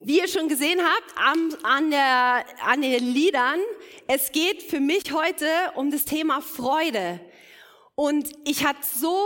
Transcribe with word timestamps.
Wie 0.00 0.18
ihr 0.18 0.28
schon 0.28 0.48
gesehen 0.48 0.78
habt 0.82 1.16
an, 1.16 1.56
an, 1.62 1.90
der, 1.90 2.44
an 2.62 2.82
den 2.82 3.14
Liedern, 3.14 3.60
es 4.06 4.30
geht 4.30 4.62
für 4.62 4.78
mich 4.78 5.10
heute 5.10 5.46
um 5.74 5.90
das 5.90 6.04
Thema 6.04 6.42
Freude. 6.42 7.18
Und 7.94 8.30
ich 8.44 8.66
hatte 8.66 8.80
so, 8.82 9.18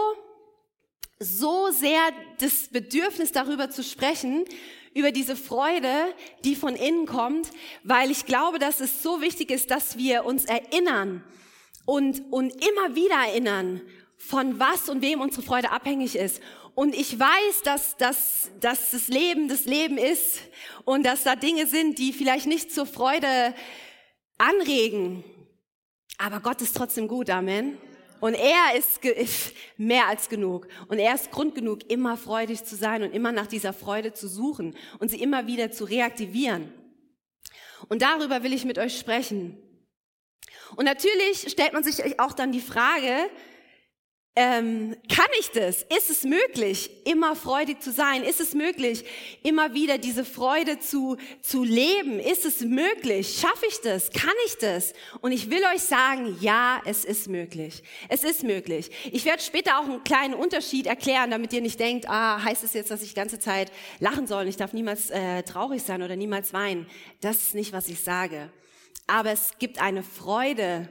so 1.18 1.72
sehr 1.72 2.00
das 2.38 2.68
Bedürfnis 2.68 3.32
darüber 3.32 3.70
zu 3.70 3.82
sprechen, 3.82 4.44
über 4.94 5.10
diese 5.10 5.34
Freude, 5.34 6.14
die 6.44 6.54
von 6.54 6.76
innen 6.76 7.06
kommt, 7.06 7.50
weil 7.82 8.12
ich 8.12 8.24
glaube, 8.24 8.60
dass 8.60 8.78
es 8.78 9.02
so 9.02 9.20
wichtig 9.20 9.50
ist, 9.50 9.72
dass 9.72 9.98
wir 9.98 10.24
uns 10.24 10.44
erinnern 10.44 11.24
und, 11.84 12.22
und 12.30 12.52
immer 12.52 12.94
wieder 12.94 13.16
erinnern, 13.16 13.80
von 14.16 14.60
was 14.60 14.88
und 14.88 15.02
wem 15.02 15.20
unsere 15.20 15.42
Freude 15.42 15.72
abhängig 15.72 16.14
ist. 16.14 16.40
Und 16.74 16.94
ich 16.94 17.18
weiß, 17.18 17.62
dass, 17.64 17.96
dass, 17.96 18.50
dass 18.60 18.90
das 18.90 19.08
Leben 19.08 19.48
das 19.48 19.64
Leben 19.64 19.98
ist 19.98 20.40
und 20.84 21.04
dass 21.04 21.24
da 21.24 21.36
Dinge 21.36 21.66
sind, 21.66 21.98
die 21.98 22.12
vielleicht 22.12 22.46
nicht 22.46 22.72
zur 22.72 22.86
Freude 22.86 23.54
anregen. 24.38 25.24
Aber 26.18 26.40
Gott 26.40 26.60
ist 26.62 26.76
trotzdem 26.76 27.08
gut, 27.08 27.30
Amen. 27.30 27.78
Und 28.20 28.34
er 28.34 28.76
ist, 28.76 29.00
mehr 29.78 30.06
als 30.06 30.28
genug. 30.28 30.68
Und 30.88 30.98
er 30.98 31.14
ist 31.14 31.30
Grund 31.30 31.54
genug, 31.54 31.90
immer 31.90 32.16
freudig 32.16 32.64
zu 32.64 32.76
sein 32.76 33.02
und 33.02 33.12
immer 33.12 33.32
nach 33.32 33.46
dieser 33.46 33.72
Freude 33.72 34.12
zu 34.12 34.28
suchen 34.28 34.76
und 34.98 35.10
sie 35.10 35.20
immer 35.20 35.46
wieder 35.46 35.70
zu 35.70 35.84
reaktivieren. 35.84 36.72
Und 37.88 38.02
darüber 38.02 38.42
will 38.42 38.52
ich 38.52 38.66
mit 38.66 38.78
euch 38.78 38.98
sprechen. 38.98 39.56
Und 40.76 40.84
natürlich 40.84 41.48
stellt 41.48 41.72
man 41.72 41.82
sich 41.82 42.20
auch 42.20 42.32
dann 42.32 42.52
die 42.52 42.60
Frage, 42.60 43.30
ähm, 44.36 44.96
kann 45.12 45.26
ich 45.40 45.50
das? 45.50 45.82
Ist 45.82 46.08
es 46.08 46.22
möglich, 46.22 46.88
immer 47.04 47.34
freudig 47.34 47.82
zu 47.82 47.90
sein? 47.90 48.22
Ist 48.22 48.40
es 48.40 48.54
möglich, 48.54 49.04
immer 49.42 49.74
wieder 49.74 49.98
diese 49.98 50.24
Freude 50.24 50.78
zu, 50.78 51.16
zu 51.42 51.64
leben? 51.64 52.20
Ist 52.20 52.46
es 52.46 52.60
möglich? 52.60 53.38
Schaffe 53.40 53.66
ich 53.68 53.80
das? 53.80 54.10
Kann 54.10 54.34
ich 54.46 54.56
das? 54.58 54.92
Und 55.20 55.32
ich 55.32 55.50
will 55.50 55.62
euch 55.74 55.82
sagen, 55.82 56.38
ja, 56.40 56.80
es 56.84 57.04
ist 57.04 57.28
möglich. 57.28 57.82
Es 58.08 58.22
ist 58.22 58.44
möglich. 58.44 58.90
Ich 59.10 59.24
werde 59.24 59.42
später 59.42 59.80
auch 59.80 59.84
einen 59.84 60.04
kleinen 60.04 60.34
Unterschied 60.34 60.86
erklären, 60.86 61.32
damit 61.32 61.52
ihr 61.52 61.60
nicht 61.60 61.80
denkt, 61.80 62.08
ah, 62.08 62.42
heißt 62.42 62.62
es 62.62 62.72
jetzt, 62.72 62.92
dass 62.92 63.02
ich 63.02 63.10
die 63.10 63.16
ganze 63.16 63.40
Zeit 63.40 63.72
lachen 63.98 64.28
soll? 64.28 64.46
Ich 64.46 64.56
darf 64.56 64.72
niemals 64.72 65.10
äh, 65.10 65.42
traurig 65.42 65.82
sein 65.82 66.02
oder 66.02 66.14
niemals 66.14 66.52
weinen. 66.52 66.86
Das 67.20 67.38
ist 67.38 67.54
nicht, 67.56 67.72
was 67.72 67.88
ich 67.88 68.00
sage. 68.00 68.52
Aber 69.08 69.32
es 69.32 69.58
gibt 69.58 69.82
eine 69.82 70.04
Freude, 70.04 70.88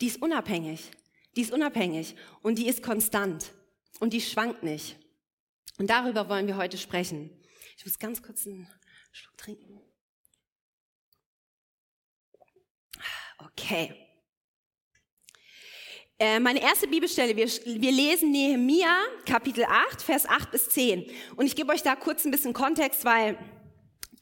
die 0.00 0.06
ist 0.06 0.22
unabhängig. 0.22 0.88
Die 1.36 1.42
ist 1.42 1.52
unabhängig 1.52 2.16
und 2.42 2.58
die 2.58 2.66
ist 2.66 2.82
konstant 2.82 3.52
und 4.00 4.12
die 4.12 4.20
schwankt 4.20 4.62
nicht. 4.62 4.96
Und 5.78 5.90
darüber 5.90 6.28
wollen 6.28 6.46
wir 6.46 6.56
heute 6.56 6.78
sprechen. 6.78 7.30
Ich 7.76 7.84
muss 7.84 7.98
ganz 7.98 8.22
kurz 8.22 8.46
einen 8.46 8.66
Schluck 9.12 9.36
trinken. 9.36 9.80
Okay. 13.38 13.94
Äh, 16.18 16.40
meine 16.40 16.62
erste 16.62 16.88
Bibelstelle, 16.88 17.36
wir, 17.36 17.46
wir 17.46 17.92
lesen 17.92 18.30
Nehemia, 18.30 18.88
Kapitel 19.26 19.64
8, 19.64 20.00
Vers 20.00 20.26
8 20.26 20.50
bis 20.50 20.70
10. 20.70 21.04
Und 21.36 21.44
ich 21.44 21.54
gebe 21.54 21.70
euch 21.70 21.82
da 21.82 21.94
kurz 21.94 22.24
ein 22.24 22.30
bisschen 22.30 22.54
Kontext, 22.54 23.04
weil 23.04 23.36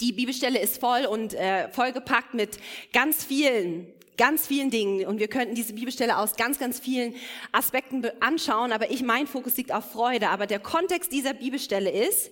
die 0.00 0.12
Bibelstelle 0.12 0.58
ist 0.58 0.80
voll 0.80 1.06
und 1.06 1.34
äh, 1.34 1.70
vollgepackt 1.70 2.34
mit 2.34 2.58
ganz 2.92 3.22
vielen 3.22 3.92
ganz 4.16 4.46
vielen 4.46 4.70
Dingen 4.70 5.06
und 5.06 5.18
wir 5.18 5.28
könnten 5.28 5.54
diese 5.54 5.72
Bibelstelle 5.72 6.18
aus 6.18 6.36
ganz, 6.36 6.58
ganz 6.58 6.78
vielen 6.78 7.14
Aspekten 7.52 8.04
anschauen, 8.20 8.72
aber 8.72 8.90
ich, 8.90 9.02
mein 9.02 9.26
Fokus 9.26 9.56
liegt 9.56 9.72
auf 9.72 9.90
Freude. 9.90 10.28
Aber 10.28 10.46
der 10.46 10.60
Kontext 10.60 11.12
dieser 11.12 11.34
Bibelstelle 11.34 11.90
ist, 11.90 12.30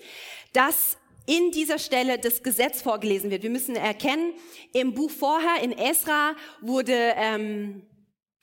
dass 0.53 0.97
in 1.27 1.51
dieser 1.53 1.79
Stelle 1.79 2.19
das 2.19 2.43
Gesetz 2.43 2.83
vorgelesen 2.83 3.31
wird. 3.31 3.43
Wir 3.43 3.51
müssen 3.51 3.77
erkennen, 3.77 4.35
im 4.73 4.95
Buch 4.95 5.11
vorher, 5.11 5.63
in 5.63 5.73
Esra, 5.73 6.35
wurde, 6.61 7.15
ähm, 7.17 7.83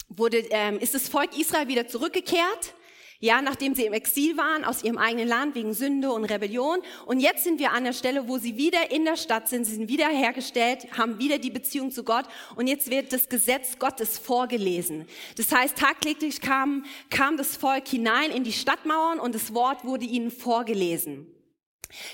wurde, 0.07 0.37
ähm, 0.51 0.79
ist 0.79 0.95
das 0.95 1.09
Volk 1.09 1.37
Israel 1.37 1.67
wieder 1.67 1.87
zurückgekehrt 1.87 2.73
ja, 3.21 3.41
nachdem 3.41 3.75
sie 3.75 3.85
im 3.85 3.91
Exil 3.91 4.37
waren 4.37 4.63
aus 4.63 4.81
ihrem 4.81 4.97
eigenen 4.97 5.27
Land 5.27 5.55
wegen 5.55 5.73
Sünde 5.73 6.11
und 6.11 6.23
Rebellion. 6.23 6.80
Und 7.05 7.19
jetzt 7.19 7.43
sind 7.43 7.59
wir 7.59 7.73
an 7.73 7.83
der 7.83 7.91
Stelle, 7.91 8.30
wo 8.30 8.37
sie 8.37 8.55
wieder 8.55 8.91
in 8.91 9.03
der 9.03 9.17
Stadt 9.17 9.49
sind. 9.49 9.65
Sie 9.65 9.75
sind 9.75 9.89
wiederhergestellt, 9.89 10.87
haben 10.97 11.19
wieder 11.19 11.37
die 11.37 11.49
Beziehung 11.49 11.91
zu 11.91 12.03
Gott. 12.05 12.25
Und 12.55 12.67
jetzt 12.67 12.89
wird 12.89 13.11
das 13.11 13.27
Gesetz 13.27 13.77
Gottes 13.77 14.17
vorgelesen. 14.17 15.05
Das 15.35 15.52
heißt, 15.52 15.77
tagtäglich 15.77 16.39
kam, 16.39 16.85
kam 17.09 17.35
das 17.35 17.58
Volk 17.58 17.89
hinein 17.89 18.31
in 18.31 18.45
die 18.45 18.53
Stadtmauern 18.53 19.19
und 19.19 19.35
das 19.35 19.53
Wort 19.53 19.83
wurde 19.83 20.05
ihnen 20.05 20.31
vorgelesen 20.31 21.27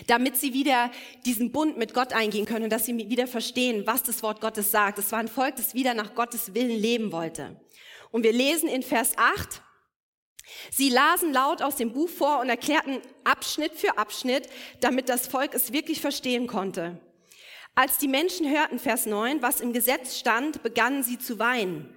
damit 0.07 0.37
sie 0.37 0.53
wieder 0.53 0.89
diesen 1.25 1.51
Bund 1.51 1.77
mit 1.77 1.93
Gott 1.93 2.13
eingehen 2.13 2.45
können 2.45 2.69
dass 2.69 2.85
sie 2.85 3.09
wieder 3.09 3.27
verstehen, 3.27 3.85
was 3.85 4.03
das 4.03 4.23
Wort 4.23 4.39
Gottes 4.39 4.71
sagt. 4.71 4.99
Es 4.99 5.11
war 5.11 5.19
ein 5.19 5.27
Volk, 5.27 5.57
das 5.57 5.73
wieder 5.73 5.93
nach 5.93 6.15
Gottes 6.15 6.53
Willen 6.53 6.79
leben 6.79 7.11
wollte. 7.11 7.59
Und 8.11 8.23
wir 8.23 8.31
lesen 8.31 8.69
in 8.69 8.83
Vers 8.83 9.17
8, 9.17 9.61
Sie 10.71 10.89
lasen 10.89 11.33
laut 11.33 11.61
aus 11.61 11.75
dem 11.75 11.93
Buch 11.93 12.09
vor 12.09 12.39
und 12.39 12.49
erklärten 12.49 13.01
Abschnitt 13.23 13.73
für 13.73 13.97
Abschnitt, 13.97 14.47
damit 14.79 15.09
das 15.09 15.27
Volk 15.27 15.53
es 15.53 15.73
wirklich 15.73 16.01
verstehen 16.01 16.47
konnte. 16.47 16.99
Als 17.73 17.97
die 17.97 18.07
Menschen 18.07 18.49
hörten, 18.49 18.79
Vers 18.79 19.05
9, 19.05 19.41
was 19.41 19.59
im 19.59 19.73
Gesetz 19.73 20.17
stand, 20.17 20.63
begannen 20.63 21.03
sie 21.03 21.19
zu 21.19 21.39
weinen. 21.39 21.93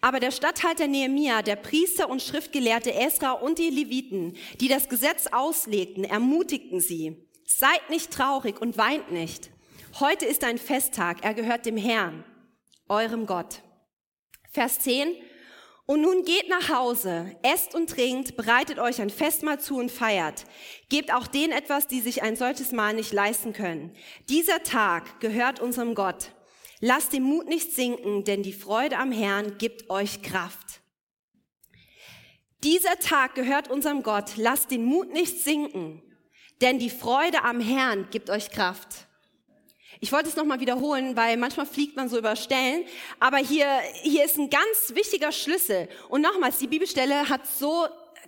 Aber 0.00 0.20
der 0.20 0.30
Statthalter 0.30 0.86
Nehemia, 0.86 1.42
der 1.42 1.56
Priester 1.56 2.08
und 2.08 2.22
Schriftgelehrte 2.22 2.94
Esra 2.94 3.32
und 3.32 3.58
die 3.58 3.70
Leviten, 3.70 4.36
die 4.60 4.68
das 4.68 4.88
Gesetz 4.88 5.26
auslegten, 5.28 6.04
ermutigten 6.04 6.80
sie. 6.80 7.28
Seid 7.44 7.90
nicht 7.90 8.12
traurig 8.12 8.60
und 8.60 8.78
weint 8.78 9.10
nicht. 9.10 9.50
Heute 9.98 10.26
ist 10.26 10.44
ein 10.44 10.58
Festtag, 10.58 11.24
er 11.24 11.34
gehört 11.34 11.64
dem 11.66 11.76
Herrn, 11.76 12.24
eurem 12.88 13.26
Gott. 13.26 13.62
Vers 14.52 14.80
10, 14.80 15.14
und 15.86 16.00
nun 16.00 16.24
geht 16.24 16.48
nach 16.48 16.68
Hause, 16.68 17.36
esst 17.42 17.74
und 17.74 17.88
trinkt, 17.88 18.36
bereitet 18.36 18.80
euch 18.80 19.00
ein 19.00 19.10
Festmahl 19.10 19.60
zu 19.60 19.76
und 19.78 19.92
feiert. 19.92 20.44
Gebt 20.88 21.14
auch 21.14 21.28
denen 21.28 21.52
etwas, 21.52 21.86
die 21.86 22.00
sich 22.00 22.22
ein 22.22 22.34
solches 22.34 22.72
Mahl 22.72 22.94
nicht 22.94 23.12
leisten 23.12 23.52
können. 23.52 23.94
Dieser 24.28 24.64
Tag 24.64 25.20
gehört 25.20 25.60
unserem 25.60 25.94
Gott. 25.94 26.32
Lasst 26.80 27.12
den 27.12 27.22
Mut 27.22 27.46
nicht 27.46 27.72
sinken, 27.72 28.24
denn 28.24 28.42
die 28.42 28.52
Freude 28.52 28.98
am 28.98 29.12
Herrn 29.12 29.58
gibt 29.58 29.88
euch 29.88 30.22
Kraft. 30.22 30.80
Dieser 32.64 32.98
Tag 32.98 33.36
gehört 33.36 33.70
unserem 33.70 34.02
Gott. 34.02 34.32
Lasst 34.36 34.72
den 34.72 34.84
Mut 34.84 35.12
nicht 35.12 35.38
sinken, 35.38 36.02
denn 36.60 36.80
die 36.80 36.90
Freude 36.90 37.44
am 37.44 37.60
Herrn 37.60 38.08
gibt 38.10 38.28
euch 38.28 38.50
Kraft. 38.50 39.05
Ich 40.00 40.12
wollte 40.12 40.28
es 40.28 40.36
nochmal 40.36 40.60
wiederholen, 40.60 41.16
weil 41.16 41.36
manchmal 41.36 41.66
fliegt 41.66 41.96
man 41.96 42.08
so 42.08 42.18
über 42.18 42.36
Stellen. 42.36 42.84
Aber 43.18 43.38
hier, 43.38 43.66
hier 44.02 44.24
ist 44.24 44.36
ein 44.38 44.50
ganz 44.50 44.94
wichtiger 44.94 45.32
Schlüssel. 45.32 45.88
Und 46.08 46.20
nochmals, 46.20 46.58
die 46.58 46.66
Bibelstelle 46.66 47.28
hat 47.28 47.46
so, 47.46 47.86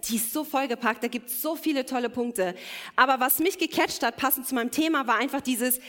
die 0.09 0.17
ist 0.17 0.33
so 0.33 0.45
vollgepackt, 0.45 1.03
da 1.03 1.09
gibt 1.09 1.29
es 1.29 1.43
so 1.43 1.57
viele 1.57 1.85
tolle 1.85 2.09
Punkte. 2.09 2.55
Aber 2.97 3.21
was 3.21 3.39
mich 3.39 3.59
gecatcht 3.59 4.03
hat, 4.03 4.17
passend 4.17 4.47
zu 4.47 4.55
meinem 4.55 4.71
Thema, 4.71 5.07
war 5.07 5.17
einfach 5.17 5.41
dieses, 5.41 5.81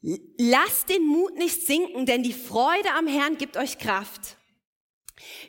lasst 0.00 0.88
den 0.88 1.04
Mut 1.06 1.36
nicht 1.36 1.66
sinken, 1.66 2.06
denn 2.06 2.22
die 2.22 2.32
Freude 2.32 2.90
am 2.96 3.06
Herrn 3.06 3.36
gibt 3.36 3.56
euch 3.56 3.78
Kraft. 3.78 4.36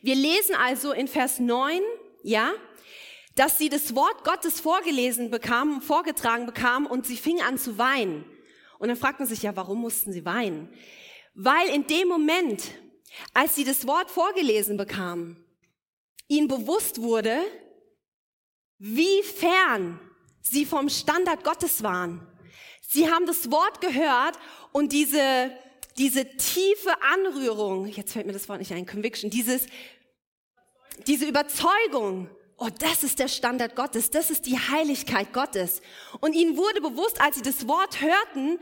Wir 0.02 0.16
lesen 0.16 0.56
also 0.56 0.92
in 0.92 1.08
Vers 1.08 1.40
9, 1.40 1.82
ja, 2.24 2.52
dass 3.36 3.58
sie 3.58 3.70
das 3.70 3.96
Wort 3.96 4.24
Gottes 4.24 4.60
vorgelesen 4.60 5.30
bekamen, 5.30 5.82
vorgetragen 5.82 6.46
bekamen 6.46 6.88
und 6.88 7.06
sie 7.06 7.18
fing 7.18 7.42
an 7.42 7.58
zu 7.58 7.78
weinen. 7.78 8.26
Und 8.80 8.88
dann 8.90 8.98
fragt 8.98 9.20
man 9.20 9.28
sich 9.28 9.44
ja, 9.44 9.56
warum 9.56 9.82
mussten 9.82 10.12
sie 10.12 10.26
weinen? 10.26 10.70
Weil 11.34 11.70
in 11.70 11.88
dem 11.88 12.08
Moment, 12.08 12.72
als 13.34 13.56
sie 13.56 13.64
das 13.64 13.88
Wort 13.88 14.10
vorgelesen 14.10 14.78
bekamen, 14.78 15.44
ihnen 16.28 16.48
bewusst 16.48 17.02
wurde, 17.02 17.40
wie 18.78 19.24
fern 19.24 20.00
sie 20.42 20.66
vom 20.66 20.90
Standard 20.90 21.44
Gottes 21.44 21.84
waren. 21.84 22.28
Sie 22.82 23.10
haben 23.10 23.26
das 23.26 23.52
Wort 23.52 23.82
gehört 23.82 24.38
und 24.72 24.92
diese, 24.94 25.52
diese 25.98 26.26
tiefe 26.38 27.02
Anrührung, 27.02 27.88
jetzt 27.88 28.14
fällt 28.14 28.28
mir 28.28 28.34
das 28.34 28.48
Wort 28.48 28.60
nicht 28.60 28.72
ein, 28.74 28.86
Conviction, 28.86 29.30
dieses, 29.30 29.66
diese 31.08 31.26
Überzeugung, 31.26 32.30
oh, 32.58 32.70
das 32.80 33.04
ist 33.04 33.20
der 33.20 33.28
Standard 33.28 33.76
Gottes, 33.76 34.12
das 34.12 34.30
ist 34.30 34.46
die 34.46 34.58
Heiligkeit 34.58 35.34
Gottes. 35.34 35.82
Und 36.22 36.34
ihnen 36.34 36.58
wurde 36.58 36.82
bewusst, 36.82 37.22
als 37.22 37.36
sie 37.38 37.42
das 37.42 37.68
Wort 37.68 38.02
hörten, 38.02 38.60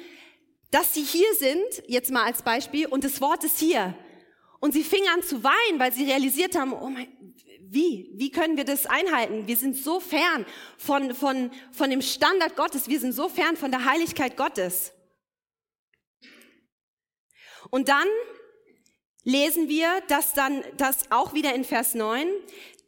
dass 0.71 0.93
sie 0.93 1.03
hier 1.03 1.33
sind, 1.35 1.83
jetzt 1.87 2.11
mal 2.11 2.23
als 2.23 2.41
Beispiel, 2.41 2.87
und 2.87 3.03
das 3.03 3.21
Wort 3.21 3.43
ist 3.43 3.59
hier. 3.59 3.95
Und 4.59 4.73
sie 4.73 4.83
fingen 4.83 5.09
an 5.13 5.21
zu 5.21 5.43
weinen, 5.43 5.77
weil 5.77 5.91
sie 5.91 6.05
realisiert 6.05 6.57
haben, 6.57 6.73
oh 6.73 6.89
mein, 6.89 7.07
wie? 7.59 8.11
Wie 8.13 8.29
können 8.31 8.55
wir 8.55 8.65
das 8.65 8.85
einhalten? 8.85 9.47
Wir 9.47 9.57
sind 9.57 9.75
so 9.75 9.99
fern 9.99 10.45
von, 10.77 11.13
von, 11.15 11.51
von 11.71 11.89
dem 11.89 12.01
Standard 12.01 12.55
Gottes. 12.55 12.87
Wir 12.87 12.99
sind 12.99 13.13
so 13.13 13.29
fern 13.29 13.57
von 13.57 13.71
der 13.71 13.85
Heiligkeit 13.85 14.37
Gottes. 14.37 14.93
Und 17.71 17.89
dann 17.89 18.07
lesen 19.23 19.69
wir, 19.69 20.01
dass 20.07 20.33
dann, 20.33 20.63
das 20.77 21.11
auch 21.11 21.33
wieder 21.33 21.55
in 21.55 21.63
Vers 21.63 21.95
9, 21.95 22.27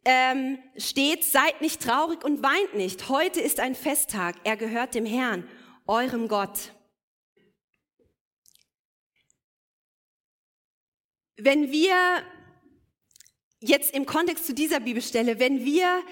ähm, 0.06 0.60
steht, 0.78 1.24
seid 1.24 1.62
nicht 1.62 1.82
traurig 1.82 2.24
und 2.24 2.44
weint 2.44 2.76
nicht. 2.76 3.10
Heute 3.10 3.42
ist 3.42 3.60
ein 3.60 3.76
Festtag. 3.76 4.36
Er 4.44 4.56
gehört 4.56 4.94
dem 4.94 5.06
Herrn, 5.06 5.50
eurem 5.88 6.28
Gott. 6.28 6.72
Wenn 11.38 11.72
wir 11.72 12.24
jetzt 13.60 13.94
im 13.94 14.06
Kontext 14.06 14.46
zu 14.46 14.54
dieser 14.54 14.80
Bibelstelle, 14.80 15.40
wenn 15.40 15.66
wir 15.66 16.04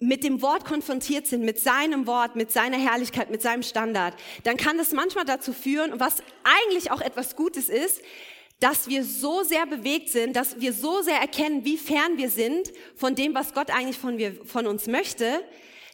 mit 0.00 0.24
dem 0.24 0.42
Wort 0.42 0.64
konfrontiert 0.64 1.26
sind, 1.26 1.44
mit 1.44 1.58
seinem 1.58 2.06
Wort, 2.06 2.36
mit 2.36 2.50
seiner 2.52 2.78
Herrlichkeit, 2.78 3.30
mit 3.30 3.42
seinem 3.42 3.62
Standard, 3.62 4.14
dann 4.44 4.56
kann 4.56 4.78
das 4.78 4.92
manchmal 4.92 5.24
dazu 5.24 5.52
führen, 5.52 6.00
was 6.00 6.22
eigentlich 6.44 6.90
auch 6.90 7.00
etwas 7.00 7.36
Gutes 7.36 7.68
ist, 7.68 8.00
dass 8.60 8.88
wir 8.88 9.04
so 9.04 9.42
sehr 9.42 9.66
bewegt 9.66 10.08
sind, 10.08 10.34
dass 10.34 10.60
wir 10.60 10.72
so 10.72 11.02
sehr 11.02 11.18
erkennen, 11.18 11.64
wie 11.64 11.78
fern 11.78 12.16
wir 12.16 12.30
sind 12.30 12.72
von 12.96 13.14
dem, 13.14 13.34
was 13.34 13.54
Gott 13.54 13.70
eigentlich 13.70 13.98
von, 13.98 14.18
wir, 14.18 14.34
von 14.44 14.66
uns 14.66 14.86
möchte, 14.86 15.44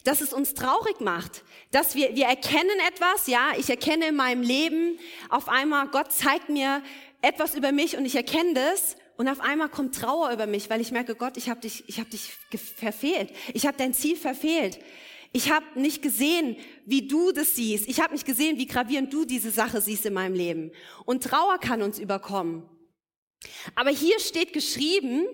dass 0.05 0.21
es 0.21 0.33
uns 0.33 0.55
traurig 0.55 1.01
macht, 1.01 1.45
dass 1.71 1.95
wir, 1.95 2.15
wir 2.15 2.27
erkennen 2.27 2.79
etwas, 2.89 3.27
ja, 3.27 3.53
ich 3.59 3.69
erkenne 3.71 4.09
in 4.09 4.17
meinem 4.17 4.43
Leben 4.43 4.99
auf 5.29 5.49
einmal, 5.49 5.89
Gott 5.89 6.13
zeigt 6.13 6.49
mir 6.49 6.83
etwas 7.23 7.55
über 7.55 7.73
mich 7.73 7.97
und 7.97 8.05
ich 8.05 8.15
erkenne 8.15 8.55
das 8.55 8.97
und 9.17 9.29
auf 9.29 9.41
einmal 9.41 9.69
kommt 9.69 9.95
Trauer 9.95 10.31
über 10.33 10.47
mich, 10.47 10.69
weil 10.71 10.81
ich 10.81 10.91
merke, 10.91 11.15
Gott, 11.15 11.37
ich 11.37 11.49
habe 11.49 11.61
dich, 11.61 11.85
ich 11.87 12.01
habe 12.01 12.11
dich 12.11 12.33
verfehlt. 12.77 13.31
Ich 13.53 13.67
habe 13.67 13.77
dein 13.77 13.95
Ziel 13.95 14.17
verfehlt. 14.17 14.79
Ich 15.37 15.51
habe 15.51 15.67
nicht 15.75 16.01
gesehen, 16.01 16.57
wie 16.87 17.09
du 17.09 17.33
das 17.33 17.57
siehst. 17.57 17.89
Ich 17.89 18.01
habe 18.01 18.13
nicht 18.13 18.25
gesehen, 18.25 18.57
wie 18.57 18.67
gravierend 18.67 19.13
du 19.13 19.25
diese 19.25 19.51
Sache 19.51 19.81
siehst 19.81 20.07
in 20.07 20.15
meinem 20.15 20.37
Leben. 20.37 20.71
Und 21.07 21.25
Trauer 21.25 21.59
kann 21.59 21.83
uns 21.83 21.99
überkommen. 21.99 22.63
Aber 23.75 23.91
hier 23.91 24.21
steht 24.21 24.53
geschrieben, 24.53 25.27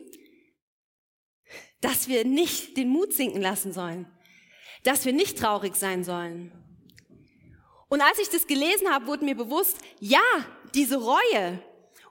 dass 1.82 2.08
wir 2.08 2.25
nicht 2.25 2.79
den 2.79 2.88
Mut 2.88 3.12
sinken 3.12 3.43
lassen 3.43 3.75
sollen, 3.75 4.11
dass 4.85 5.05
wir 5.05 5.12
nicht 5.12 5.38
traurig 5.38 5.76
sein 5.76 6.02
sollen. 6.02 6.50
Und 7.91 8.00
als 8.00 8.19
ich 8.20 8.31
das 8.31 8.47
gelesen 8.47 8.88
habe, 8.88 9.06
wurde 9.06 9.26
mir 9.26 9.37
bewusst, 9.37 9.76
ja, 10.00 10.23
diese 10.75 10.97
Reue, 10.97 11.62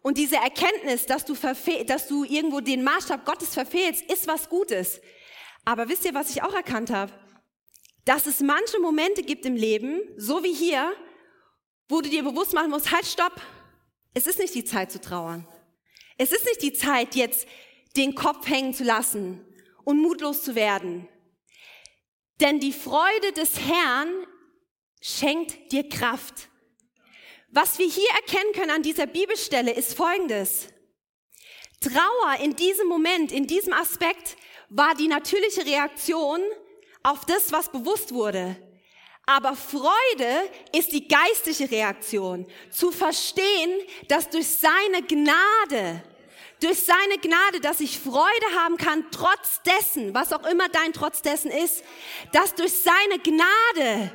und 0.02 0.18
diese 0.18 0.36
Erkenntnis, 0.36 1.08
dass 1.08 1.26
du, 1.26 1.34
dass 1.88 2.08
du 2.08 2.24
irgendwo 2.24 2.62
den 2.62 2.84
Maßstab 2.84 3.26
Gottes 3.26 3.54
verfehlst, 3.54 4.04
ist 4.10 4.28
was 4.28 4.48
Gutes. 4.48 5.02
Aber 5.66 5.90
wisst 5.90 6.06
ihr, 6.06 6.14
was 6.14 6.30
ich 6.30 6.44
auch 6.44 6.54
erkannt 6.54 6.92
habe? 6.92 7.12
Dass 8.06 8.26
es 8.26 8.40
manche 8.40 8.80
Momente 8.80 9.24
gibt 9.24 9.46
im 9.46 9.56
Leben, 9.56 10.02
so 10.18 10.44
wie 10.44 10.54
hier, 10.54 10.94
wo 11.88 12.02
du 12.02 12.10
dir 12.10 12.24
bewusst 12.24 12.54
machen 12.54 12.72
musst, 12.72 12.92
halt, 12.92 13.06
stopp. 13.06 13.42
Es 14.14 14.28
ist 14.28 14.40
nicht 14.40 14.56
die 14.56 14.66
Zeit 14.66 14.92
zu 14.92 15.00
trauern. 15.00 15.48
Es 16.18 16.32
ist 16.32 16.46
nicht 16.46 16.62
die 16.62 16.74
Zeit, 16.74 17.16
jetzt 17.16 17.48
den 17.96 18.16
Kopf 18.16 18.48
hängen 18.48 18.74
zu 18.74 18.84
lassen 18.84 19.46
und 19.84 20.00
mutlos 20.00 20.44
zu 20.44 20.56
werden. 20.56 21.08
Denn 22.40 22.60
die 22.60 22.74
Freude 22.74 23.32
des 23.34 23.60
Herrn 23.60 24.10
schenkt 25.02 25.72
dir 25.72 25.88
Kraft. 25.88 26.50
Was 27.50 27.80
wir 27.80 27.88
hier 27.88 28.10
erkennen 28.12 28.54
können 28.54 28.72
an 28.72 28.84
dieser 28.84 29.08
Bibelstelle 29.08 29.72
ist 29.72 29.96
Folgendes. 29.96 30.68
Trauer 31.82 32.40
in 32.42 32.56
diesem 32.56 32.88
Moment, 32.88 33.32
in 33.32 33.48
diesem 33.48 33.74
Aspekt 33.74 34.38
war 34.70 34.94
die 34.96 35.08
natürliche 35.08 35.66
Reaktion 35.66 36.42
auf 37.04 37.26
das, 37.26 37.52
was 37.52 37.72
bewusst 37.72 38.14
wurde. 38.14 38.56
Aber 39.26 39.56
Freude 39.56 40.50
ist 40.76 40.92
die 40.92 41.08
geistliche 41.08 41.70
Reaktion. 41.70 42.48
Zu 42.72 42.92
verstehen, 42.92 43.72
dass 44.08 44.30
durch 44.30 44.48
seine 44.48 45.06
Gnade, 45.08 46.04
durch 46.60 46.84
seine 46.84 47.20
Gnade, 47.22 47.62
dass 47.62 47.80
ich 47.80 48.00
Freude 48.00 48.46
haben 48.58 48.78
kann, 48.78 49.06
trotz 49.12 49.62
dessen, 49.62 50.16
was 50.16 50.34
auch 50.34 50.46
immer 50.48 50.68
dein 50.70 50.94
trotz 50.94 51.22
dessen 51.22 51.52
ist, 51.52 51.84
dass 52.34 52.56
durch 52.56 52.74
seine 52.74 53.20
Gnade 53.20 54.12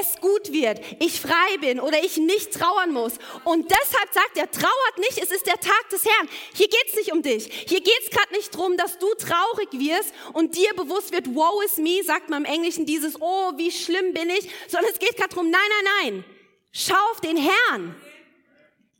es 0.00 0.20
gut 0.20 0.52
wird, 0.52 0.80
ich 1.00 1.20
frei 1.20 1.58
bin 1.60 1.80
oder 1.80 2.02
ich 2.02 2.16
nicht 2.16 2.52
trauern 2.52 2.92
muss. 2.92 3.12
Und 3.44 3.70
deshalb 3.70 4.12
sagt 4.12 4.36
er, 4.36 4.50
trauert 4.50 4.98
nicht, 4.98 5.18
es 5.18 5.30
ist 5.30 5.46
der 5.46 5.60
Tag 5.60 5.88
des 5.90 6.04
Herrn. 6.04 6.28
Hier 6.54 6.68
geht's 6.68 6.96
nicht 6.96 7.12
um 7.12 7.22
dich. 7.22 7.46
Hier 7.66 7.80
geht's 7.80 8.10
gerade 8.10 8.32
nicht 8.32 8.54
drum, 8.54 8.76
dass 8.76 8.98
du 8.98 9.06
traurig 9.14 9.68
wirst 9.72 10.12
und 10.32 10.56
dir 10.56 10.72
bewusst 10.74 11.12
wird, 11.12 11.34
woe 11.34 11.64
is 11.64 11.76
me, 11.76 12.02
sagt 12.02 12.28
man 12.30 12.44
im 12.44 12.52
Englischen 12.52 12.86
dieses, 12.86 13.20
oh, 13.20 13.52
wie 13.56 13.70
schlimm 13.70 14.12
bin 14.12 14.30
ich, 14.30 14.48
sondern 14.68 14.90
es 14.92 14.98
geht 14.98 15.16
gerade 15.16 15.34
drum, 15.34 15.50
nein, 15.50 15.60
nein, 15.68 15.92
nein, 16.12 16.24
schau 16.72 17.10
auf 17.12 17.20
den 17.20 17.36
Herrn. 17.36 17.94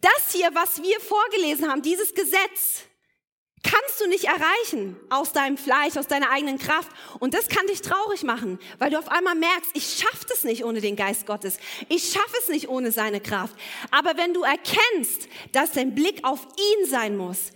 Das 0.01 0.33
hier, 0.33 0.51
was 0.53 0.83
wir 0.83 1.01
vorgelesen 1.01 1.71
haben, 1.71 1.81
dieses 1.81 2.15
Gesetz, 2.15 2.85
kannst 3.65 4.01
du 4.01 4.07
nicht 4.09 4.25
erreichen 4.25 4.97
aus 5.11 5.33
deinem 5.33 5.57
Fleisch, 5.57 5.97
aus 5.97 6.07
deiner 6.07 6.31
eigenen 6.31 6.59
Kraft. 6.59 6.89
Und 7.19 7.35
das 7.35 7.49
kann 7.49 7.67
dich 7.67 7.81
traurig 7.81 8.23
machen, 8.23 8.59
weil 8.79 8.91
du 8.91 8.99
auf 8.99 9.09
einmal 9.09 9.35
merkst, 9.35 9.71
ich 9.75 9.97
schaffe 9.99 10.27
es 10.33 10.45
nicht 10.45 10.65
ohne 10.65 10.81
den 10.81 10.97
Geist 10.97 11.27
Gottes. 11.27 11.59
Ich 11.89 12.13
schaffe 12.13 12.37
es 12.43 12.49
nicht 12.49 12.69
ohne 12.69 12.93
seine 12.93 13.21
Kraft. 13.21 13.55
Aber 13.91 14.17
wenn 14.17 14.35
du 14.35 14.43
erkennst, 14.43 15.29
dass 15.53 15.73
dein 15.73 15.95
Blick 15.95 16.25
auf 16.25 16.47
ihn 16.57 16.87
sein 16.87 17.17
muss, 17.17 17.53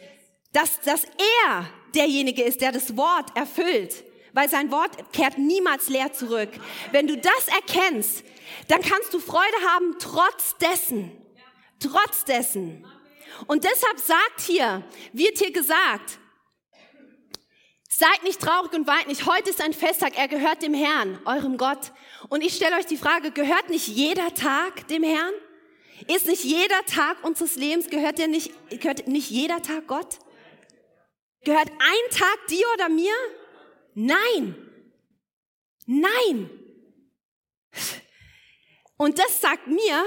dass, 0.52 0.80
dass 0.80 1.04
er 1.44 1.68
derjenige 1.94 2.42
ist, 2.42 2.60
der 2.60 2.72
das 2.72 2.96
Wort 2.96 3.36
erfüllt, 3.36 4.04
weil 4.32 4.48
sein 4.48 4.70
Wort 4.70 5.12
kehrt 5.12 5.38
niemals 5.38 5.88
leer 5.88 6.12
zurück. 6.12 6.50
Wenn 6.92 7.06
du 7.06 7.16
das 7.16 7.48
erkennst, 7.48 8.24
dann 8.68 8.82
kannst 8.82 9.12
du 9.12 9.20
Freude 9.20 9.56
haben 9.68 9.96
trotz 9.98 10.56
dessen. 10.58 11.12
Trotz 11.80 12.24
dessen. 12.24 12.84
Und 13.46 13.64
deshalb 13.64 13.98
sagt 13.98 14.40
hier, 14.40 14.82
wird 15.12 15.38
hier 15.38 15.52
gesagt, 15.52 16.18
seid 17.88 18.22
nicht 18.22 18.40
traurig 18.40 18.72
und 18.72 18.86
weint 18.86 19.08
nicht. 19.08 19.26
Heute 19.26 19.50
ist 19.50 19.60
ein 19.60 19.72
Festtag, 19.72 20.18
er 20.18 20.28
gehört 20.28 20.62
dem 20.62 20.74
Herrn, 20.74 21.20
eurem 21.24 21.56
Gott. 21.56 21.92
Und 22.28 22.42
ich 22.42 22.54
stelle 22.54 22.76
euch 22.76 22.86
die 22.86 22.96
Frage, 22.96 23.30
gehört 23.30 23.70
nicht 23.70 23.88
jeder 23.88 24.34
Tag 24.34 24.86
dem 24.88 25.02
Herrn? 25.02 25.34
Ist 26.06 26.26
nicht 26.26 26.44
jeder 26.44 26.84
Tag 26.86 27.24
unseres 27.24 27.56
Lebens, 27.56 27.90
gehört, 27.90 28.18
der 28.18 28.28
nicht, 28.28 28.52
gehört 28.70 29.08
nicht 29.08 29.30
jeder 29.30 29.62
Tag 29.62 29.86
Gott? 29.88 30.18
Gehört 31.44 31.70
ein 31.70 32.16
Tag 32.16 32.46
dir 32.48 32.64
oder 32.74 32.88
mir? 32.88 33.14
Nein. 33.94 34.54
Nein. 35.86 36.50
Und 38.96 39.18
das 39.18 39.40
sagt 39.40 39.66
mir, 39.66 40.04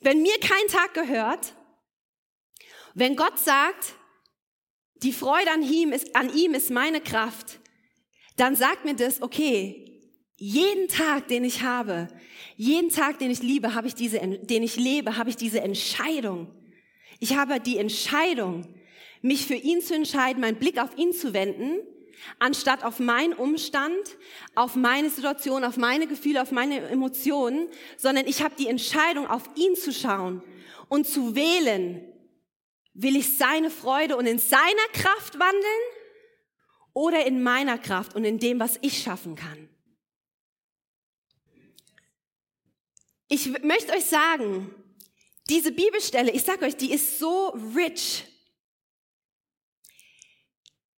wenn 0.00 0.22
mir 0.22 0.38
kein 0.40 0.68
Tag 0.68 0.94
gehört, 0.94 1.54
wenn 2.96 3.14
Gott 3.14 3.38
sagt, 3.38 3.92
die 5.02 5.12
Freude 5.12 5.50
an 5.52 5.62
ihm 5.62 5.92
ist, 5.92 6.16
an 6.16 6.34
ihm 6.34 6.54
ist 6.54 6.70
meine 6.70 7.02
Kraft, 7.02 7.60
dann 8.36 8.56
sagt 8.56 8.86
mir 8.86 8.94
das, 8.94 9.20
okay, 9.20 10.00
jeden 10.38 10.88
Tag, 10.88 11.28
den 11.28 11.44
ich 11.44 11.62
habe, 11.62 12.08
jeden 12.56 12.88
Tag, 12.88 13.18
den 13.18 13.30
ich 13.30 13.42
liebe, 13.42 13.74
habe 13.74 13.86
ich 13.86 13.94
diese, 13.94 14.18
den 14.18 14.62
ich 14.62 14.76
lebe, 14.76 15.18
habe 15.18 15.28
ich 15.28 15.36
diese 15.36 15.60
Entscheidung. 15.60 16.50
Ich 17.20 17.36
habe 17.36 17.60
die 17.60 17.76
Entscheidung, 17.76 18.66
mich 19.20 19.46
für 19.46 19.54
ihn 19.54 19.82
zu 19.82 19.94
entscheiden, 19.94 20.40
meinen 20.40 20.58
Blick 20.58 20.80
auf 20.80 20.96
ihn 20.96 21.12
zu 21.12 21.34
wenden 21.34 21.80
anstatt 22.38 22.82
auf 22.82 22.98
meinen 22.98 23.34
Umstand, 23.34 24.16
auf 24.54 24.74
meine 24.74 25.10
Situation, 25.10 25.64
auf 25.64 25.76
meine 25.76 26.06
Gefühle, 26.06 26.40
auf 26.40 26.50
meine 26.50 26.80
Emotionen, 26.88 27.68
sondern 27.98 28.26
ich 28.26 28.42
habe 28.42 28.54
die 28.58 28.68
Entscheidung, 28.68 29.26
auf 29.26 29.42
ihn 29.54 29.74
zu 29.76 29.92
schauen 29.92 30.42
und 30.88 31.06
zu 31.06 31.34
wählen, 31.34 32.00
will 32.98 33.16
ich 33.16 33.36
seine 33.36 33.70
Freude 33.70 34.16
und 34.16 34.26
in 34.26 34.38
seiner 34.38 34.88
Kraft 34.92 35.38
wandeln 35.38 35.82
oder 36.94 37.26
in 37.26 37.42
meiner 37.42 37.78
Kraft 37.78 38.14
und 38.14 38.24
in 38.24 38.38
dem, 38.38 38.58
was 38.58 38.78
ich 38.80 39.02
schaffen 39.02 39.36
kann. 39.36 39.68
Ich 43.28 43.46
möchte 43.62 43.92
euch 43.92 44.06
sagen, 44.06 44.74
diese 45.50 45.72
Bibelstelle, 45.72 46.30
ich 46.30 46.42
sage 46.42 46.64
euch, 46.64 46.76
die 46.76 46.92
ist 46.92 47.18
so 47.18 47.48
rich 47.76 48.24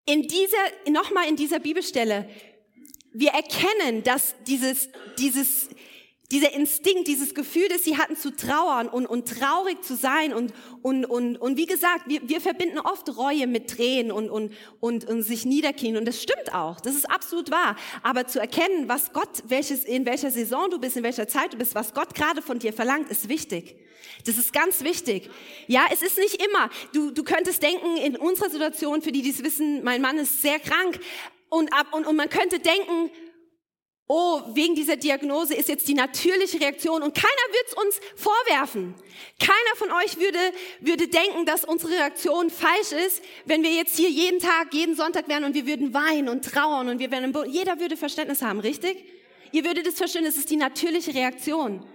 in 0.05 0.23
dieser, 0.23 0.90
nochmal 0.90 1.28
in 1.28 1.37
dieser 1.37 1.59
Bibelstelle, 1.59 2.31
wir 3.12 3.31
erkennen, 3.31 4.02
dass 4.05 4.35
dieses, 4.45 4.88
dieses, 5.19 5.69
dieser 6.31 6.53
Instinkt, 6.53 7.09
dieses 7.09 7.35
Gefühl, 7.35 7.69
das 7.69 7.85
sie 7.85 7.97
hatten 7.97 8.17
zu 8.17 8.35
trauern 8.37 8.87
und, 8.87 9.07
und 9.07 9.29
traurig 9.29 9.83
zu 9.83 9.97
sein 9.97 10.35
und, 10.35 10.53
und, 10.83 11.07
und, 11.07 11.37
und 11.39 11.57
wie 11.57 11.65
gesagt, 11.65 12.03
wir, 12.07 12.21
wir 12.29 12.41
verbinden 12.41 12.79
oft 12.79 13.17
Reue 13.17 13.47
mit 13.47 13.71
Tränen 13.71 14.13
und, 14.13 14.29
und, 14.29 14.53
und, 14.81 15.07
und 15.07 15.23
sich 15.23 15.47
niederknien 15.47 15.97
und 15.97 16.05
das 16.05 16.23
stimmt 16.23 16.53
auch, 16.53 16.81
das 16.81 16.95
ist 16.95 17.11
absolut 17.11 17.51
wahr. 17.51 17.77
Aber 18.03 18.27
zu 18.27 18.41
erkennen, 18.41 18.89
was 18.89 19.15
Gott, 19.15 19.43
welches, 19.47 19.85
in 19.85 20.05
welcher 20.05 20.31
Saison 20.31 20.69
du 20.71 20.79
bist, 20.79 20.99
in 20.99 21.03
welcher 21.03 21.29
Zeit 21.29 21.55
du 21.55 21.57
bist, 21.57 21.75
was 21.75 21.95
Gott 21.95 22.15
gerade 22.15 22.43
von 22.43 22.59
dir 22.59 22.75
verlangt, 22.75 23.11
ist 23.11 23.31
wichtig. 23.31 23.77
Das 24.27 24.37
ist 24.37 24.53
ganz 24.53 24.85
wichtig. 24.85 25.31
Ja, 25.67 25.87
es 25.91 26.03
ist 26.03 26.19
nicht 26.19 26.45
immer. 26.45 26.69
Du, 26.93 27.11
du 27.11 27.23
könntest 27.23 27.63
denken, 27.63 27.97
in 27.97 28.17
unserer 28.17 28.51
Situation, 28.51 29.01
für 29.01 29.13
die, 29.13 29.23
die 29.23 29.31
es 29.31 29.43
wissen, 29.43 29.83
mein 29.85 30.03
Mann 30.03 30.19
ist 30.19 30.43
sehr 30.43 30.59
krank. 30.59 31.01
Und, 31.49 31.73
ab, 31.73 31.87
und, 31.93 32.07
und 32.07 32.17
man 32.17 32.29
könnte 32.29 32.59
denken, 32.59 33.11
oh, 34.09 34.41
wegen 34.55 34.75
dieser 34.75 34.97
Diagnose 34.97 35.55
ist 35.55 35.69
jetzt 35.69 35.87
die 35.87 35.95
natürliche 35.95 36.59
Reaktion 36.59 37.03
und 37.03 37.15
keiner 37.15 37.29
wird 37.53 37.67
es 37.69 37.75
uns 37.75 38.00
vorwerfen. 38.17 38.95
Keiner 39.38 39.77
von 39.77 39.93
euch 39.93 40.19
würde, 40.19 40.38
würde 40.81 41.09
denken, 41.09 41.45
dass 41.45 41.65
unsere 41.65 41.93
Reaktion 41.93 42.49
falsch 42.49 42.93
ist, 43.07 43.23
wenn 43.45 43.62
wir 43.62 43.71
jetzt 43.71 43.97
hier 43.97 44.09
jeden 44.09 44.41
Tag, 44.41 44.73
jeden 44.73 44.97
Sonntag 44.97 45.29
wären 45.29 45.45
und 45.45 45.55
wir 45.55 45.67
würden 45.67 45.93
weinen 45.93 46.31
und 46.31 46.45
trauern 46.45 46.88
und 46.88 46.99
wir 46.99 47.11
wären, 47.11 47.35
jeder 47.49 47.79
würde 47.79 47.99
Verständnis 47.99 48.41
haben, 48.41 48.61
richtig? 48.61 49.05
Ihr 49.53 49.65
würdet 49.65 49.87
es 49.87 49.97
verstehen, 49.97 50.25
es 50.25 50.38
ist 50.38 50.50
die 50.50 50.57
natürliche 50.57 51.15
Reaktion. 51.15 51.87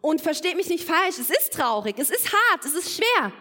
Und 0.00 0.20
versteht 0.20 0.56
mich 0.56 0.68
nicht 0.68 0.84
falsch, 0.84 1.18
es 1.18 1.30
ist 1.30 1.52
traurig, 1.52 1.94
es 1.98 2.10
ist 2.10 2.32
hart, 2.32 2.64
es 2.64 2.74
ist 2.74 2.96
schwer. 2.96 3.32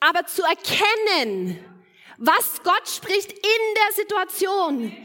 Aber 0.00 0.24
zu 0.26 0.42
erkennen, 0.42 1.73
was 2.18 2.62
Gott 2.62 2.88
spricht 2.88 3.32
in 3.32 3.38
der 3.42 3.94
Situation, 3.94 4.96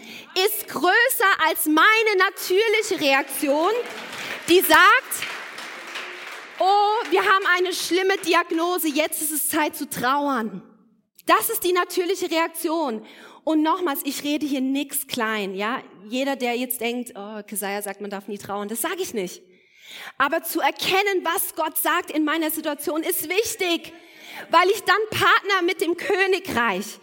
ist 0.46 0.68
größer 0.68 1.48
als 1.48 1.66
meine 1.66 2.18
natürliche 2.18 3.00
Reaktion, 3.00 3.72
die 4.48 4.60
sagt, 4.60 5.28
oh, 6.60 7.12
wir 7.12 7.22
haben 7.22 7.46
eine 7.58 7.74
schlimme 7.74 8.18
Diagnose, 8.18 8.90
jetzt 8.90 9.22
ist 9.22 9.32
es 9.32 9.50
Zeit 9.50 9.76
zu 9.76 9.90
trauern. 9.90 10.62
Das 11.26 11.50
ist 11.50 11.64
die 11.64 11.74
natürliche 11.74 12.30
Reaktion. 12.30 13.06
Und 13.44 13.62
nochmals, 13.64 14.02
ich 14.04 14.24
rede 14.24 14.46
hier 14.46 14.62
nix 14.62 15.08
klein, 15.08 15.56
ja. 15.56 15.82
Jeder, 16.08 16.36
der 16.36 16.56
jetzt 16.56 16.82
denkt, 16.82 17.14
oh, 17.16 17.42
Kesaja 17.44 17.82
sagt, 17.82 18.02
man 18.02 18.10
darf 18.10 18.28
nie 18.28 18.38
trauern, 18.38 18.68
das 18.68 18.82
sage 18.82 19.02
ich 19.02 19.14
nicht. 19.14 19.42
Aber 20.18 20.44
zu 20.44 20.60
erkennen, 20.60 21.24
was 21.24 21.56
Gott 21.56 21.78
sagt 21.78 22.12
in 22.12 22.24
meiner 22.24 22.52
Situation, 22.52 23.02
ist 23.02 23.30
wichtig, 23.30 23.94
weil 24.50 24.70
ich 24.70 24.84
dann 24.84 24.98
Partner 25.10 25.62
mit 25.64 25.82
dem 25.82 25.98
Königreich. 25.98 27.00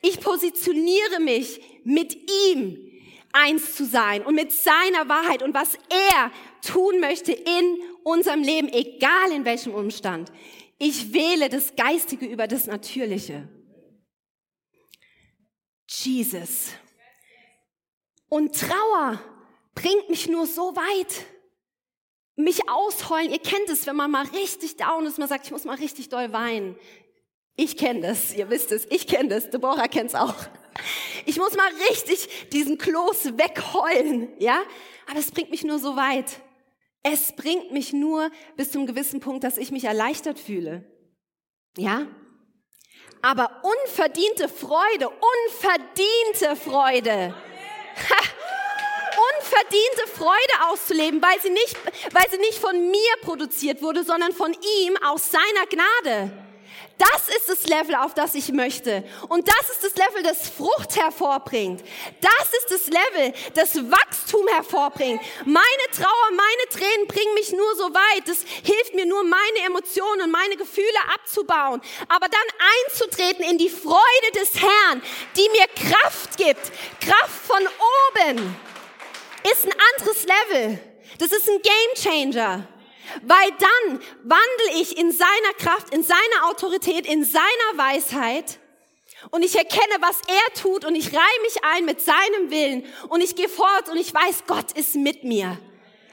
Ich 0.00 0.20
positioniere 0.20 1.20
mich 1.20 1.60
mit 1.84 2.16
ihm 2.48 2.88
eins 3.32 3.74
zu 3.74 3.84
sein 3.84 4.22
und 4.24 4.34
mit 4.34 4.52
seiner 4.52 5.08
Wahrheit 5.08 5.42
und 5.42 5.54
was 5.54 5.74
er 5.74 6.30
tun 6.62 7.00
möchte 7.00 7.32
in 7.32 7.78
unserem 8.04 8.42
Leben, 8.42 8.68
egal 8.68 9.32
in 9.32 9.44
welchem 9.44 9.74
Umstand. 9.74 10.32
Ich 10.78 11.12
wähle 11.12 11.48
das 11.48 11.74
Geistige 11.76 12.26
über 12.26 12.46
das 12.46 12.66
Natürliche. 12.66 13.48
Jesus. 15.88 16.68
Und 18.28 18.54
Trauer 18.54 19.20
bringt 19.74 20.08
mich 20.08 20.28
nur 20.28 20.46
so 20.46 20.76
weit. 20.76 21.26
Mich 22.40 22.68
ausheulen, 22.68 23.32
ihr 23.32 23.40
kennt 23.40 23.68
es, 23.68 23.84
wenn 23.88 23.96
man 23.96 24.12
mal 24.12 24.24
richtig 24.26 24.76
down 24.76 25.04
ist, 25.06 25.18
man 25.18 25.26
sagt, 25.26 25.46
ich 25.46 25.50
muss 25.50 25.64
mal 25.64 25.74
richtig 25.74 26.08
doll 26.08 26.32
weinen. 26.32 26.76
Ich 27.56 27.76
kenne 27.76 28.02
das, 28.02 28.32
ihr 28.32 28.48
wisst 28.48 28.70
es, 28.70 28.86
ich 28.90 29.08
kenne 29.08 29.30
das, 29.30 29.50
Deborah 29.50 29.88
kennt 29.88 30.10
es 30.10 30.14
auch. 30.14 30.36
Ich 31.26 31.36
muss 31.36 31.56
mal 31.56 31.68
richtig 31.90 32.48
diesen 32.50 32.78
Kloß 32.78 33.36
wegheulen, 33.36 34.28
ja? 34.38 34.62
Aber 35.10 35.18
es 35.18 35.32
bringt 35.32 35.50
mich 35.50 35.64
nur 35.64 35.80
so 35.80 35.96
weit. 35.96 36.40
Es 37.02 37.32
bringt 37.32 37.72
mich 37.72 37.92
nur 37.92 38.30
bis 38.56 38.70
zum 38.70 38.86
gewissen 38.86 39.18
Punkt, 39.18 39.42
dass 39.42 39.58
ich 39.58 39.72
mich 39.72 39.82
erleichtert 39.82 40.38
fühle. 40.38 40.84
Ja? 41.76 42.06
Aber 43.20 43.64
unverdiente 43.64 44.48
Freude, 44.48 45.08
unverdiente 45.08 46.54
Freude. 46.54 47.34
Ha, 49.68 49.78
unverdiente 49.78 50.16
Freude 50.16 50.70
auszuleben, 50.70 51.22
weil 51.22 51.40
sie 51.40 51.50
nicht, 51.50 51.76
weil 52.12 52.24
sie 52.30 52.38
nicht 52.38 52.58
von 52.58 52.90
mir 52.90 53.12
produziert 53.22 53.82
wurde, 53.82 54.04
sondern 54.04 54.32
von 54.32 54.52
ihm 54.52 54.96
aus 55.04 55.30
seiner 55.30 55.66
Gnade. 55.68 56.32
Das 56.98 57.28
ist 57.28 57.48
das 57.48 57.68
Level, 57.68 57.94
auf 57.94 58.12
das 58.14 58.34
ich 58.34 58.50
möchte. 58.50 59.04
Und 59.28 59.46
das 59.46 59.70
ist 59.70 59.84
das 59.84 59.94
Level, 59.94 60.24
das 60.24 60.48
Frucht 60.48 60.96
hervorbringt. 60.96 61.84
Das 62.20 62.52
ist 62.58 62.72
das 62.72 62.86
Level, 62.86 63.32
das 63.54 63.76
Wachstum 63.76 64.48
hervorbringt. 64.48 65.20
Meine 65.44 65.62
Trauer, 65.92 66.30
meine 66.30 66.68
Tränen 66.70 67.06
bringen 67.06 67.34
mich 67.34 67.52
nur 67.52 67.76
so 67.76 67.94
weit. 67.94 68.26
Das 68.26 68.38
hilft 68.64 68.94
mir 68.94 69.06
nur, 69.06 69.22
meine 69.22 69.66
Emotionen 69.66 70.22
und 70.22 70.32
meine 70.32 70.56
Gefühle 70.56 70.88
abzubauen. 71.14 71.80
Aber 72.08 72.26
dann 72.26 72.40
einzutreten 72.88 73.44
in 73.44 73.58
die 73.58 73.70
Freude 73.70 74.32
des 74.34 74.60
Herrn, 74.60 75.00
die 75.36 75.48
mir 75.50 75.68
Kraft 75.90 76.36
gibt. 76.36 76.72
Kraft 77.00 77.46
von 77.46 77.62
oben. 77.62 78.56
Ist 79.52 79.64
ein 79.64 79.72
anderes 79.94 80.24
Level. 80.24 80.78
Das 81.18 81.32
ist 81.32 81.48
ein 81.48 81.60
Game 81.62 81.94
Changer. 81.94 82.68
Weil 83.22 83.50
dann 83.58 84.00
wandle 84.22 84.80
ich 84.80 84.98
in 84.98 85.12
seiner 85.12 85.52
Kraft, 85.58 85.94
in 85.94 86.02
seiner 86.02 86.46
Autorität, 86.50 87.06
in 87.06 87.24
seiner 87.24 87.44
Weisheit 87.76 88.58
und 89.30 89.42
ich 89.42 89.56
erkenne, 89.56 89.96
was 90.00 90.20
er 90.28 90.62
tut 90.62 90.84
und 90.84 90.94
ich 90.94 91.12
reihe 91.12 91.40
mich 91.42 91.64
ein 91.64 91.84
mit 91.84 92.00
seinem 92.00 92.50
Willen 92.50 92.84
und 93.08 93.20
ich 93.20 93.34
gehe 93.34 93.48
fort 93.48 93.88
und 93.88 93.96
ich 93.96 94.12
weiß, 94.12 94.44
Gott 94.46 94.72
ist 94.72 94.94
mit 94.94 95.24
mir. 95.24 95.58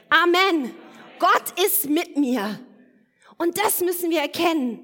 Amen. 0.08 0.74
Gott 1.18 1.58
ist 1.64 1.88
mit 1.88 2.16
mir. 2.16 2.60
Und 3.38 3.58
das 3.58 3.80
müssen 3.80 4.10
wir 4.10 4.20
erkennen. 4.20 4.82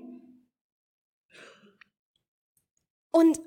Und 3.10 3.38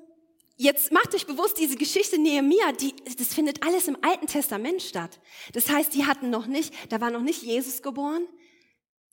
jetzt 0.56 0.92
macht 0.92 1.14
euch 1.14 1.26
bewusst, 1.26 1.58
diese 1.58 1.76
Geschichte 1.76 2.18
Nehemiah, 2.18 2.72
die, 2.72 2.94
das 3.16 3.34
findet 3.34 3.62
alles 3.62 3.88
im 3.88 3.96
Alten 4.02 4.26
Testament 4.26 4.82
statt. 4.82 5.20
Das 5.52 5.68
heißt, 5.68 5.94
die 5.94 6.06
hatten 6.06 6.30
noch 6.30 6.46
nicht, 6.46 6.74
da 6.90 7.00
war 7.00 7.10
noch 7.10 7.22
nicht 7.22 7.42
Jesus 7.42 7.82
geboren, 7.82 8.26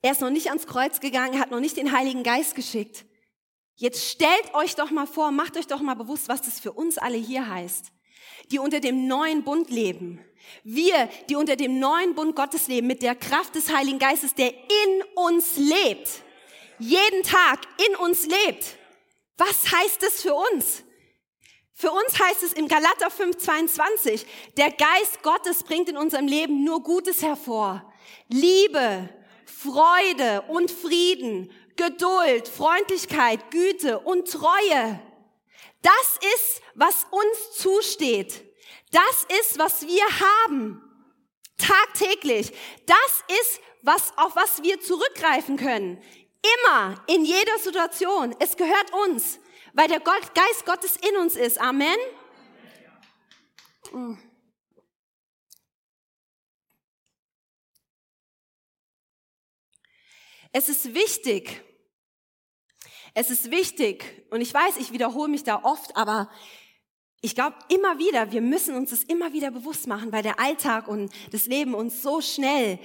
er 0.02 0.12
ist 0.12 0.22
noch 0.22 0.30
nicht 0.30 0.48
ans 0.48 0.68
Kreuz 0.68 1.00
gegangen, 1.00 1.36
er 1.36 1.40
hat 1.40 1.52
noch 1.52 1.62
nicht 1.62 1.78
den 1.78 1.92
Heiligen 1.92 2.24
Geist 2.24 2.56
geschickt. 2.56 3.06
Jetzt 3.76 4.10
stellt 4.10 4.54
euch 4.54 4.76
doch 4.76 4.92
mal 4.92 5.08
vor, 5.08 5.32
macht 5.32 5.58
euch 5.58 5.68
doch 5.68 5.82
mal 5.82 5.96
bewusst, 5.96 6.28
was 6.28 6.42
das 6.42 6.60
für 6.60 6.74
uns 6.74 6.98
alle 6.98 7.18
hier 7.18 7.48
heißt, 7.48 7.86
die 8.52 8.60
unter 8.60 8.80
dem 8.80 9.08
neuen 9.08 9.44
Bund 9.44 9.70
leben. 9.70 10.20
Wir, 10.64 11.10
die 11.30 11.36
unter 11.36 11.56
dem 11.56 11.80
neuen 11.80 12.16
Bund 12.16 12.36
Gottes 12.36 12.68
leben, 12.68 12.88
mit 12.88 13.02
der 13.02 13.16
Kraft 13.16 13.56
des 13.56 13.74
Heiligen 13.74 13.98
Geistes, 13.98 14.36
der 14.36 14.54
in 14.54 15.04
uns 15.16 15.58
lebt, 15.58 16.22
jeden 16.80 17.24
Tag 17.24 17.62
in 17.90 17.96
uns 17.96 18.28
lebt. 18.28 18.78
Was 19.38 19.72
heißt 19.72 20.04
das 20.04 20.22
für 20.22 20.36
uns? 20.36 20.84
Für 21.74 21.92
uns 21.92 22.20
heißt 22.20 22.44
es 22.44 22.54
im 22.54 22.68
Galater 22.68 23.10
5:22, 23.10 24.26
der 24.58 24.72
Geist 24.72 25.24
Gottes 25.24 25.64
bringt 25.64 25.90
in 25.90 25.98
unserem 25.98 26.28
Leben 26.28 26.64
nur 26.64 26.84
Gutes 26.84 27.24
hervor. 27.24 27.92
Liebe, 28.30 29.10
Freude 29.46 30.44
und 30.50 30.70
Frieden, 30.70 31.52
Geduld, 31.76 32.48
Freundlichkeit, 32.48 33.50
Güte 33.50 34.00
und 34.00 34.30
Treue. 34.32 35.00
Das 35.82 36.20
ist, 36.36 36.62
was 36.76 37.08
uns 37.10 37.58
zusteht. 37.58 38.44
Das 38.92 39.26
ist, 39.42 39.58
was 39.58 39.88
wir 39.88 40.06
haben. 40.46 40.82
Tagtäglich. 41.58 42.52
Das 42.86 43.24
ist, 43.42 43.60
was, 43.82 44.18
auf 44.18 44.36
was 44.36 44.62
wir 44.64 44.80
zurückgreifen 44.80 45.58
können. 45.58 46.02
Immer, 46.66 47.04
in 47.08 47.26
jeder 47.26 47.58
Situation. 47.60 48.36
Es 48.40 48.56
gehört 48.56 48.94
uns, 49.08 49.40
weil 49.74 49.88
der 49.88 50.00
Geist 50.00 50.66
Gottes 50.66 50.96
in 50.98 51.18
uns 51.18 51.36
ist. 51.36 51.60
Amen. 51.60 51.98
Mm. 53.92 54.14
Es 60.56 60.70
ist 60.70 60.94
wichtig, 60.94 61.64
es 63.16 63.32
ist 63.32 63.50
wichtig, 63.50 64.28
und 64.30 64.42
ich 64.42 64.54
weiß, 64.54 64.78
ich 64.78 64.92
wiederhole 64.92 65.30
mich 65.30 65.44
da 65.44 65.64
oft, 65.64 65.96
aber 65.98 66.30
ich 67.22 67.34
glaube 67.34 67.56
immer 67.70 67.98
wieder, 67.98 68.32
wir 68.32 68.42
müssen 68.42 68.76
uns 68.76 68.90
das 68.90 69.04
immer 69.04 69.34
wieder 69.34 69.50
bewusst 69.50 69.88
machen, 69.88 70.12
weil 70.12 70.24
der 70.24 70.40
Alltag 70.40 70.88
und 70.88 71.12
das 71.32 71.46
Leben 71.46 71.74
uns 71.74 72.02
so 72.02 72.22
schnell 72.22 72.80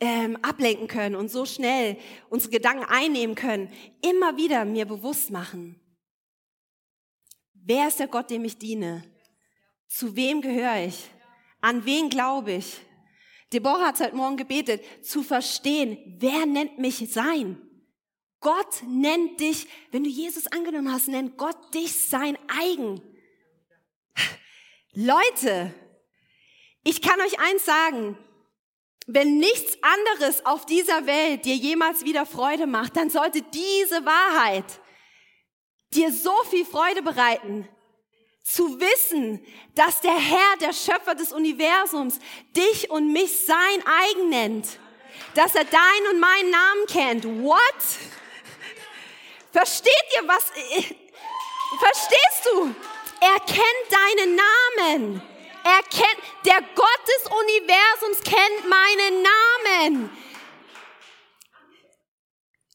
ähm, 0.00 0.38
ablenken 0.42 0.86
können 0.86 1.16
und 1.16 1.30
so 1.30 1.44
schnell 1.44 1.98
unsere 2.28 2.52
Gedanken 2.52 2.84
einnehmen 2.84 3.34
können. 3.34 3.72
Immer 4.00 4.36
wieder 4.36 4.64
mir 4.64 4.86
bewusst 4.86 5.30
machen. 5.30 5.79
Wer 7.64 7.88
ist 7.88 7.98
der 7.98 8.08
Gott, 8.08 8.30
dem 8.30 8.44
ich 8.44 8.58
diene? 8.58 9.04
Zu 9.88 10.16
wem 10.16 10.40
gehöre 10.40 10.86
ich? 10.86 11.10
An 11.60 11.84
wen 11.84 12.08
glaube 12.08 12.52
ich? 12.52 12.80
Deborah 13.52 13.88
hat 13.88 14.00
heute 14.00 14.14
Morgen 14.14 14.36
gebetet, 14.36 14.82
zu 15.04 15.22
verstehen, 15.22 15.98
wer 16.18 16.46
nennt 16.46 16.78
mich 16.78 17.12
sein? 17.12 17.60
Gott 18.40 18.82
nennt 18.86 19.40
dich, 19.40 19.66
wenn 19.90 20.04
du 20.04 20.10
Jesus 20.10 20.46
angenommen 20.46 20.92
hast, 20.92 21.08
nennt 21.08 21.36
Gott 21.36 21.74
dich 21.74 22.08
sein 22.08 22.38
eigen. 22.48 23.02
Leute, 24.94 25.74
ich 26.84 27.02
kann 27.02 27.20
euch 27.20 27.38
eins 27.40 27.64
sagen, 27.66 28.16
wenn 29.06 29.38
nichts 29.38 29.76
anderes 29.82 30.46
auf 30.46 30.64
dieser 30.64 31.06
Welt 31.06 31.44
dir 31.44 31.56
jemals 31.56 32.04
wieder 32.04 32.24
Freude 32.24 32.66
macht, 32.66 32.96
dann 32.96 33.10
sollte 33.10 33.42
diese 33.42 34.04
Wahrheit 34.06 34.64
dir 35.94 36.12
so 36.12 36.34
viel 36.48 36.64
Freude 36.64 37.02
bereiten, 37.02 37.68
zu 38.42 38.80
wissen, 38.80 39.44
dass 39.74 40.00
der 40.00 40.16
Herr, 40.16 40.56
der 40.60 40.72
Schöpfer 40.72 41.14
des 41.14 41.32
Universums, 41.32 42.18
dich 42.56 42.90
und 42.90 43.12
mich 43.12 43.44
sein 43.44 43.84
eigen 44.08 44.28
nennt. 44.28 44.78
Dass 45.34 45.54
er 45.54 45.64
deinen 45.64 46.06
und 46.12 46.20
meinen 46.20 46.50
Namen 46.50 46.86
kennt. 46.88 47.24
What? 47.44 47.60
Versteht 49.52 49.92
ihr 50.16 50.26
was? 50.26 50.44
Verstehst 51.78 52.48
du? 52.52 52.74
Er 53.20 53.40
kennt 53.40 53.86
deinen 53.90 54.36
Namen. 54.36 55.22
Er 55.62 55.82
kennt, 55.90 56.46
der 56.46 56.62
Gott 56.74 57.00
des 57.06 57.30
Universums 57.30 58.22
kennt 58.22 58.68
meinen 58.68 59.22
Namen 59.22 60.10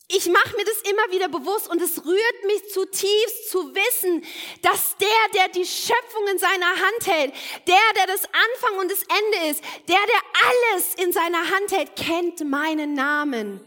ich 0.08 0.28
mache 0.28 0.56
mir 0.56 0.66
das 0.66 0.82
immer 0.82 1.12
wieder 1.12 1.28
bewusst 1.30 1.68
und 1.68 1.82
es 1.82 2.06
rührt 2.06 2.46
mich 2.46 2.72
zutiefst 2.72 3.50
zu 3.50 3.74
wissen, 3.74 4.24
dass 4.62 4.96
der, 4.98 5.08
der 5.34 5.48
die 5.50 5.66
Schöpfung 5.66 6.28
in 6.32 6.38
seiner 6.38 6.70
Hand 6.70 7.08
hält, 7.08 7.34
der, 7.68 7.76
der 7.96 8.08
das 8.08 8.26
Anfang 8.26 8.80
und 8.80 8.92
das 8.92 9.02
Ende 9.02 9.50
ist, 9.50 9.64
der, 9.88 9.98
der 9.98 10.76
alles 10.76 10.96
in 10.96 11.12
seiner 11.12 11.50
Hand 11.50 11.72
hält, 11.72 11.96
kennt 11.96 12.48
meinen 12.48 12.94
Namen. 12.94 13.62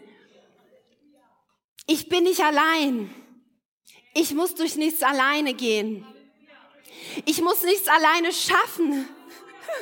Ich 1.86 2.08
bin 2.08 2.24
nicht 2.24 2.40
allein. 2.40 3.12
Ich 4.14 4.32
muss 4.32 4.54
durch 4.54 4.76
nichts 4.76 5.02
alleine 5.02 5.54
gehen. 5.54 6.06
Ich 7.24 7.40
muss 7.40 7.62
nichts 7.62 7.88
alleine 7.88 8.32
schaffen, 8.32 9.08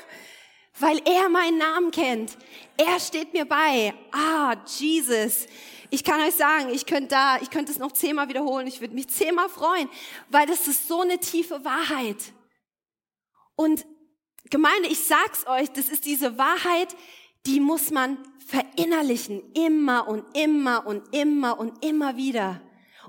weil 0.78 1.02
er 1.04 1.28
meinen 1.28 1.58
Namen 1.58 1.90
kennt. 1.90 2.36
Er 2.78 2.98
steht 3.00 3.32
mir 3.34 3.44
bei. 3.44 3.92
Ah, 4.12 4.56
Jesus. 4.78 5.46
Ich 5.90 6.04
kann 6.04 6.20
euch 6.20 6.34
sagen, 6.34 6.70
ich 6.70 6.86
könnte 6.86 7.08
da, 7.08 7.38
ich 7.40 7.50
könnte 7.50 7.72
es 7.72 7.78
noch 7.78 7.92
zehnmal 7.92 8.28
wiederholen. 8.28 8.66
Ich 8.66 8.80
würde 8.80 8.94
mich 8.94 9.08
zehnmal 9.08 9.48
freuen, 9.48 9.88
weil 10.28 10.46
das 10.46 10.68
ist 10.68 10.88
so 10.88 11.00
eine 11.00 11.18
tiefe 11.18 11.64
Wahrheit. 11.64 12.32
Und 13.54 13.86
Gemeinde, 14.50 14.88
ich 14.88 15.04
sag's 15.04 15.46
euch, 15.46 15.70
das 15.70 15.88
ist 15.88 16.04
diese 16.04 16.38
Wahrheit, 16.38 16.94
die 17.46 17.60
muss 17.60 17.90
man 17.90 18.18
verinnerlichen, 18.46 19.42
immer 19.54 20.06
und 20.06 20.24
immer 20.36 20.86
und 20.86 21.14
immer 21.14 21.58
und 21.58 21.84
immer 21.84 22.16
wieder. 22.16 22.60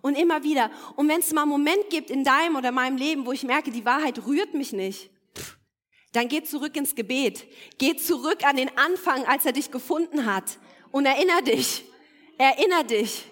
Und 0.02 0.16
immer 0.16 0.44
wieder. 0.44 0.72
Und 0.96 1.10
wenn 1.10 1.20
es 1.20 1.34
mal 1.34 1.42
einen 1.42 1.52
Moment 1.52 1.90
gibt 1.90 2.10
in 2.12 2.24
deinem 2.24 2.56
oder 2.56 2.72
meinem 2.72 2.98
Leben, 2.98 3.26
wo 3.26 3.32
ich 3.32 3.44
merke, 3.44 3.72
die 3.72 3.84
Wahrheit 3.86 4.26
rührt 4.26 4.54
mich 4.54 4.72
nicht, 4.72 5.10
dann 6.14 6.28
geh 6.28 6.44
zurück 6.44 6.76
ins 6.76 6.96
Gebet. 6.96 7.48
Geh 7.78 7.96
zurück 7.96 8.44
an 8.44 8.56
den 8.56 8.76
Anfang, 8.78 9.26
als 9.26 9.46
er 9.46 9.52
dich 9.52 9.72
gefunden 9.72 10.26
hat. 10.26 10.60
Und 10.92 11.06
erinner 11.06 11.42
dich. 11.42 11.84
Erinner 12.38 12.84
dich. 12.84 13.26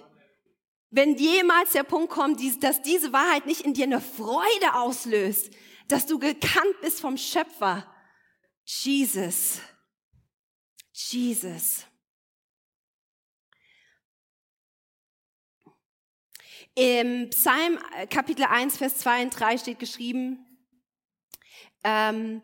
Wenn 0.89 1.15
jemals 1.17 1.71
der 1.71 1.83
Punkt 1.83 2.09
kommt, 2.09 2.39
dass 2.63 2.81
diese 2.81 3.11
Wahrheit 3.11 3.45
nicht 3.45 3.61
in 3.61 3.73
dir 3.73 3.83
eine 3.83 4.01
Freude 4.01 4.75
auslöst, 4.75 5.51
dass 5.87 6.05
du 6.05 6.19
gekannt 6.19 6.81
bist 6.81 7.01
vom 7.01 7.17
Schöpfer. 7.17 7.85
Jesus. 8.63 9.59
Jesus. 10.93 11.85
Im 16.75 17.29
Psalm 17.29 17.79
äh, 17.95 18.07
Kapitel 18.07 18.45
1, 18.45 18.77
Vers 18.77 18.97
2 18.97 19.23
und 19.23 19.29
3 19.29 19.57
steht 19.57 19.79
geschrieben, 19.79 20.45
ähm, 21.83 22.41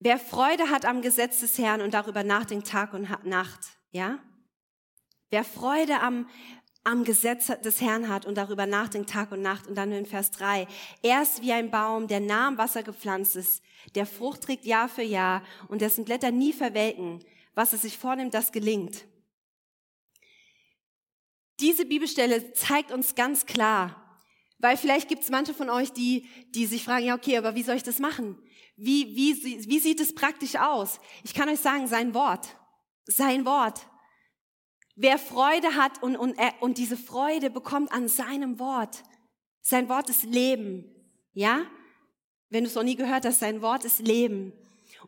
wer 0.00 0.18
Freude 0.18 0.70
hat 0.70 0.84
am 0.84 1.02
Gesetz 1.02 1.40
des 1.40 1.58
Herrn 1.58 1.80
und 1.80 1.94
darüber 1.94 2.24
nachdenkt 2.24 2.68
Tag 2.68 2.94
und 2.94 3.08
Nacht, 3.24 3.60
ja? 3.90 4.18
Wer 5.30 5.44
Freude 5.44 6.00
am, 6.00 6.28
am 6.86 7.02
Gesetz 7.02 7.46
des 7.46 7.80
Herrn 7.80 8.08
hat 8.08 8.26
und 8.26 8.36
darüber 8.36 8.64
nachdenkt 8.64 9.10
Tag 9.10 9.32
und 9.32 9.42
Nacht. 9.42 9.66
Und 9.66 9.74
dann 9.74 9.90
in 9.90 10.06
Vers 10.06 10.30
3, 10.30 10.68
er 11.02 11.22
ist 11.22 11.42
wie 11.42 11.52
ein 11.52 11.70
Baum, 11.70 12.06
der 12.06 12.20
nah 12.20 12.46
am 12.46 12.58
Wasser 12.58 12.84
gepflanzt 12.84 13.34
ist, 13.34 13.60
der 13.96 14.06
Frucht 14.06 14.42
trägt 14.42 14.64
Jahr 14.64 14.88
für 14.88 15.02
Jahr 15.02 15.42
und 15.66 15.80
dessen 15.80 16.04
Blätter 16.04 16.30
nie 16.30 16.52
verwelken. 16.52 17.24
Was 17.54 17.72
er 17.72 17.80
sich 17.80 17.98
vornimmt, 17.98 18.34
das 18.34 18.52
gelingt. 18.52 19.04
Diese 21.58 21.86
Bibelstelle 21.86 22.52
zeigt 22.52 22.92
uns 22.92 23.14
ganz 23.14 23.46
klar, 23.46 24.20
weil 24.58 24.76
vielleicht 24.76 25.08
gibt 25.08 25.22
es 25.22 25.30
manche 25.30 25.54
von 25.54 25.70
euch, 25.70 25.92
die, 25.92 26.26
die 26.50 26.66
sich 26.66 26.84
fragen, 26.84 27.06
ja 27.06 27.14
okay, 27.16 27.36
aber 27.36 27.54
wie 27.54 27.62
soll 27.62 27.76
ich 27.76 27.82
das 27.82 27.98
machen? 27.98 28.38
Wie, 28.76 29.16
wie, 29.16 29.68
wie 29.68 29.78
sieht 29.78 30.00
es 30.00 30.14
praktisch 30.14 30.56
aus? 30.56 31.00
Ich 31.24 31.32
kann 31.32 31.48
euch 31.48 31.60
sagen, 31.60 31.86
sein 31.86 32.14
Wort, 32.14 32.56
sein 33.06 33.44
Wort. 33.46 33.86
Wer 34.94 35.18
Freude 35.18 35.74
hat 35.74 36.02
und, 36.02 36.16
und, 36.16 36.36
und 36.60 36.78
diese 36.78 36.96
Freude 36.96 37.50
bekommt 37.50 37.92
an 37.92 38.08
seinem 38.08 38.58
Wort, 38.58 39.02
sein 39.62 39.88
Wort 39.88 40.10
ist 40.10 40.24
Leben, 40.24 40.84
ja? 41.32 41.66
Wenn 42.48 42.64
du 42.64 42.70
es 42.70 42.76
noch 42.76 42.84
nie 42.84 42.96
gehört 42.96 43.24
hast, 43.24 43.40
sein 43.40 43.60
Wort 43.60 43.84
ist 43.84 43.98
Leben. 43.98 44.52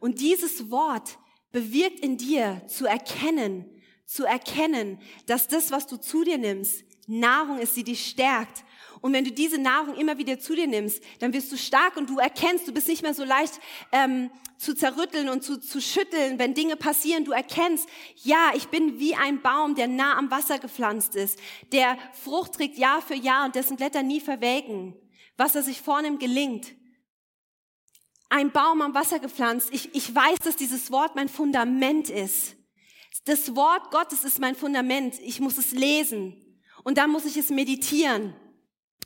Und 0.01 0.21
dieses 0.21 0.71
Wort 0.71 1.19
bewirkt 1.53 2.01
in 2.01 2.17
dir 2.17 2.63
zu 2.67 2.87
erkennen, 2.87 3.65
zu 4.05 4.25
erkennen, 4.25 4.99
dass 5.27 5.47
das, 5.47 5.71
was 5.71 5.87
du 5.87 5.97
zu 5.99 6.25
dir 6.25 6.39
nimmst, 6.39 6.85
Nahrung 7.07 7.59
ist, 7.59 7.77
die 7.77 7.85
dich 7.85 8.07
stärkt. 8.07 8.65
Und 9.01 9.13
wenn 9.13 9.25
du 9.25 9.33
diese 9.33 9.61
Nahrung 9.61 9.95
immer 9.97 10.19
wieder 10.19 10.39
zu 10.39 10.55
dir 10.55 10.67
nimmst, 10.67 11.03
dann 11.21 11.33
wirst 11.33 11.51
du 11.53 11.57
stark 11.57 11.97
und 11.97 12.11
du 12.11 12.19
erkennst, 12.19 12.67
du 12.67 12.73
bist 12.73 12.89
nicht 12.89 13.03
mehr 13.03 13.15
so 13.15 13.25
leicht 13.25 13.61
ähm, 13.93 14.31
zu 14.57 14.75
zerrütteln 14.75 15.29
und 15.29 15.43
zu, 15.43 15.61
zu 15.61 15.81
schütteln, 15.81 16.39
wenn 16.39 16.55
Dinge 16.55 16.77
passieren. 16.77 17.25
Du 17.25 17.33
erkennst, 17.33 17.89
ja, 18.17 18.53
ich 18.55 18.69
bin 18.69 18.99
wie 18.99 19.15
ein 19.15 19.41
Baum, 19.41 19.75
der 19.75 19.89
nah 19.89 20.17
am 20.17 20.31
Wasser 20.31 20.59
gepflanzt 20.59 21.15
ist, 21.15 21.39
der 21.73 21.97
Frucht 22.13 22.55
trägt 22.55 22.77
Jahr 22.77 23.01
für 23.01 23.15
Jahr 23.15 23.47
und 23.47 23.55
dessen 23.55 23.77
Blätter 23.77 24.03
nie 24.03 24.21
verwelken. 24.21 24.95
Was 25.37 25.55
er 25.55 25.63
sich 25.63 25.81
vornimmt, 25.81 26.21
gelingt. 26.21 26.75
Ein 28.29 28.51
Baum 28.51 28.83
am 28.83 28.95
Wasser 28.95 29.21
gepflanzt. 29.21 29.71
Ich, 29.73 29.95
ich 29.95 30.15
weiß, 30.15 30.41
dass 30.41 30.57
dieses 30.57 30.91
Wort 30.91 31.15
mein 31.15 31.29
Fundament 31.29 32.11
ist. 32.11 32.57
Das 33.25 33.55
Wort 33.55 33.91
Gottes 33.91 34.25
ist 34.25 34.39
mein 34.39 34.55
Fundament. 34.55 35.19
Ich 35.21 35.41
muss 35.41 35.57
es 35.57 35.73
lesen. 35.73 36.63
Und 36.83 36.99
dann 36.99 37.11
muss 37.11 37.25
ich 37.25 37.37
es 37.37 37.51
meditieren. 37.51 38.35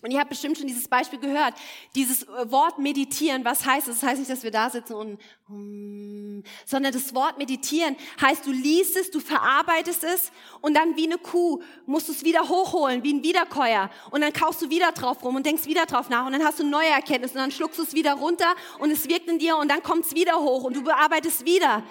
Und 0.01 0.11
ihr 0.11 0.19
habt 0.19 0.31
bestimmt 0.31 0.59
schon 0.59 0.67
dieses 0.67 0.89
Beispiel 0.89 1.21
gehört. 1.21 1.55
Dieses 1.95 2.25
äh, 2.25 2.51
Wort 2.51 2.79
meditieren, 2.79 3.45
was 3.45 3.65
heißt 3.65 3.87
es? 3.87 4.01
Das 4.01 4.09
heißt 4.09 4.19
nicht, 4.19 4.31
dass 4.31 4.43
wir 4.43 4.51
da 4.51 4.69
sitzen 4.69 4.95
und, 4.95 5.21
um, 5.49 6.43
sondern 6.67 6.93
das 6.93 7.15
Wort 7.15 7.39
meditieren 7.39 7.95
heißt, 8.21 8.45
du 8.45 8.51
liest 8.51 8.97
es, 8.97 9.13
du 9.13 9.21
verarbeitest 9.21 10.03
es 10.03 10.33
und 10.61 10.75
dann 10.75 10.97
wie 10.97 11.07
eine 11.07 11.19
Kuh 11.19 11.63
musst 11.87 12.09
du 12.09 12.13
es 12.13 12.25
wieder 12.25 12.49
hochholen, 12.49 13.05
wie 13.05 13.15
ein 13.15 13.23
Wiederkäuer. 13.23 13.91
Und 14.11 14.23
dann 14.23 14.33
kaufst 14.33 14.61
du 14.63 14.71
wieder 14.71 14.91
drauf 14.91 15.23
rum 15.23 15.37
und 15.37 15.47
denkst 15.47 15.67
wieder 15.67 15.87
drauf 15.87 16.09
nach 16.09 16.27
und 16.27 16.33
dann 16.33 16.45
hast 16.45 16.59
du 16.59 16.65
neue 16.65 16.89
Erkenntnisse 16.89 17.35
und 17.35 17.41
dann 17.41 17.53
schluckst 17.53 17.79
du 17.79 17.85
es 17.85 17.95
wieder 17.95 18.15
runter 18.15 18.57
und 18.81 18.91
es 18.91 19.09
wirkt 19.09 19.29
in 19.29 19.39
dir 19.39 19.57
und 19.57 19.71
dann 19.71 19.85
kommt 19.85 20.07
es 20.07 20.17
wieder 20.17 20.41
hoch 20.41 20.65
und 20.65 20.75
du 20.75 20.83
bearbeitest 20.83 21.47
wieder. 21.47 21.85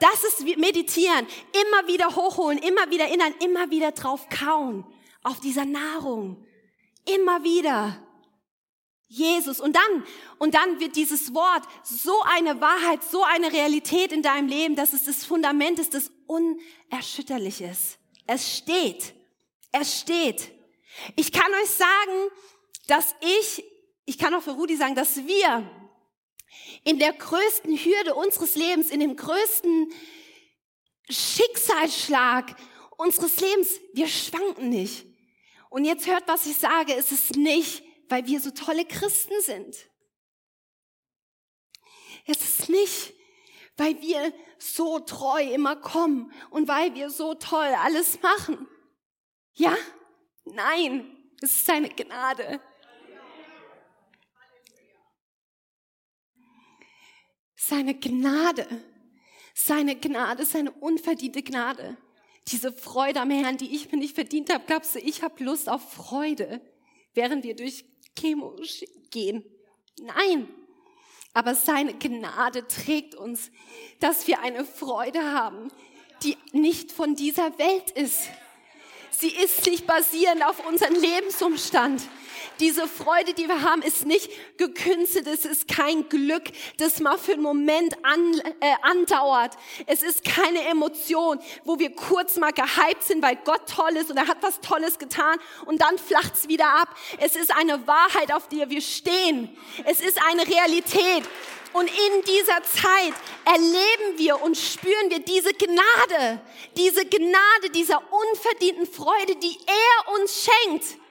Das 0.00 0.24
ist 0.24 0.44
meditieren. 0.58 1.24
Immer 1.52 1.86
wieder 1.86 2.16
hochholen, 2.16 2.58
immer 2.58 2.90
wieder 2.90 3.04
erinnern, 3.04 3.32
immer 3.44 3.70
wieder 3.70 3.92
drauf 3.92 4.28
kauen. 4.28 4.84
Auf 5.22 5.38
dieser 5.38 5.64
Nahrung. 5.64 6.44
Immer 7.04 7.44
wieder. 7.44 8.00
Jesus. 9.08 9.60
Und 9.60 9.76
dann, 9.76 10.06
und 10.38 10.54
dann 10.54 10.80
wird 10.80 10.96
dieses 10.96 11.34
Wort 11.34 11.64
so 11.84 12.14
eine 12.22 12.60
Wahrheit, 12.60 13.02
so 13.04 13.22
eine 13.22 13.52
Realität 13.52 14.12
in 14.12 14.22
deinem 14.22 14.48
Leben, 14.48 14.76
dass 14.76 14.92
es 14.92 15.04
das 15.04 15.24
Fundament 15.24 15.78
ist, 15.78 15.94
das 15.94 16.10
unerschütterlich 16.26 17.60
ist. 17.60 17.98
Es 18.26 18.56
steht. 18.56 19.14
Es 19.72 20.00
steht. 20.00 20.52
Ich 21.16 21.32
kann 21.32 21.52
euch 21.62 21.70
sagen, 21.70 22.30
dass 22.86 23.14
ich, 23.20 23.64
ich 24.04 24.18
kann 24.18 24.34
auch 24.34 24.42
für 24.42 24.52
Rudi 24.52 24.76
sagen, 24.76 24.94
dass 24.94 25.26
wir 25.26 25.70
in 26.84 26.98
der 26.98 27.12
größten 27.12 27.76
Hürde 27.76 28.14
unseres 28.14 28.54
Lebens, 28.54 28.90
in 28.90 29.00
dem 29.00 29.16
größten 29.16 29.92
Schicksalsschlag 31.08 32.56
unseres 32.96 33.40
Lebens, 33.40 33.80
wir 33.92 34.08
schwanken 34.08 34.68
nicht. 34.68 35.06
Und 35.74 35.84
jetzt 35.84 36.06
hört, 36.06 36.28
was 36.28 36.46
ich 36.46 36.56
sage, 36.56 36.94
es 36.94 37.10
ist 37.10 37.34
nicht, 37.34 37.82
weil 38.08 38.24
wir 38.26 38.38
so 38.38 38.52
tolle 38.52 38.84
Christen 38.84 39.34
sind. 39.40 39.74
Es 42.26 42.40
ist 42.42 42.68
nicht, 42.68 43.12
weil 43.76 44.00
wir 44.00 44.32
so 44.56 45.00
treu 45.00 45.42
immer 45.42 45.74
kommen 45.74 46.32
und 46.50 46.68
weil 46.68 46.94
wir 46.94 47.10
so 47.10 47.34
toll 47.34 47.74
alles 47.82 48.22
machen. 48.22 48.68
Ja? 49.54 49.76
Nein, 50.44 51.12
es 51.42 51.50
ist 51.50 51.66
seine 51.66 51.88
Gnade. 51.88 52.60
Seine 57.56 57.98
Gnade, 57.98 58.84
seine 59.54 59.98
Gnade, 59.98 60.46
seine 60.46 60.70
unverdiente 60.70 61.42
Gnade 61.42 61.98
diese 62.48 62.72
Freude 62.72 63.20
am 63.20 63.30
Herrn, 63.30 63.56
die 63.56 63.74
ich 63.74 63.90
mir 63.90 63.98
nicht 63.98 64.14
verdient 64.14 64.52
habe, 64.52 64.64
glaubst 64.66 64.94
du, 64.94 64.98
ich 64.98 65.22
habe 65.22 65.42
Lust 65.42 65.68
auf 65.68 65.92
Freude, 65.92 66.60
während 67.14 67.44
wir 67.44 67.56
durch 67.56 67.84
Chemo 68.16 68.56
gehen? 69.10 69.44
Nein. 70.00 70.48
Aber 71.32 71.54
seine 71.54 71.94
Gnade 71.94 72.68
trägt 72.68 73.14
uns, 73.14 73.50
dass 73.98 74.26
wir 74.28 74.40
eine 74.40 74.64
Freude 74.64 75.32
haben, 75.32 75.68
die 76.22 76.36
nicht 76.52 76.92
von 76.92 77.16
dieser 77.16 77.58
Welt 77.58 77.90
ist. 77.90 78.28
Sie 79.10 79.30
ist 79.30 79.66
nicht 79.66 79.86
basierend 79.86 80.44
auf 80.44 80.66
unseren 80.66 80.94
Lebensumstand. 80.94 82.02
Diese 82.60 82.86
Freude, 82.88 83.34
die 83.34 83.48
wir 83.48 83.62
haben, 83.62 83.82
ist 83.82 84.06
nicht 84.06 84.30
gekünstet. 84.56 85.26
Es 85.26 85.44
ist 85.44 85.68
kein 85.68 86.08
Glück, 86.08 86.44
das 86.78 87.00
mal 87.00 87.18
für 87.18 87.32
einen 87.32 87.42
Moment 87.42 87.96
an, 88.04 88.40
äh, 88.60 88.74
andauert. 88.82 89.56
Es 89.86 90.02
ist 90.02 90.24
keine 90.24 90.62
Emotion, 90.68 91.38
wo 91.64 91.78
wir 91.78 91.94
kurz 91.94 92.36
mal 92.36 92.52
gehypt 92.52 93.02
sind, 93.02 93.22
weil 93.22 93.36
Gott 93.44 93.68
toll 93.68 93.96
ist 93.96 94.10
und 94.10 94.16
er 94.16 94.28
hat 94.28 94.38
was 94.40 94.60
Tolles 94.60 94.98
getan 94.98 95.38
und 95.66 95.80
dann 95.80 95.98
flacht's 95.98 96.48
wieder 96.48 96.68
ab. 96.68 96.88
Es 97.18 97.36
ist 97.36 97.54
eine 97.54 97.86
Wahrheit, 97.86 98.32
auf 98.32 98.48
der 98.48 98.70
wir 98.70 98.80
stehen. 98.80 99.56
Es 99.84 100.00
ist 100.00 100.20
eine 100.26 100.46
Realität. 100.46 101.24
Und 101.72 101.88
in 101.88 102.22
dieser 102.22 102.62
Zeit 102.62 103.14
erleben 103.44 104.16
wir 104.16 104.40
und 104.40 104.56
spüren 104.56 105.10
wir 105.10 105.18
diese 105.18 105.52
Gnade, 105.52 106.40
diese 106.76 107.04
Gnade 107.04 107.70
dieser 107.74 108.00
unverdienten 108.12 108.86
Freude, 108.86 109.34
die 109.34 109.58
er 109.66 110.14
uns 110.14 110.44
schenkt 110.44 111.03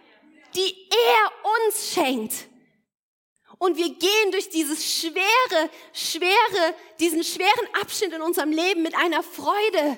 die 0.55 0.89
er 0.89 1.31
uns 1.67 1.93
schenkt. 1.93 2.33
Und 3.57 3.77
wir 3.77 3.89
gehen 3.89 4.31
durch 4.31 4.49
dieses 4.49 4.99
schwere, 4.99 5.69
schwere, 5.93 6.75
diesen 6.99 7.23
schweren 7.23 7.67
Abschnitt 7.81 8.13
in 8.13 8.21
unserem 8.21 8.51
Leben 8.51 8.81
mit 8.81 8.95
einer 8.95 9.23
Freude, 9.23 9.97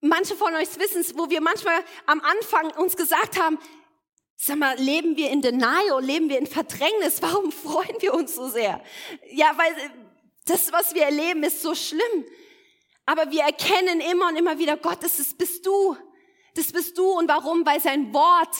manche 0.00 0.36
von 0.36 0.54
euch 0.54 0.78
wissen 0.78 1.00
es, 1.00 1.16
wo 1.18 1.28
wir 1.28 1.40
manchmal 1.40 1.82
am 2.06 2.20
Anfang 2.20 2.70
uns 2.78 2.96
gesagt 2.96 3.38
haben, 3.38 3.58
sag 4.36 4.56
mal, 4.56 4.78
leben 4.78 5.16
wir 5.16 5.30
in 5.30 5.42
Denial, 5.42 6.02
leben 6.02 6.28
wir 6.28 6.38
in 6.38 6.46
Verdrängnis? 6.46 7.22
Warum 7.22 7.52
freuen 7.52 7.96
wir 8.00 8.14
uns 8.14 8.34
so 8.34 8.48
sehr? 8.48 8.82
Ja, 9.30 9.52
weil 9.56 9.74
das, 10.46 10.72
was 10.72 10.94
wir 10.94 11.04
erleben, 11.04 11.42
ist 11.42 11.62
so 11.62 11.74
schlimm. 11.74 12.24
Aber 13.06 13.30
wir 13.30 13.42
erkennen 13.42 14.00
immer 14.00 14.28
und 14.28 14.36
immer 14.36 14.58
wieder, 14.58 14.76
Gott, 14.76 15.02
das 15.02 15.34
bist 15.34 15.66
du. 15.66 15.96
Das 16.54 16.72
bist 16.72 16.96
du. 16.96 17.06
Und 17.10 17.28
warum? 17.28 17.66
Weil 17.66 17.80
sein 17.80 18.12
Wort 18.12 18.56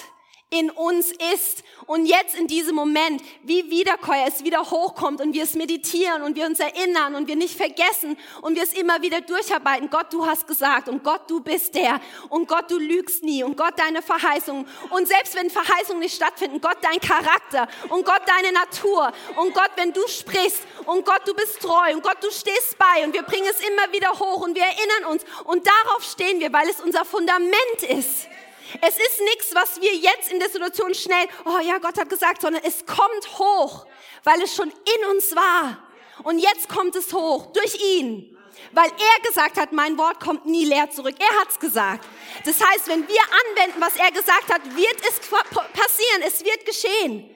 in 0.54 0.70
uns 0.70 1.12
ist. 1.34 1.64
Und 1.86 2.06
jetzt 2.06 2.34
in 2.34 2.46
diesem 2.46 2.74
Moment, 2.74 3.22
wie 3.42 3.70
Wiederkäuer 3.70 4.26
es 4.26 4.44
wieder 4.44 4.70
hochkommt 4.70 5.20
und 5.20 5.34
wir 5.34 5.42
es 5.42 5.54
meditieren 5.54 6.22
und 6.22 6.36
wir 6.36 6.46
uns 6.46 6.60
erinnern 6.60 7.14
und 7.14 7.28
wir 7.28 7.36
nicht 7.36 7.56
vergessen 7.56 8.16
und 8.40 8.54
wir 8.54 8.62
es 8.62 8.72
immer 8.72 9.02
wieder 9.02 9.20
durcharbeiten. 9.20 9.90
Gott, 9.90 10.12
du 10.12 10.24
hast 10.24 10.46
gesagt 10.46 10.88
und 10.88 11.04
Gott, 11.04 11.28
du 11.28 11.40
bist 11.40 11.74
der. 11.74 12.00
Und 12.30 12.48
Gott, 12.48 12.70
du 12.70 12.78
lügst 12.78 13.22
nie. 13.22 13.42
Und 13.42 13.56
Gott, 13.56 13.74
deine 13.76 14.00
Verheißungen. 14.00 14.66
Und 14.90 15.08
selbst 15.08 15.34
wenn 15.34 15.50
Verheißungen 15.50 16.00
nicht 16.00 16.14
stattfinden, 16.14 16.60
Gott, 16.60 16.78
dein 16.80 17.00
Charakter. 17.00 17.68
Und 17.90 18.06
Gott, 18.06 18.22
deine 18.26 18.52
Natur. 18.52 19.12
Und 19.36 19.52
Gott, 19.52 19.70
wenn 19.76 19.92
du 19.92 20.06
sprichst. 20.06 20.62
Und 20.86 21.04
Gott, 21.04 21.22
du 21.26 21.34
bist 21.34 21.60
treu. 21.60 21.92
Und 21.92 22.02
Gott, 22.02 22.18
du 22.22 22.30
stehst 22.30 22.78
bei. 22.78 23.04
Und 23.04 23.12
wir 23.12 23.22
bringen 23.22 23.48
es 23.50 23.60
immer 23.60 23.92
wieder 23.92 24.10
hoch 24.12 24.42
und 24.42 24.54
wir 24.54 24.62
erinnern 24.62 25.12
uns. 25.12 25.24
Und 25.44 25.66
darauf 25.66 26.04
stehen 26.04 26.40
wir, 26.40 26.52
weil 26.52 26.68
es 26.68 26.80
unser 26.80 27.04
Fundament 27.04 27.82
ist. 27.88 28.28
Es 28.80 28.96
ist 28.96 29.20
nichts, 29.20 29.54
was 29.54 29.80
wir 29.80 29.94
jetzt 29.94 30.32
in 30.32 30.38
der 30.38 30.48
Situation 30.48 30.94
schnell, 30.94 31.26
oh 31.44 31.58
ja, 31.60 31.78
Gott 31.78 31.98
hat 31.98 32.08
gesagt, 32.08 32.42
sondern 32.42 32.62
es 32.64 32.84
kommt 32.86 33.38
hoch, 33.38 33.86
weil 34.24 34.40
es 34.42 34.54
schon 34.54 34.70
in 34.70 35.10
uns 35.10 35.34
war. 35.34 35.78
Und 36.22 36.38
jetzt 36.38 36.68
kommt 36.68 36.94
es 36.96 37.12
hoch 37.12 37.52
durch 37.52 37.74
ihn. 37.96 38.36
Weil 38.72 38.88
er 38.90 39.28
gesagt 39.28 39.58
hat, 39.58 39.72
mein 39.72 39.98
Wort 39.98 40.20
kommt 40.20 40.46
nie 40.46 40.64
leer 40.64 40.90
zurück. 40.90 41.14
Er 41.18 41.40
hat's 41.40 41.58
gesagt. 41.58 42.06
Das 42.44 42.60
heißt, 42.60 42.88
wenn 42.88 43.06
wir 43.06 43.20
anwenden, 43.50 43.80
was 43.80 43.96
er 43.96 44.10
gesagt 44.10 44.52
hat, 44.52 44.64
wird 44.76 44.96
es 45.08 45.20
passieren. 45.28 46.22
Es 46.24 46.44
wird 46.44 46.64
geschehen. 46.64 47.30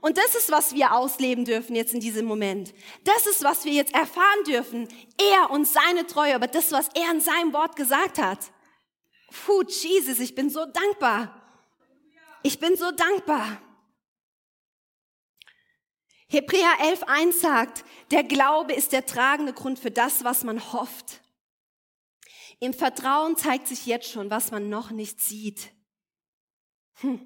Und 0.00 0.16
das 0.16 0.34
ist, 0.34 0.50
was 0.50 0.74
wir 0.74 0.92
ausleben 0.92 1.44
dürfen 1.44 1.74
jetzt 1.74 1.92
in 1.92 2.00
diesem 2.00 2.26
Moment. 2.26 2.72
Das 3.04 3.26
ist, 3.26 3.42
was 3.42 3.64
wir 3.64 3.72
jetzt 3.72 3.94
erfahren 3.94 4.44
dürfen. 4.46 4.88
Er 5.18 5.50
und 5.50 5.66
seine 5.66 6.06
Treue, 6.06 6.34
aber 6.34 6.46
das, 6.46 6.70
was 6.70 6.88
er 6.94 7.10
in 7.10 7.20
seinem 7.20 7.52
Wort 7.52 7.74
gesagt 7.74 8.18
hat. 8.18 8.38
Puh, 9.30 9.62
Jesus, 9.62 10.20
ich 10.20 10.34
bin 10.34 10.50
so 10.50 10.64
dankbar. 10.66 11.34
Ich 12.42 12.58
bin 12.58 12.76
so 12.76 12.90
dankbar. 12.92 13.60
Hebräer 16.30 16.72
11.1 16.80 17.32
sagt, 17.32 17.84
der 18.10 18.22
Glaube 18.22 18.74
ist 18.74 18.92
der 18.92 19.06
tragende 19.06 19.54
Grund 19.54 19.78
für 19.78 19.90
das, 19.90 20.24
was 20.24 20.44
man 20.44 20.72
hofft. 20.72 21.22
Im 22.60 22.74
Vertrauen 22.74 23.36
zeigt 23.36 23.68
sich 23.68 23.86
jetzt 23.86 24.10
schon, 24.10 24.30
was 24.30 24.50
man 24.50 24.68
noch 24.68 24.90
nicht 24.90 25.20
sieht. 25.20 25.70
Hm. 27.00 27.20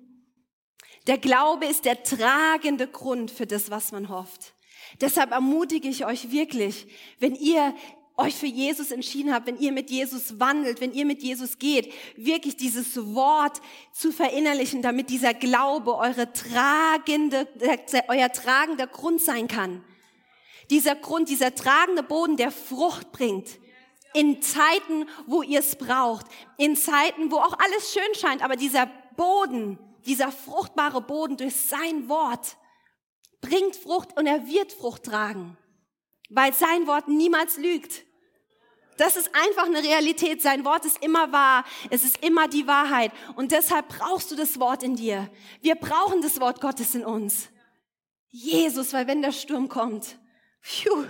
Der 1.07 1.19
Glaube 1.19 1.67
ist 1.67 1.85
der 1.85 2.03
tragende 2.03 2.87
Grund 2.87 3.31
für 3.31 3.47
das, 3.47 3.71
was 3.71 3.91
man 3.91 4.09
hofft. 4.09 4.55
Deshalb 5.01 5.33
ermutige 5.33 5.89
ich 5.89 6.05
euch 6.05 6.31
wirklich, 6.31 6.87
wenn 7.19 7.35
ihr 7.35 7.75
euch 8.17 8.35
für 8.35 8.47
Jesus 8.47 8.91
entschieden 8.91 9.33
habt, 9.33 9.47
wenn 9.47 9.59
ihr 9.59 9.73
mit 9.73 9.91
Jesus 9.91 10.39
wandelt, 10.39 10.81
wenn 10.81 10.93
ihr 10.93 11.07
mit 11.07 11.23
Jesus 11.23 11.59
geht, 11.59 11.93
wirklich 12.17 12.57
dieses 12.57 12.97
Wort 13.15 13.61
zu 13.93 14.13
verinnerlichen, 14.13 14.83
damit 14.83 15.09
dieser 15.11 15.35
Glaube 15.35 15.97
eure 15.97 16.33
tragende, 16.33 17.49
euer 18.09 18.31
tragender 18.31 18.87
Grund 18.87 19.21
sein 19.21 19.49
kann. 19.49 19.83
Dieser 20.71 20.95
Grund, 20.95 21.29
dieser 21.29 21.55
tragende 21.55 22.03
Boden, 22.03 22.37
der 22.37 22.51
Frucht 22.51 23.13
bringt. 23.13 23.49
In 24.15 24.43
Zeiten, 24.43 25.09
wo 25.27 25.43
ihr 25.43 25.61
es 25.61 25.77
braucht. 25.77 26.27
In 26.59 26.77
Zeiten, 26.77 27.31
wo 27.31 27.37
auch 27.37 27.59
alles 27.59 27.93
schön 27.93 28.15
scheint, 28.15 28.43
aber 28.43 28.57
dieser 28.57 28.91
Boden, 29.17 29.79
dieser 30.05 30.31
fruchtbare 30.31 31.01
Boden 31.01 31.39
durch 31.39 31.57
sein 31.57 32.09
Wort 32.09 32.57
bringt 33.41 33.75
Frucht 33.75 34.17
und 34.19 34.27
er 34.27 34.47
wird 34.47 34.73
Frucht 34.73 35.05
tragen 35.05 35.57
weil 36.35 36.53
sein 36.55 36.87
Wort 36.87 37.09
niemals 37.09 37.59
lügt. 37.59 38.05
Das 38.99 39.17
ist 39.17 39.31
einfach 39.35 39.67
eine 39.67 39.83
Realität. 39.83 40.43
Sein 40.43 40.65
Wort 40.65 40.85
ist 40.85 41.03
immer 41.03 41.33
wahr. 41.33 41.65
Es 41.91 42.05
ist 42.05 42.25
immer 42.25 42.49
die 42.49 42.67
Wahrheit. 42.67 43.13
Und 43.37 43.53
deshalb 43.53 43.89
brauchst 43.89 44.31
du 44.31 44.37
das 44.37 44.61
Wort 44.61 44.83
in 44.83 44.97
dir. 44.97 45.29
Wir 45.61 45.75
brauchen 45.75 46.23
das 46.23 46.41
Wort 46.41 46.61
Gottes 46.61 46.95
in 46.95 47.05
uns. 47.05 47.49
Jesus, 48.29 48.93
weil 48.93 49.07
wenn 49.07 49.23
der 49.23 49.33
Sturm 49.33 49.69
kommt, 49.69 50.19
phew, 50.61 51.05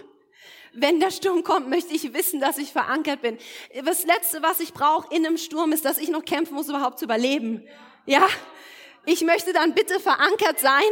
wenn 0.74 1.00
der 1.00 1.10
Sturm 1.10 1.44
kommt, 1.44 1.68
möchte 1.68 1.94
ich 1.94 2.14
wissen, 2.14 2.40
dass 2.40 2.58
ich 2.58 2.72
verankert 2.72 3.20
bin. 3.20 3.38
Das 3.84 4.04
Letzte, 4.04 4.42
was 4.42 4.60
ich 4.60 4.72
brauche 4.72 5.14
in 5.14 5.26
einem 5.26 5.36
Sturm, 5.36 5.72
ist, 5.72 5.84
dass 5.84 5.98
ich 5.98 6.08
noch 6.08 6.24
kämpfen 6.24 6.54
muss, 6.54 6.68
überhaupt 6.68 6.98
zu 6.98 7.04
überleben. 7.04 7.66
Ja? 8.06 8.26
Ich 9.04 9.22
möchte 9.22 9.52
dann 9.52 9.74
bitte 9.74 10.00
verankert 10.00 10.60
sein 10.60 10.82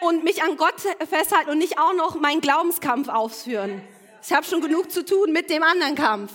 und 0.00 0.24
mich 0.24 0.42
an 0.42 0.56
Gott 0.56 0.80
festhalten 1.08 1.50
und 1.50 1.58
nicht 1.58 1.78
auch 1.78 1.94
noch 1.94 2.14
meinen 2.20 2.40
Glaubenskampf 2.40 3.08
ausführen. 3.08 3.82
Ich 4.22 4.32
habe 4.32 4.46
schon 4.46 4.60
genug 4.60 4.90
zu 4.90 5.04
tun 5.04 5.32
mit 5.32 5.50
dem 5.50 5.62
anderen 5.62 5.94
Kampf. 5.94 6.32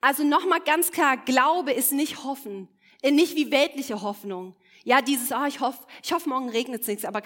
Also 0.00 0.22
nochmal 0.22 0.60
ganz 0.60 0.92
klar, 0.92 1.16
Glaube 1.16 1.72
ist 1.72 1.92
nicht 1.92 2.22
Hoffen, 2.22 2.68
äh, 3.02 3.10
nicht 3.10 3.34
wie 3.34 3.50
weltliche 3.50 4.02
Hoffnung. 4.02 4.54
Ja, 4.84 5.02
dieses, 5.02 5.32
oh, 5.32 5.44
ich 5.46 5.60
hoffe, 5.60 5.84
ich 6.02 6.12
hoffe, 6.12 6.28
morgen 6.28 6.48
regnet 6.48 6.82
es 6.82 6.86
nicht, 6.86 7.04
aber 7.04 7.22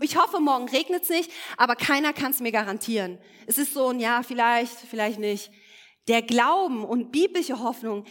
ich 0.00 0.16
hoffe, 0.16 0.40
morgen 0.40 0.68
regnet 0.68 1.02
es 1.02 1.10
nicht, 1.10 1.30
aber 1.56 1.76
keiner 1.76 2.12
kann 2.12 2.30
es 2.30 2.40
mir 2.40 2.50
garantieren. 2.50 3.18
Es 3.46 3.58
ist 3.58 3.74
so 3.74 3.88
ein 3.88 4.00
Ja, 4.00 4.22
vielleicht, 4.22 4.74
vielleicht 4.74 5.18
nicht. 5.18 5.50
Der 6.08 6.22
Glauben 6.22 6.84
und 6.84 7.12
biblische 7.12 7.60
Hoffnung 7.60 8.04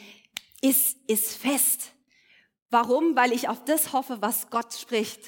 ist, 0.61 0.97
ist 1.07 1.35
fest. 1.35 1.93
Warum? 2.69 3.15
Weil 3.15 3.31
ich 3.31 3.49
auf 3.49 3.63
das 3.65 3.93
hoffe, 3.93 4.21
was 4.21 4.49
Gott 4.49 4.73
spricht. 4.73 5.21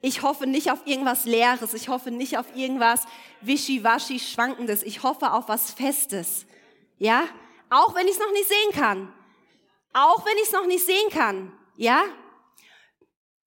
Ich 0.00 0.22
hoffe 0.22 0.46
nicht 0.46 0.70
auf 0.70 0.86
irgendwas 0.86 1.24
Leeres. 1.24 1.74
Ich 1.74 1.88
hoffe 1.88 2.10
nicht 2.10 2.36
auf 2.36 2.54
irgendwas 2.54 3.04
wischiwaschi 3.40 4.20
Schwankendes. 4.20 4.82
Ich 4.82 5.02
hoffe 5.02 5.32
auf 5.32 5.48
was 5.48 5.70
Festes. 5.70 6.46
Ja? 6.98 7.24
Auch 7.70 7.94
wenn 7.94 8.06
ich 8.06 8.12
es 8.12 8.20
noch 8.20 8.32
nicht 8.32 8.48
sehen 8.48 8.72
kann. 8.72 9.12
Auch 9.94 10.26
wenn 10.26 10.36
ich 10.36 10.44
es 10.44 10.52
noch 10.52 10.66
nicht 10.66 10.84
sehen 10.84 11.10
kann. 11.10 11.52
Ja? 11.76 12.04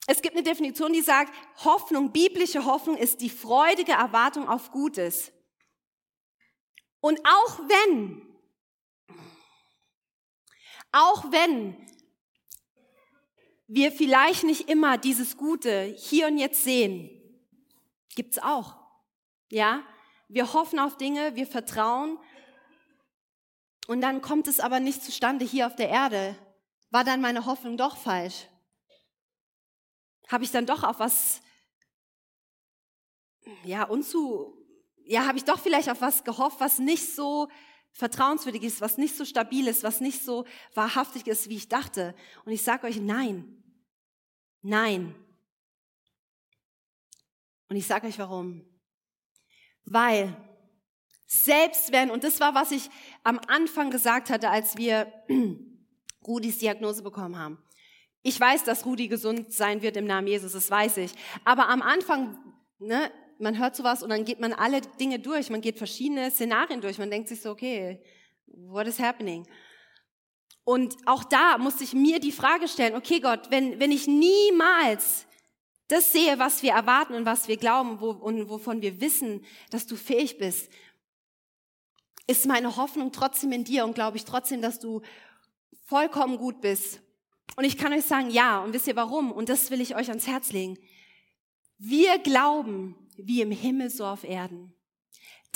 Es 0.07 0.21
gibt 0.21 0.35
eine 0.35 0.43
Definition, 0.43 0.93
die 0.93 1.01
sagt, 1.01 1.33
Hoffnung, 1.63 2.11
biblische 2.11 2.65
Hoffnung 2.65 2.97
ist 2.97 3.21
die 3.21 3.29
freudige 3.29 3.91
Erwartung 3.91 4.47
auf 4.47 4.71
Gutes. 4.71 5.31
Und 7.01 7.19
auch 7.25 7.59
wenn, 7.59 8.25
auch 10.91 11.31
wenn 11.31 11.75
wir 13.67 13.91
vielleicht 13.91 14.43
nicht 14.43 14.69
immer 14.69 14.97
dieses 14.97 15.37
Gute 15.37 15.83
hier 15.97 16.27
und 16.27 16.37
jetzt 16.37 16.63
sehen. 16.63 17.09
Gibt's 18.15 18.39
auch. 18.39 18.75
Ja? 19.49 19.83
Wir 20.29 20.53
hoffen 20.53 20.79
auf 20.79 20.97
Dinge, 20.97 21.35
wir 21.35 21.47
vertrauen 21.47 22.17
und 23.87 24.01
dann 24.01 24.21
kommt 24.21 24.47
es 24.47 24.59
aber 24.59 24.79
nicht 24.79 25.03
zustande 25.03 25.45
hier 25.45 25.67
auf 25.67 25.75
der 25.75 25.89
Erde. 25.89 26.35
War 26.89 27.03
dann 27.03 27.21
meine 27.21 27.45
Hoffnung 27.45 27.77
doch 27.77 27.97
falsch? 27.97 28.47
Habe 30.27 30.43
ich 30.43 30.51
dann 30.51 30.65
doch 30.65 30.83
auf 30.83 30.99
was, 30.99 31.41
ja, 33.63 33.83
unzu, 33.83 34.57
ja, 35.05 35.25
habe 35.25 35.37
ich 35.37 35.45
doch 35.45 35.59
vielleicht 35.59 35.89
auf 35.89 36.01
was 36.01 36.25
gehofft, 36.25 36.59
was 36.59 36.79
nicht 36.79 37.15
so 37.15 37.47
vertrauenswürdig 37.93 38.63
ist, 38.63 38.81
was 38.81 38.97
nicht 38.97 39.15
so 39.15 39.23
stabil 39.23 39.67
ist, 39.67 39.83
was 39.83 40.01
nicht 40.01 40.23
so 40.23 40.45
wahrhaftig 40.73 41.25
ist, 41.27 41.49
wie 41.49 41.55
ich 41.55 41.69
dachte. 41.69 42.13
Und 42.45 42.51
ich 42.51 42.61
sage 42.61 42.87
euch, 42.87 42.99
nein, 42.99 43.56
nein. 44.61 45.15
Und 47.69 47.75
ich 47.75 47.85
sage 47.85 48.07
euch 48.07 48.17
warum. 48.19 48.65
Weil 49.85 50.35
selbst 51.27 51.91
wenn, 51.91 52.09
und 52.09 52.23
das 52.23 52.39
war, 52.39 52.55
was 52.55 52.71
ich 52.71 52.89
am 53.23 53.39
Anfang 53.47 53.91
gesagt 53.91 54.29
hatte, 54.29 54.49
als 54.49 54.77
wir 54.77 55.11
Rudis 56.27 56.59
Diagnose 56.59 57.03
bekommen 57.03 57.37
haben. 57.37 57.57
Ich 58.23 58.39
weiß, 58.39 58.63
dass 58.63 58.85
Rudi 58.85 59.07
gesund 59.07 59.53
sein 59.53 59.81
wird 59.81 59.95
im 59.97 60.05
Namen 60.05 60.27
Jesus, 60.27 60.53
das 60.53 60.69
weiß 60.69 60.97
ich. 60.97 61.13
Aber 61.45 61.69
am 61.69 61.81
Anfang, 61.81 62.37
ne, 62.79 63.11
man 63.39 63.57
hört 63.57 63.75
sowas 63.75 64.03
und 64.03 64.09
dann 64.09 64.25
geht 64.25 64.39
man 64.39 64.53
alle 64.53 64.81
Dinge 64.81 65.19
durch. 65.19 65.49
Man 65.49 65.61
geht 65.61 65.77
verschiedene 65.77 66.31
Szenarien 66.31 66.81
durch. 66.81 66.97
Man 66.97 67.11
denkt 67.11 67.29
sich 67.29 67.41
so, 67.41 67.51
okay, 67.51 68.01
what 68.47 68.87
is 68.87 68.99
happening? 68.99 69.47
Und 70.67 70.97
auch 71.05 71.23
da 71.23 71.57
musste 71.57 71.85
ich 71.85 71.93
mir 71.93 72.19
die 72.19 72.33
Frage 72.33 72.67
stellen, 72.67 72.97
okay 72.97 73.21
Gott, 73.21 73.49
wenn, 73.51 73.79
wenn 73.79 73.89
ich 73.89 74.05
niemals 74.05 75.25
das 75.87 76.11
sehe, 76.11 76.39
was 76.39 76.61
wir 76.61 76.73
erwarten 76.73 77.13
und 77.13 77.25
was 77.25 77.47
wir 77.47 77.55
glauben 77.55 78.01
wo, 78.01 78.09
und 78.09 78.49
wovon 78.49 78.81
wir 78.81 78.99
wissen, 78.99 79.45
dass 79.69 79.87
du 79.87 79.95
fähig 79.95 80.37
bist, 80.39 80.69
ist 82.27 82.47
meine 82.47 82.75
Hoffnung 82.75 83.13
trotzdem 83.13 83.53
in 83.53 83.63
dir 83.63 83.85
und 83.85 83.93
glaube 83.93 84.17
ich 84.17 84.25
trotzdem, 84.25 84.61
dass 84.61 84.77
du 84.77 85.01
vollkommen 85.85 86.37
gut 86.37 86.59
bist. 86.59 86.99
Und 87.55 87.63
ich 87.63 87.77
kann 87.77 87.93
euch 87.93 88.03
sagen, 88.03 88.29
ja, 88.29 88.59
und 88.59 88.73
wisst 88.73 88.87
ihr 88.87 88.97
warum? 88.97 89.31
Und 89.31 89.47
das 89.47 89.71
will 89.71 89.79
ich 89.79 89.95
euch 89.95 90.09
ans 90.09 90.27
Herz 90.27 90.51
legen. 90.51 90.77
Wir 91.77 92.19
glauben, 92.19 93.07
wie 93.15 93.39
im 93.39 93.51
Himmel 93.51 93.89
so 93.89 94.05
auf 94.05 94.25
Erden. 94.25 94.73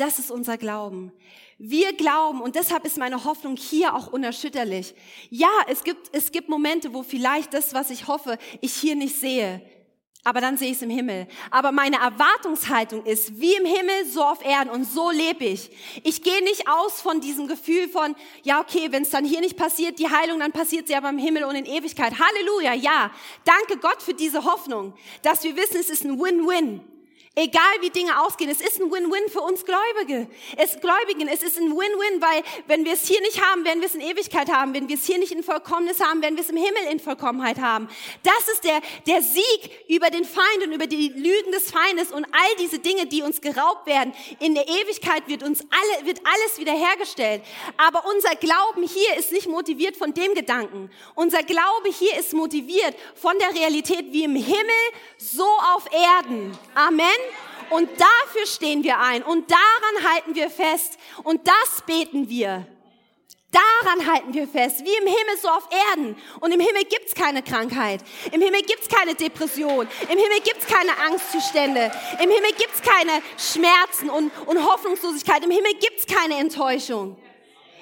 Das 0.02 0.18
ist 0.18 0.32
unser 0.32 0.58
Glauben. 0.58 1.12
Wir 1.60 1.94
glauben 1.94 2.42
und 2.42 2.56
deshalb 2.56 2.86
ist 2.86 2.98
meine 2.98 3.24
Hoffnung 3.24 3.56
hier 3.56 3.94
auch 3.94 4.12
unerschütterlich. 4.12 4.96
Ja, 5.30 5.52
es 5.68 5.84
gibt, 5.84 6.10
es 6.12 6.32
gibt 6.32 6.50
Momente, 6.50 6.96
wo 6.96 7.04
vielleicht 7.04 7.54
das, 7.54 7.76
was 7.76 7.92
ich 7.92 8.08
hoffe, 8.08 8.40
ich 8.62 8.74
hier 8.74 8.96
nicht 8.96 9.20
sehe. 9.20 9.62
Aber 10.24 10.42
dann 10.42 10.58
sehe 10.58 10.72
ich 10.72 10.78
es 10.78 10.82
im 10.82 10.90
Himmel. 10.90 11.28
Aber 11.52 11.72
meine 11.72 11.98
Erwartungshaltung 11.98 13.06
ist, 13.06 13.40
wie 13.40 13.54
im 13.54 13.66
Himmel, 13.68 14.06
so 14.08 14.24
auf 14.24 14.44
Erden. 14.44 14.72
Und 14.72 14.86
so 14.86 15.12
lebe 15.12 15.46
ich. 15.46 15.70
Ich 16.04 16.24
gehe 16.24 16.44
nicht 16.46 16.68
aus 16.68 17.00
von 17.00 17.22
diesem 17.22 17.48
Gefühl 17.48 17.88
von, 17.88 18.16
ja, 18.42 18.60
okay, 18.60 18.92
wenn 18.92 19.04
es 19.04 19.12
dann 19.12 19.24
hier 19.24 19.42
nicht 19.42 19.56
passiert, 19.56 20.00
die 20.00 20.10
Heilung, 20.10 20.40
dann 20.40 20.52
passiert 20.52 20.88
sie 20.88 20.96
aber 20.96 21.10
im 21.10 21.20
Himmel 21.20 21.44
und 21.44 21.54
in 21.54 21.66
Ewigkeit. 21.66 22.14
Halleluja, 22.20 22.74
ja. 22.74 23.12
Danke 23.46 23.80
Gott 23.80 24.02
für 24.02 24.16
diese 24.16 24.46
Hoffnung, 24.46 24.96
dass 25.22 25.44
wir 25.44 25.56
wissen, 25.56 25.78
es 25.80 25.92
ist 25.92 26.04
ein 26.06 26.20
Win-Win. 26.20 26.91
Egal 27.34 27.62
wie 27.80 27.90
Dinge 27.90 28.22
ausgehen, 28.22 28.50
es 28.50 28.60
ist 28.60 28.82
ein 28.82 28.92
Win-Win 28.92 29.30
für 29.32 29.40
uns 29.40 29.64
Gläubige. 29.64 30.28
Es 30.58 30.78
Gläubigen, 30.82 31.30
es 31.30 31.42
ist 31.42 31.58
ein 31.58 31.72
Win-Win, 31.72 32.22
weil 32.22 32.44
wenn 32.68 32.84
wir 32.84 32.92
es 32.92 33.08
hier 33.08 33.22
nicht 33.22 33.42
haben, 33.42 33.64
werden 33.64 33.80
wir 33.80 33.88
es 33.88 33.96
in 33.96 34.02
Ewigkeit 34.02 34.52
haben. 34.52 34.74
Wenn 34.74 34.90
wir 34.90 34.98
es 34.98 35.06
hier 35.06 35.18
nicht 35.18 35.32
in 35.32 35.42
Vollkommenheit 35.42 36.02
haben, 36.02 36.22
werden 36.22 36.36
wir 36.36 36.44
es 36.44 36.50
im 36.50 36.58
Himmel 36.58 36.92
in 36.92 37.00
Vollkommenheit 37.00 37.62
haben. 37.62 37.88
Das 38.24 38.50
ist 38.52 38.66
der, 38.66 38.82
der 39.08 39.22
Sieg 39.22 39.72
über 39.88 40.10
den 40.10 40.26
Feind 40.26 40.66
und 40.66 40.74
über 40.74 40.88
die 40.88 41.08
Lügen 41.08 41.54
des 41.54 41.72
Feindes 41.72 42.12
und 42.12 42.26
all 42.26 42.56
diese 42.60 42.80
Dinge, 42.80 43.06
die 43.06 43.22
uns 43.22 43.40
geraubt 43.40 43.86
werden. 43.86 44.14
In 44.40 44.54
der 44.54 44.68
Ewigkeit 44.68 45.26
wird 45.28 45.44
uns 45.44 45.62
alle, 45.62 46.06
wird 46.06 46.20
alles 46.26 46.60
wiederhergestellt. 46.60 47.44
Aber 47.78 48.04
unser 48.14 48.36
Glauben 48.36 48.84
hier 48.84 49.16
ist 49.18 49.32
nicht 49.32 49.48
motiviert 49.48 49.96
von 49.96 50.14
dem 50.14 50.34
Gedanken. 50.34 50.92
Unser 51.16 51.44
Glaube 51.44 51.92
hier 51.98 52.18
ist 52.18 52.34
motiviert 52.34 52.94
von 53.16 53.40
der 53.40 53.58
Realität 53.58 54.12
wie 54.12 54.26
im 54.26 54.36
Himmel, 54.36 54.82
so 55.18 55.48
auf 55.74 55.86
Erden. 55.94 56.58
Amen. 56.76 57.21
Und 57.70 57.90
dafür 57.92 58.46
stehen 58.46 58.84
wir 58.84 59.00
ein 59.00 59.24
und 59.24 59.50
daran 59.50 60.14
halten 60.14 60.36
wir 60.36 60.50
fest 60.50 60.98
und 61.24 61.48
das 61.48 61.82
beten 61.86 62.28
wir. 62.28 62.68
Daran 63.52 64.10
halten 64.10 64.34
wir 64.34 64.48
fest, 64.48 64.80
wie 64.80 64.94
im 64.94 65.08
Himmel 65.08 65.38
so 65.42 65.50
auf 65.50 65.68
Erden. 65.90 66.16
Und 66.40 66.54
im 66.54 66.60
Himmel 66.62 66.86
gibt's 66.86 67.14
keine 67.14 67.44
Krankheit. 67.44 68.02
Im 68.32 68.42
Himmel 68.42 68.62
gibt's 68.62 68.88
keine 68.88 69.14
Depression. 69.14 69.88
Im 70.04 70.18
Himmel 70.18 70.40
gibt's 70.42 70.66
keine 70.68 70.98
Angstzustände. 70.98 71.92
Im 72.14 72.30
Himmel 72.30 72.52
gibt's 72.58 72.82
keine 72.82 73.22
Schmerzen 73.38 74.10
und, 74.10 74.32
und 74.46 74.66
Hoffnungslosigkeit. 74.66 75.44
Im 75.44 75.52
Himmel 75.52 75.74
gibt's 75.74 76.06
keine 76.06 76.36
Enttäuschung. 76.36 77.18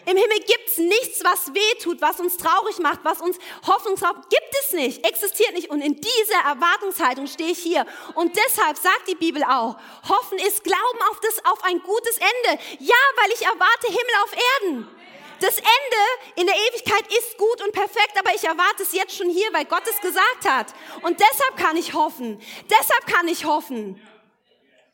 Im 0.05 0.17
Himmel 0.17 0.39
gibt's 0.39 0.77
nichts, 0.77 1.23
was 1.23 1.53
weh 1.53 1.79
tut, 1.81 2.01
was 2.01 2.19
uns 2.19 2.37
traurig 2.37 2.79
macht, 2.79 2.99
was 3.03 3.21
uns 3.21 3.37
Hoffnung 3.67 3.97
raubt. 3.97 4.29
Gibt 4.29 4.55
es 4.63 4.73
nicht, 4.73 5.05
existiert 5.05 5.53
nicht. 5.53 5.69
Und 5.69 5.81
in 5.81 5.95
dieser 5.95 6.39
Erwartungshaltung 6.45 7.27
stehe 7.27 7.51
ich 7.51 7.59
hier. 7.59 7.85
Und 8.15 8.35
deshalb 8.35 8.77
sagt 8.77 9.07
die 9.07 9.15
Bibel 9.15 9.43
auch, 9.43 9.77
Hoffen 10.07 10.39
ist 10.39 10.63
Glauben 10.63 10.99
auf, 11.09 11.19
das, 11.19 11.45
auf 11.45 11.63
ein 11.63 11.79
gutes 11.81 12.17
Ende. 12.17 12.61
Ja, 12.79 12.95
weil 13.21 13.31
ich 13.33 13.41
erwarte 13.41 13.87
Himmel 13.87 14.15
auf 14.23 14.33
Erden. 14.33 14.87
Das 15.41 15.57
Ende 15.57 16.35
in 16.35 16.47
der 16.47 16.55
Ewigkeit 16.55 17.05
ist 17.17 17.37
gut 17.37 17.61
und 17.63 17.71
perfekt, 17.71 18.13
aber 18.17 18.35
ich 18.35 18.43
erwarte 18.43 18.83
es 18.83 18.91
jetzt 18.91 19.15
schon 19.15 19.29
hier, 19.29 19.47
weil 19.53 19.65
Gott 19.65 19.83
es 19.87 20.01
gesagt 20.01 20.45
hat. 20.45 20.73
Und 21.01 21.19
deshalb 21.19 21.55
kann 21.57 21.77
ich 21.77 21.93
hoffen. 21.93 22.41
Deshalb 22.69 23.07
kann 23.07 23.27
ich 23.27 23.45
hoffen. 23.45 24.01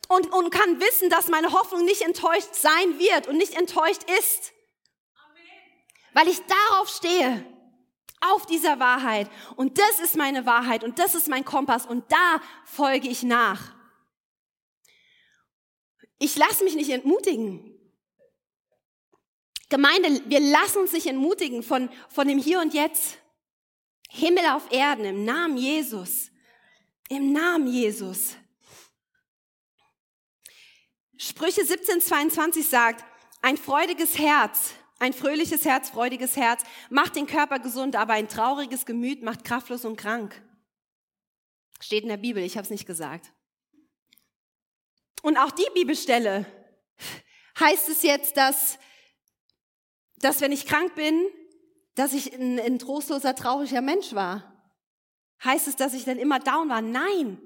Und, 0.07 0.31
und 0.31 0.51
kann 0.51 0.79
wissen, 0.79 1.09
dass 1.09 1.29
meine 1.29 1.51
Hoffnung 1.51 1.83
nicht 1.83 2.03
enttäuscht 2.03 2.53
sein 2.53 2.99
wird 2.99 3.27
und 3.27 3.37
nicht 3.37 3.55
enttäuscht 3.55 4.03
ist 4.19 4.53
weil 6.15 6.29
ich 6.29 6.41
darauf 6.45 6.87
stehe, 6.87 7.45
auf 8.21 8.45
dieser 8.45 8.79
Wahrheit. 8.79 9.29
Und 9.57 9.77
das 9.77 9.99
ist 9.99 10.15
meine 10.15 10.45
Wahrheit 10.45 10.83
und 10.83 10.97
das 10.97 11.13
ist 11.13 11.27
mein 11.27 11.43
Kompass 11.45 11.85
und 11.85 12.09
da 12.11 12.41
folge 12.63 13.09
ich 13.09 13.21
nach. 13.21 13.75
Ich 16.17 16.37
lasse 16.37 16.63
mich 16.63 16.75
nicht 16.75 16.89
entmutigen. 16.89 17.71
Gemeinde, 19.69 20.21
wir 20.27 20.39
lassen 20.39 20.79
uns 20.79 20.93
nicht 20.93 21.05
entmutigen 21.05 21.61
von, 21.61 21.89
von 22.09 22.27
dem 22.27 22.39
Hier 22.39 22.61
und 22.61 22.73
Jetzt. 22.73 23.17
Himmel 24.09 24.45
auf 24.45 24.71
Erden 24.71 25.03
im 25.03 25.25
Namen 25.25 25.57
Jesus. 25.57 26.31
Im 27.09 27.33
Namen 27.33 27.67
Jesus. 27.67 28.37
Sprüche 31.17 31.65
17, 31.65 31.99
22 31.99 32.69
sagt, 32.69 33.03
ein 33.41 33.57
freudiges 33.57 34.17
Herz 34.17 34.75
ein 34.99 35.13
fröhliches 35.13 35.65
Herz, 35.65 35.89
freudiges 35.89 36.37
Herz 36.37 36.63
macht 36.89 37.15
den 37.15 37.27
Körper 37.27 37.59
gesund, 37.59 37.95
aber 37.95 38.13
ein 38.13 38.29
trauriges 38.29 38.85
Gemüt 38.85 39.21
macht 39.23 39.43
kraftlos 39.43 39.85
und 39.85 39.97
krank. 39.97 40.41
Steht 41.81 42.03
in 42.03 42.09
der 42.09 42.17
Bibel, 42.17 42.41
ich 42.41 42.55
habe 42.55 42.63
es 42.63 42.71
nicht 42.71 42.85
gesagt. 42.85 43.33
Und 45.21 45.37
auch 45.37 45.51
die 45.51 45.67
Bibelstelle 45.73 46.45
heißt 47.59 47.89
es 47.89 48.03
jetzt, 48.03 48.37
dass, 48.37 48.79
dass 50.17 50.39
wenn 50.41 50.51
ich 50.51 50.65
krank 50.65 50.95
bin, 50.95 51.25
dass 51.95 52.13
ich 52.13 52.33
ein, 52.33 52.59
ein 52.59 52.79
trostloser, 52.79 53.35
trauriger 53.35 53.81
Mensch 53.81 54.13
war. 54.13 54.51
Heißt 55.43 55.67
es, 55.67 55.75
dass 55.75 55.93
ich 55.93 56.05
dann 56.05 56.17
immer 56.17 56.39
down 56.39 56.69
war? 56.69 56.81
Nein, 56.81 57.41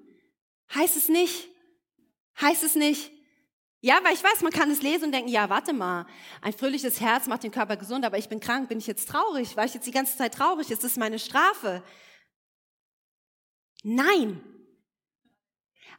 heißt 0.74 0.96
es 0.98 1.10
nicht. 1.10 1.50
Heißt 2.40 2.64
es 2.64 2.76
nicht. 2.76 3.12
Ja, 3.82 4.00
weil 4.04 4.14
ich 4.14 4.24
weiß, 4.24 4.42
man 4.42 4.52
kann 4.52 4.70
es 4.72 4.82
lesen 4.82 5.06
und 5.06 5.12
denken, 5.14 5.30
ja, 5.30 5.50
warte 5.50 5.72
mal, 5.72 6.06
ein 6.42 6.52
fröhliches 6.52 7.00
Herz 7.00 7.28
macht 7.28 7.44
den 7.44 7.52
Körper 7.52 7.78
gesund, 7.78 8.04
aber 8.04 8.18
ich 8.18 8.28
bin 8.28 8.42
krank, 8.42 8.68
bin 8.68 8.80
ich 8.80 8.88
jetzt 8.88 9.08
traurig? 9.08 9.56
War 9.56 9.64
ich 9.64 9.74
jetzt 9.74 9.88
die 9.88 9.92
ganze 9.92 10.18
Zeit 10.18 10.34
traurig? 10.34 10.70
Ist 10.70 10.84
das 10.84 10.98
meine 10.98 11.18
Strafe? 11.18 11.82
Nein. 13.84 14.44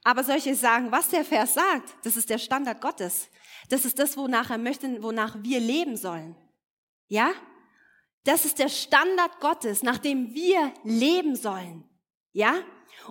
Aber 0.04 0.24
soll 0.24 0.36
ich 0.36 0.46
euch 0.46 0.58
sagen, 0.58 0.92
was 0.92 1.08
der 1.08 1.24
Vers 1.24 1.54
sagt? 1.54 1.94
Das 2.04 2.16
ist 2.16 2.28
der 2.28 2.38
Standard 2.38 2.80
Gottes. 2.82 3.28
Das 3.70 3.84
ist 3.84 3.98
das, 3.98 4.16
wonach 4.16 4.50
er 4.50 4.58
möchte, 4.58 5.02
wonach 5.02 5.36
wir 5.40 5.60
leben 5.60 5.96
sollen. 5.96 6.36
Ja? 7.08 7.32
Das 8.24 8.44
ist 8.44 8.58
der 8.58 8.68
Standard 8.68 9.40
Gottes, 9.40 9.82
nach 9.82 9.98
dem 9.98 10.34
wir 10.34 10.72
leben 10.84 11.34
sollen. 11.34 11.88
Ja? 12.32 12.62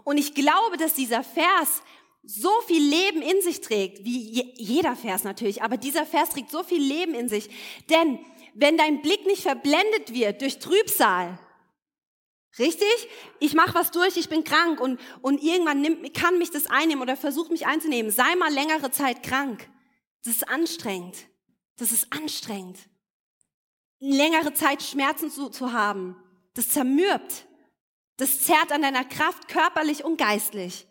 Und 0.04 0.18
ich 0.18 0.36
glaube, 0.36 0.78
dass 0.78 0.94
dieser 0.94 1.24
Vers 1.24 1.82
so 2.24 2.52
viel 2.68 2.84
Leben 2.84 3.22
in 3.22 3.42
sich 3.42 3.62
trägt, 3.62 4.04
wie 4.04 4.54
jeder 4.56 4.96
Vers 4.96 5.24
natürlich, 5.24 5.62
aber 5.64 5.78
dieser 5.78 6.06
Vers 6.06 6.32
trägt 6.32 6.52
so 6.52 6.64
viel 6.64 6.82
Leben 6.82 7.14
in 7.14 7.30
sich. 7.30 7.50
Denn 7.90 8.20
wenn 8.54 8.78
dein 8.78 9.02
Blick 9.02 9.26
nicht 9.26 9.42
verblendet 9.42 10.14
wird 10.14 10.42
durch 10.42 10.60
Trübsal, 10.60 11.40
richtig? 12.58 13.08
Ich 13.40 13.54
mache 13.54 13.74
was 13.74 13.92
durch, 13.92 14.18
ich 14.18 14.30
bin 14.30 14.44
krank 14.44 14.82
und, 14.82 15.00
und 15.22 15.42
irgendwann 15.42 15.82
nimmt, 15.82 16.14
kann 16.14 16.38
mich 16.38 16.52
das 16.52 16.68
einnehmen 16.68 17.02
oder 17.02 17.16
versucht 17.16 17.52
mich 17.52 17.66
einzunehmen. 17.66 18.12
Sei 18.12 18.36
mal 18.36 18.54
längere 18.54 18.92
Zeit 18.92 19.24
krank. 19.24 19.70
Das 20.24 20.34
ist 20.34 20.50
anstrengend. 20.50 21.16
Das 21.78 21.92
ist 21.92 22.12
anstrengend. 22.12 22.78
Längere 24.00 24.54
Zeit 24.54 24.84
Schmerzen 24.84 25.32
zu, 25.32 25.50
zu 25.50 25.74
haben, 25.74 26.16
das 26.54 26.70
zermürbt. 26.70 27.46
Das 28.18 28.42
zerrt 28.42 28.72
an 28.72 28.82
deiner 28.82 29.06
Kraft 29.06 29.48
körperlich 29.48 30.04
und 30.04 30.18
geistlich. 30.18 30.86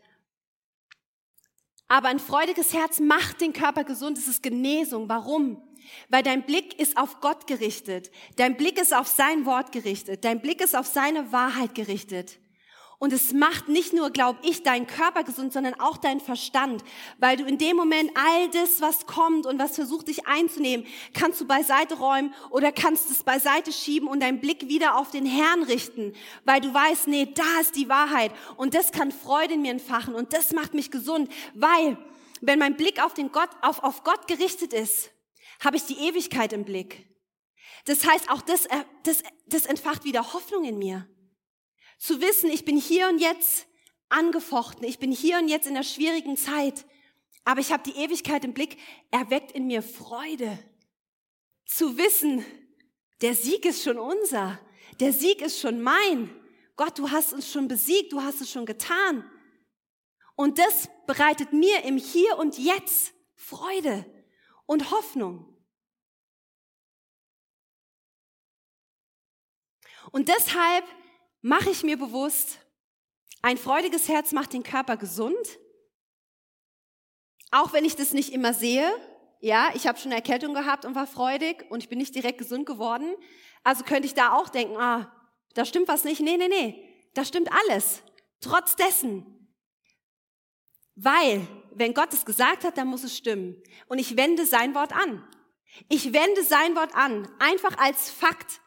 Aber 1.88 2.08
ein 2.08 2.18
freudiges 2.18 2.74
Herz 2.74 3.00
macht 3.00 3.40
den 3.40 3.54
Körper 3.54 3.84
gesund, 3.84 4.18
es 4.18 4.28
ist 4.28 4.42
Genesung. 4.42 5.08
Warum? 5.08 5.62
Weil 6.10 6.22
dein 6.22 6.44
Blick 6.44 6.78
ist 6.78 6.98
auf 6.98 7.20
Gott 7.20 7.46
gerichtet. 7.46 8.10
Dein 8.36 8.56
Blick 8.56 8.78
ist 8.78 8.94
auf 8.94 9.08
sein 9.08 9.46
Wort 9.46 9.72
gerichtet. 9.72 10.24
Dein 10.24 10.42
Blick 10.42 10.60
ist 10.60 10.76
auf 10.76 10.86
seine 10.86 11.32
Wahrheit 11.32 11.74
gerichtet. 11.74 12.38
Und 13.00 13.12
es 13.12 13.32
macht 13.32 13.68
nicht 13.68 13.92
nur, 13.92 14.10
glaub 14.10 14.36
ich, 14.42 14.64
deinen 14.64 14.88
Körper 14.88 15.22
gesund, 15.22 15.52
sondern 15.52 15.78
auch 15.78 15.98
deinen 15.98 16.18
Verstand, 16.18 16.82
weil 17.18 17.36
du 17.36 17.44
in 17.44 17.56
dem 17.56 17.76
Moment 17.76 18.10
all 18.16 18.50
das, 18.50 18.80
was 18.80 19.06
kommt 19.06 19.46
und 19.46 19.60
was 19.60 19.76
versucht 19.76 20.08
dich 20.08 20.26
einzunehmen, 20.26 20.84
kannst 21.14 21.40
du 21.40 21.46
beiseite 21.46 21.94
räumen 21.94 22.34
oder 22.50 22.72
kannst 22.72 23.08
es 23.12 23.22
beiseite 23.22 23.70
schieben 23.72 24.08
und 24.08 24.20
deinen 24.20 24.40
Blick 24.40 24.68
wieder 24.68 24.96
auf 24.96 25.12
den 25.12 25.26
Herrn 25.26 25.62
richten, 25.62 26.12
weil 26.44 26.60
du 26.60 26.74
weißt, 26.74 27.06
nee, 27.06 27.32
da 27.32 27.60
ist 27.60 27.76
die 27.76 27.88
Wahrheit 27.88 28.32
und 28.56 28.74
das 28.74 28.90
kann 28.90 29.12
Freude 29.12 29.54
in 29.54 29.62
mir 29.62 29.70
entfachen 29.70 30.16
und 30.16 30.32
das 30.32 30.52
macht 30.52 30.74
mich 30.74 30.90
gesund, 30.90 31.30
weil 31.54 31.96
wenn 32.40 32.58
mein 32.58 32.76
Blick 32.76 33.00
auf 33.00 33.14
den 33.14 33.30
Gott, 33.30 33.50
auf, 33.62 33.82
auf 33.84 34.02
Gott 34.02 34.26
gerichtet 34.26 34.72
ist, 34.72 35.10
habe 35.60 35.76
ich 35.76 35.84
die 35.84 35.98
Ewigkeit 35.98 36.52
im 36.52 36.64
Blick. 36.64 37.06
Das 37.84 38.04
heißt, 38.04 38.28
auch 38.28 38.42
das, 38.42 38.66
äh, 38.66 38.84
das, 39.04 39.22
das 39.46 39.66
entfacht 39.66 40.04
wieder 40.04 40.32
Hoffnung 40.32 40.64
in 40.64 40.78
mir. 40.78 41.08
Zu 41.98 42.20
wissen, 42.20 42.48
ich 42.50 42.64
bin 42.64 42.76
hier 42.76 43.08
und 43.08 43.18
jetzt 43.18 43.66
angefochten, 44.08 44.84
ich 44.84 44.98
bin 44.98 45.12
hier 45.12 45.38
und 45.38 45.48
jetzt 45.48 45.66
in 45.66 45.74
einer 45.74 45.84
schwierigen 45.84 46.36
Zeit, 46.36 46.86
aber 47.44 47.60
ich 47.60 47.72
habe 47.72 47.82
die 47.82 47.96
Ewigkeit 47.98 48.44
im 48.44 48.54
Blick, 48.54 48.78
erweckt 49.10 49.52
in 49.52 49.66
mir 49.66 49.82
Freude. 49.82 50.58
Zu 51.66 51.98
wissen, 51.98 52.44
der 53.20 53.34
Sieg 53.34 53.64
ist 53.64 53.82
schon 53.82 53.98
unser, 53.98 54.60
der 55.00 55.12
Sieg 55.12 55.42
ist 55.42 55.60
schon 55.60 55.82
mein. 55.82 56.34
Gott, 56.76 56.98
du 56.98 57.10
hast 57.10 57.32
uns 57.32 57.50
schon 57.50 57.68
besiegt, 57.68 58.12
du 58.12 58.22
hast 58.22 58.40
es 58.40 58.50
schon 58.50 58.64
getan. 58.64 59.28
Und 60.36 60.58
das 60.58 60.88
bereitet 61.06 61.52
mir 61.52 61.84
im 61.84 61.96
Hier 61.96 62.38
und 62.38 62.58
Jetzt 62.58 63.12
Freude 63.34 64.06
und 64.66 64.92
Hoffnung. 64.92 65.56
Und 70.12 70.28
deshalb 70.28 70.84
mache 71.40 71.70
ich 71.70 71.82
mir 71.82 71.96
bewusst, 71.96 72.58
ein 73.42 73.56
freudiges 73.56 74.08
Herz 74.08 74.32
macht 74.32 74.52
den 74.52 74.62
Körper 74.62 74.96
gesund, 74.96 75.58
auch 77.50 77.72
wenn 77.72 77.84
ich 77.84 77.96
das 77.96 78.12
nicht 78.12 78.32
immer 78.32 78.52
sehe, 78.52 78.90
Ja, 79.40 79.70
ich 79.74 79.86
habe 79.86 79.98
schon 79.98 80.10
eine 80.10 80.20
Erkältung 80.20 80.52
gehabt 80.54 80.84
und 80.84 80.94
war 80.94 81.06
freudig 81.06 81.64
und 81.70 81.82
ich 81.82 81.88
bin 81.88 81.98
nicht 81.98 82.14
direkt 82.14 82.38
gesund 82.38 82.66
geworden. 82.66 83.14
Also 83.62 83.84
könnte 83.84 84.06
ich 84.06 84.14
da 84.14 84.32
auch 84.32 84.48
denken, 84.48 84.76
ah, 84.76 85.12
da 85.54 85.64
stimmt 85.64 85.88
was 85.88 86.04
nicht. 86.04 86.20
Nee, 86.20 86.36
nee, 86.36 86.48
nee, 86.48 86.84
da 87.14 87.24
stimmt 87.24 87.50
alles. 87.52 88.02
Trotz 88.40 88.76
dessen. 88.76 89.24
Weil, 90.96 91.46
wenn 91.72 91.94
Gott 91.94 92.12
es 92.12 92.24
gesagt 92.24 92.64
hat, 92.64 92.76
dann 92.76 92.88
muss 92.88 93.04
es 93.04 93.16
stimmen. 93.16 93.62
Und 93.86 93.98
ich 93.98 94.16
wende 94.16 94.44
sein 94.44 94.74
Wort 94.74 94.92
an. 94.92 95.24
Ich 95.88 96.12
wende 96.12 96.42
sein 96.42 96.74
Wort 96.74 96.94
an, 96.96 97.30
einfach 97.38 97.78
als 97.78 98.10
Fakt. 98.10 98.60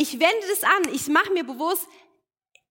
Ich 0.00 0.12
wende 0.20 0.46
das 0.48 0.62
an. 0.62 0.94
Ich 0.94 1.08
mache 1.08 1.32
mir 1.32 1.42
bewusst, 1.42 1.88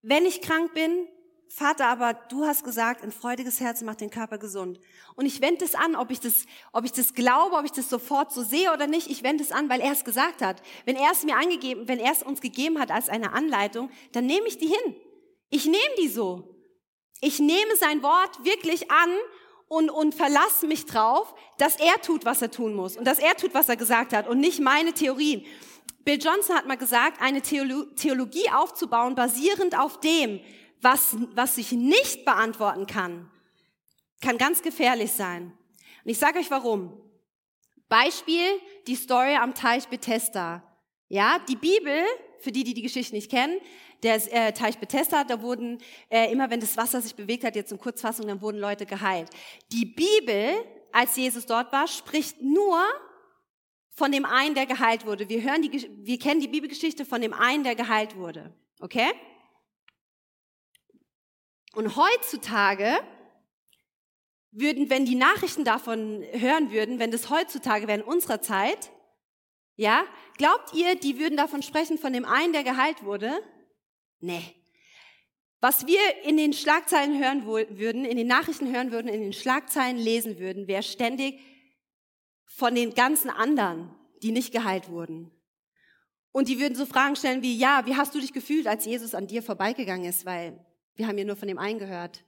wenn 0.01 0.25
ich 0.25 0.41
krank 0.41 0.73
bin, 0.73 1.09
Vater, 1.49 1.87
aber 1.87 2.13
du 2.13 2.45
hast 2.45 2.63
gesagt, 2.63 3.03
ein 3.03 3.11
freudiges 3.11 3.59
Herz 3.59 3.81
macht 3.81 3.99
den 3.99 4.09
Körper 4.09 4.37
gesund. 4.37 4.79
Und 5.15 5.25
ich 5.25 5.41
wende 5.41 5.65
es 5.65 5.75
an, 5.75 5.97
ob 5.97 6.09
ich 6.09 6.21
das, 6.21 6.45
ob 6.71 6.85
ich 6.85 6.93
das 6.93 7.13
glaube, 7.13 7.57
ob 7.57 7.65
ich 7.65 7.73
das 7.73 7.89
sofort 7.89 8.31
so 8.31 8.43
sehe 8.43 8.71
oder 8.71 8.87
nicht. 8.87 9.09
Ich 9.09 9.23
wende 9.23 9.43
es 9.43 9.51
an, 9.51 9.67
weil 9.67 9.81
er 9.81 9.91
es 9.91 10.05
gesagt 10.05 10.41
hat. 10.41 10.61
Wenn 10.85 10.95
er 10.95 11.11
es 11.11 11.25
mir 11.25 11.35
angegeben, 11.35 11.89
wenn 11.89 11.99
er 11.99 12.13
es 12.13 12.23
uns 12.23 12.39
gegeben 12.39 12.79
hat 12.79 12.91
als 12.91 13.09
eine 13.09 13.33
Anleitung, 13.33 13.91
dann 14.13 14.25
nehme 14.25 14.47
ich 14.47 14.57
die 14.57 14.67
hin. 14.67 14.95
Ich 15.49 15.65
nehme 15.65 15.95
die 15.99 16.07
so. 16.07 16.55
Ich 17.19 17.39
nehme 17.39 17.75
sein 17.77 18.03
Wort 18.03 18.45
wirklich 18.45 18.89
an 18.89 19.09
und, 19.67 19.89
und 19.89 20.15
verlasse 20.15 20.65
mich 20.65 20.85
drauf, 20.85 21.35
dass 21.57 21.75
er 21.75 22.01
tut, 22.01 22.23
was 22.23 22.41
er 22.41 22.51
tun 22.51 22.73
muss 22.73 22.95
und 22.95 23.03
dass 23.03 23.19
er 23.19 23.35
tut, 23.35 23.53
was 23.53 23.67
er 23.67 23.75
gesagt 23.75 24.13
hat 24.13 24.29
und 24.29 24.39
nicht 24.39 24.61
meine 24.61 24.93
Theorien. 24.93 25.45
Bill 26.03 26.19
Johnson 26.21 26.55
hat 26.55 26.67
mal 26.67 26.77
gesagt, 26.77 27.21
eine 27.21 27.41
Theologie 27.41 28.49
aufzubauen, 28.53 29.15
basierend 29.15 29.77
auf 29.77 29.99
dem, 29.99 30.39
was, 30.81 31.17
was 31.33 31.55
sich 31.55 31.71
nicht 31.71 32.23
beantworten 32.25 32.87
kann, 32.87 33.29
kann 34.21 34.37
ganz 34.37 34.61
gefährlich 34.61 35.11
sein. 35.11 35.53
Und 36.03 36.11
ich 36.11 36.17
sage 36.17 36.39
euch 36.39 36.49
warum. 36.51 37.01
Beispiel 37.89 38.45
die 38.87 38.95
Story 38.95 39.35
am 39.35 39.53
Teich 39.53 39.87
Bethesda. 39.87 40.63
Ja, 41.09 41.39
die 41.47 41.55
Bibel, 41.55 42.03
für 42.39 42.51
die, 42.51 42.63
die 42.63 42.73
die 42.73 42.81
Geschichte 42.81 43.15
nicht 43.15 43.31
kennen, 43.31 43.59
der 44.03 44.15
äh, 44.33 44.53
Teich 44.53 44.77
Bethesda, 44.77 45.23
da 45.23 45.41
wurden 45.41 45.79
äh, 46.09 46.31
immer, 46.31 46.49
wenn 46.49 46.59
das 46.59 46.77
Wasser 46.77 47.01
sich 47.01 47.15
bewegt 47.15 47.43
hat, 47.43 47.55
jetzt 47.55 47.71
in 47.71 47.79
Kurzfassung, 47.79 48.27
dann 48.27 48.41
wurden 48.41 48.59
Leute 48.59 48.85
geheilt. 48.85 49.29
Die 49.71 49.85
Bibel, 49.85 50.53
als 50.91 51.15
Jesus 51.15 51.45
dort 51.45 51.71
war, 51.71 51.87
spricht 51.87 52.41
nur 52.41 52.77
von 53.97 54.11
dem 54.11 54.25
einen, 54.25 54.53
der 54.53 54.67
geheilt 54.67 55.07
wurde. 55.07 55.27
Wir 55.27 55.41
hören 55.41 55.63
die, 55.63 55.71
wir 55.71 56.19
kennen 56.19 56.39
die 56.39 56.47
Bibelgeschichte 56.47 57.03
von 57.03 57.19
dem 57.19 57.33
einen, 57.33 57.63
der 57.63 57.73
geheilt 57.73 58.15
wurde. 58.15 58.53
Okay? 58.79 59.11
Und 61.73 61.95
heutzutage 61.95 62.99
würden, 64.51 64.91
wenn 64.91 65.05
die 65.05 65.15
Nachrichten 65.15 65.63
davon 65.63 66.23
hören 66.31 66.71
würden, 66.71 66.99
wenn 66.99 67.09
das 67.09 67.31
heutzutage 67.31 67.87
wäre 67.87 67.99
in 67.99 68.05
unserer 68.05 68.39
Zeit, 68.39 68.91
ja, 69.77 70.05
glaubt 70.37 70.75
ihr, 70.75 70.93
die 70.93 71.17
würden 71.17 71.35
davon 71.35 71.63
sprechen, 71.63 71.97
von 71.97 72.13
dem 72.13 72.25
einen, 72.25 72.53
der 72.53 72.63
geheilt 72.63 73.03
wurde? 73.03 73.31
Nee. 74.19 74.43
Was 75.59 75.87
wir 75.87 75.99
in 76.23 76.37
den 76.37 76.53
Schlagzeilen 76.53 77.19
hören 77.19 77.47
würden, 77.47 78.05
in 78.05 78.17
den 78.17 78.27
Nachrichten 78.27 78.71
hören 78.71 78.91
würden, 78.91 79.07
in 79.07 79.21
den 79.21 79.33
Schlagzeilen 79.33 79.97
lesen 79.97 80.37
würden, 80.37 80.67
wäre 80.67 80.83
ständig 80.83 81.39
von 82.57 82.73
den 82.73 82.95
ganzen 82.95 83.29
anderen, 83.29 83.93
die 84.23 84.31
nicht 84.31 84.51
geheilt 84.51 84.89
wurden. 84.89 85.29
Und 86.31 86.47
die 86.47 86.59
würden 86.59 86.73
so 86.73 86.87
Fragen 86.87 87.15
stellen 87.15 87.43
wie, 87.43 87.55
ja, 87.55 87.85
wie 87.85 87.95
hast 87.95 88.15
du 88.15 88.19
dich 88.19 88.33
gefühlt, 88.33 88.65
als 88.65 88.83
Jesus 88.85 89.13
an 89.13 89.27
dir 89.27 89.43
vorbeigegangen 89.43 90.09
ist? 90.09 90.25
Weil 90.25 90.65
wir 90.95 91.05
haben 91.05 91.19
ja 91.19 91.23
nur 91.23 91.35
von 91.35 91.47
dem 91.47 91.59
einen 91.59 91.77
gehört. 91.77 92.23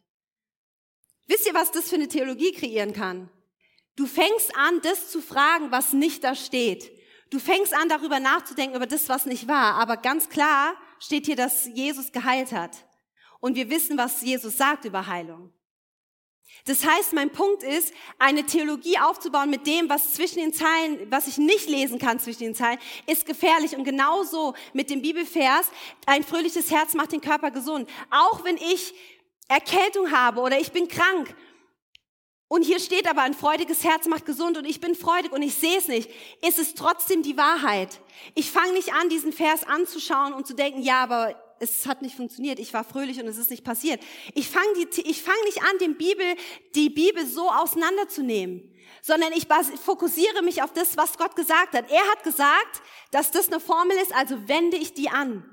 Wisst 1.25 1.47
ihr, 1.47 1.55
was 1.55 1.71
das 1.71 1.89
für 1.89 1.95
eine 1.95 2.07
Theologie 2.07 2.51
kreieren 2.51 2.93
kann? 2.93 3.31
Du 3.95 4.05
fängst 4.05 4.55
an, 4.55 4.79
das 4.83 5.09
zu 5.09 5.19
fragen, 5.19 5.71
was 5.71 5.93
nicht 5.93 6.23
da 6.23 6.35
steht. 6.35 6.91
Du 7.31 7.39
fängst 7.39 7.73
an, 7.73 7.89
darüber 7.89 8.19
nachzudenken, 8.19 8.75
über 8.75 8.85
das, 8.85 9.09
was 9.09 9.25
nicht 9.25 9.47
war. 9.47 9.81
Aber 9.81 9.97
ganz 9.97 10.29
klar 10.29 10.75
steht 10.99 11.25
hier, 11.25 11.37
dass 11.37 11.65
Jesus 11.65 12.11
geheilt 12.11 12.51
hat. 12.51 12.85
Und 13.39 13.55
wir 13.55 13.71
wissen, 13.71 13.97
was 13.97 14.21
Jesus 14.21 14.57
sagt 14.57 14.85
über 14.85 15.07
Heilung. 15.07 15.51
Das 16.65 16.85
heißt, 16.85 17.13
mein 17.13 17.31
Punkt 17.31 17.63
ist, 17.63 17.93
eine 18.19 18.45
Theologie 18.45 18.99
aufzubauen 18.99 19.49
mit 19.49 19.65
dem, 19.65 19.89
was 19.89 20.13
zwischen 20.13 20.39
den 20.39 20.53
Zeilen, 20.53 21.09
was 21.09 21.27
ich 21.27 21.37
nicht 21.37 21.67
lesen 21.67 21.99
kann 21.99 22.19
zwischen 22.19 22.43
den 22.43 22.55
Zeilen, 22.55 22.79
ist 23.07 23.25
gefährlich. 23.25 23.75
Und 23.75 23.85
genauso 23.85 24.53
mit 24.73 24.89
dem 24.89 25.01
Bibelvers, 25.01 25.67
ein 26.05 26.23
fröhliches 26.23 26.69
Herz 26.69 26.93
macht 26.93 27.11
den 27.11 27.21
Körper 27.21 27.51
gesund. 27.51 27.89
Auch 28.11 28.43
wenn 28.43 28.57
ich 28.57 28.93
Erkältung 29.47 30.11
habe 30.11 30.41
oder 30.41 30.59
ich 30.59 30.71
bin 30.71 30.87
krank. 30.87 31.35
Und 32.47 32.63
hier 32.63 32.79
steht 32.79 33.07
aber, 33.07 33.21
ein 33.21 33.35
freudiges 33.35 33.83
Herz 33.83 34.07
macht 34.07 34.25
gesund 34.25 34.57
und 34.57 34.65
ich 34.65 34.81
bin 34.81 34.95
freudig 34.95 35.31
und 35.31 35.43
ich 35.43 35.53
sehe 35.53 35.77
es 35.77 35.87
nicht. 35.87 36.09
Ist 36.47 36.57
es 36.57 36.73
trotzdem 36.73 37.21
die 37.21 37.37
Wahrheit? 37.37 37.99
Ich 38.33 38.51
fange 38.51 38.73
nicht 38.73 38.93
an, 38.93 39.09
diesen 39.09 39.33
Vers 39.33 39.63
anzuschauen 39.63 40.33
und 40.33 40.47
zu 40.47 40.55
denken, 40.55 40.81
ja, 40.81 41.03
aber 41.03 41.35
es 41.59 41.85
hat 41.85 42.01
nicht 42.01 42.15
funktioniert, 42.15 42.59
ich 42.59 42.73
war 42.73 42.83
fröhlich 42.83 43.19
und 43.19 43.27
es 43.27 43.37
ist 43.37 43.49
nicht 43.49 43.63
passiert. 43.63 44.01
Ich 44.33 44.49
fange 44.49 44.65
fang 45.13 45.41
nicht 45.45 45.61
an, 45.61 45.77
den 45.79 45.97
Bibel, 45.97 46.25
die 46.75 46.89
Bibel 46.89 47.25
so 47.25 47.49
auseinanderzunehmen, 47.49 48.73
sondern 49.01 49.31
ich 49.33 49.47
fokussiere 49.83 50.41
mich 50.41 50.61
auf 50.61 50.73
das, 50.73 50.97
was 50.97 51.17
Gott 51.17 51.35
gesagt 51.35 51.73
hat. 51.73 51.89
Er 51.89 52.11
hat 52.11 52.23
gesagt, 52.23 52.81
dass 53.11 53.31
das 53.31 53.47
eine 53.47 53.59
Formel 53.59 53.97
ist, 53.97 54.13
also 54.13 54.47
wende 54.47 54.77
ich 54.77 54.93
die 54.93 55.09
an. 55.09 55.43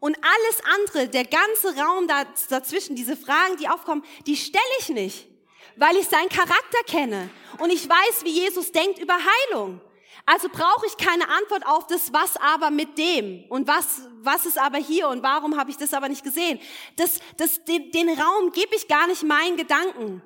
Und 0.00 0.16
alles 0.16 0.62
andere, 0.80 1.08
der 1.08 1.24
ganze 1.24 1.76
Raum 1.76 2.06
dazwischen, 2.06 2.96
diese 2.96 3.16
Fragen, 3.16 3.56
die 3.56 3.68
aufkommen, 3.68 4.04
die 4.26 4.36
stelle 4.36 4.64
ich 4.80 4.88
nicht, 4.90 5.28
weil 5.76 5.96
ich 5.96 6.06
seinen 6.08 6.28
Charakter 6.28 6.78
kenne 6.86 7.30
und 7.58 7.70
ich 7.70 7.88
weiß, 7.88 8.24
wie 8.24 8.30
Jesus 8.30 8.72
denkt 8.72 8.98
über 8.98 9.14
Heilung. 9.14 9.80
Also 10.24 10.48
brauche 10.48 10.86
ich 10.86 10.96
keine 10.96 11.28
Antwort 11.28 11.66
auf 11.66 11.86
das, 11.86 12.12
was 12.12 12.36
aber 12.38 12.70
mit 12.70 12.96
dem 12.98 13.44
und 13.48 13.68
was, 13.68 14.08
was 14.22 14.46
ist 14.46 14.58
aber 14.58 14.78
hier 14.78 15.08
und 15.08 15.22
warum 15.22 15.56
habe 15.56 15.70
ich 15.70 15.76
das 15.76 15.92
aber 15.94 16.08
nicht 16.08 16.24
gesehen. 16.24 16.58
Das, 16.96 17.20
das, 17.36 17.64
den, 17.64 17.90
den 17.92 18.08
Raum 18.08 18.50
gebe 18.52 18.74
ich 18.74 18.88
gar 18.88 19.06
nicht 19.06 19.22
meinen 19.22 19.56
Gedanken, 19.56 20.22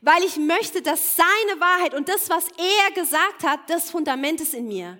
weil 0.00 0.22
ich 0.24 0.36
möchte, 0.36 0.82
dass 0.82 1.16
seine 1.16 1.60
Wahrheit 1.60 1.94
und 1.94 2.08
das, 2.08 2.28
was 2.30 2.46
er 2.48 2.94
gesagt 2.94 3.42
hat, 3.44 3.60
das 3.68 3.90
Fundament 3.90 4.40
ist 4.40 4.54
in 4.54 4.68
mir. 4.68 4.98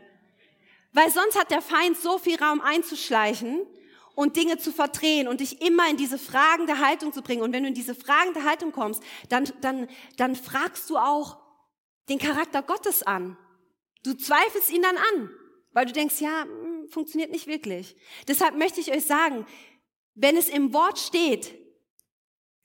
Weil 0.92 1.10
sonst 1.10 1.38
hat 1.38 1.50
der 1.50 1.62
Feind 1.62 1.96
so 1.96 2.18
viel 2.18 2.42
Raum 2.42 2.60
einzuschleichen 2.60 3.66
und 4.14 4.36
Dinge 4.36 4.58
zu 4.58 4.72
verdrehen 4.72 5.28
und 5.28 5.40
dich 5.40 5.62
immer 5.62 5.88
in 5.88 5.96
diese 5.96 6.18
fragende 6.18 6.78
Haltung 6.78 7.12
zu 7.12 7.22
bringen. 7.22 7.42
Und 7.42 7.52
wenn 7.52 7.62
du 7.62 7.68
in 7.68 7.74
diese 7.74 7.94
fragende 7.94 8.44
Haltung 8.44 8.72
kommst, 8.72 9.02
dann, 9.28 9.50
dann, 9.60 9.88
dann 10.16 10.36
fragst 10.36 10.90
du 10.90 10.98
auch 10.98 11.38
den 12.08 12.18
Charakter 12.18 12.62
Gottes 12.62 13.02
an. 13.02 13.38
Du 14.02 14.14
zweifelst 14.14 14.70
ihn 14.70 14.82
dann 14.82 14.96
an, 14.96 15.30
weil 15.72 15.86
du 15.86 15.92
denkst, 15.92 16.20
ja, 16.20 16.42
hm, 16.42 16.88
funktioniert 16.88 17.30
nicht 17.30 17.46
wirklich. 17.46 17.96
Deshalb 18.28 18.56
möchte 18.56 18.80
ich 18.80 18.92
euch 18.92 19.04
sagen, 19.04 19.46
wenn 20.14 20.36
es 20.36 20.48
im 20.48 20.72
Wort 20.72 20.98
steht, 20.98 21.54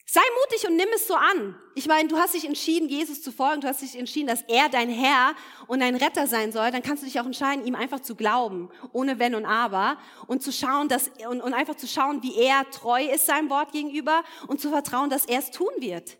sei 0.09 0.21
mutig 0.41 0.67
und 0.67 0.77
nimm 0.77 0.87
es 0.95 1.07
so 1.07 1.15
an. 1.15 1.55
Ich 1.75 1.87
meine, 1.87 2.07
du 2.07 2.17
hast 2.17 2.33
dich 2.33 2.45
entschieden, 2.45 2.89
Jesus 2.89 3.21
zu 3.21 3.31
folgen, 3.31 3.61
du 3.61 3.67
hast 3.67 3.81
dich 3.81 3.95
entschieden, 3.97 4.27
dass 4.27 4.41
er 4.47 4.69
dein 4.69 4.89
Herr 4.89 5.35
und 5.67 5.81
dein 5.81 5.95
Retter 5.95 6.27
sein 6.27 6.51
soll, 6.51 6.71
dann 6.71 6.81
kannst 6.81 7.03
du 7.03 7.07
dich 7.07 7.19
auch 7.19 7.25
entscheiden, 7.25 7.65
ihm 7.65 7.75
einfach 7.75 7.99
zu 7.99 8.15
glauben, 8.15 8.69
ohne 8.93 9.19
Wenn 9.19 9.35
und 9.35 9.45
Aber 9.45 9.97
und 10.27 10.41
zu 10.41 10.51
schauen, 10.51 10.87
dass, 10.87 11.11
und, 11.29 11.41
und 11.41 11.53
einfach 11.53 11.75
zu 11.75 11.87
schauen, 11.87 12.23
wie 12.23 12.35
er 12.35 12.69
treu 12.71 13.03
ist 13.05 13.25
seinem 13.25 13.49
Wort 13.49 13.73
gegenüber 13.73 14.23
und 14.47 14.59
zu 14.59 14.69
vertrauen, 14.69 15.09
dass 15.09 15.25
er 15.25 15.39
es 15.39 15.51
tun 15.51 15.71
wird 15.79 16.17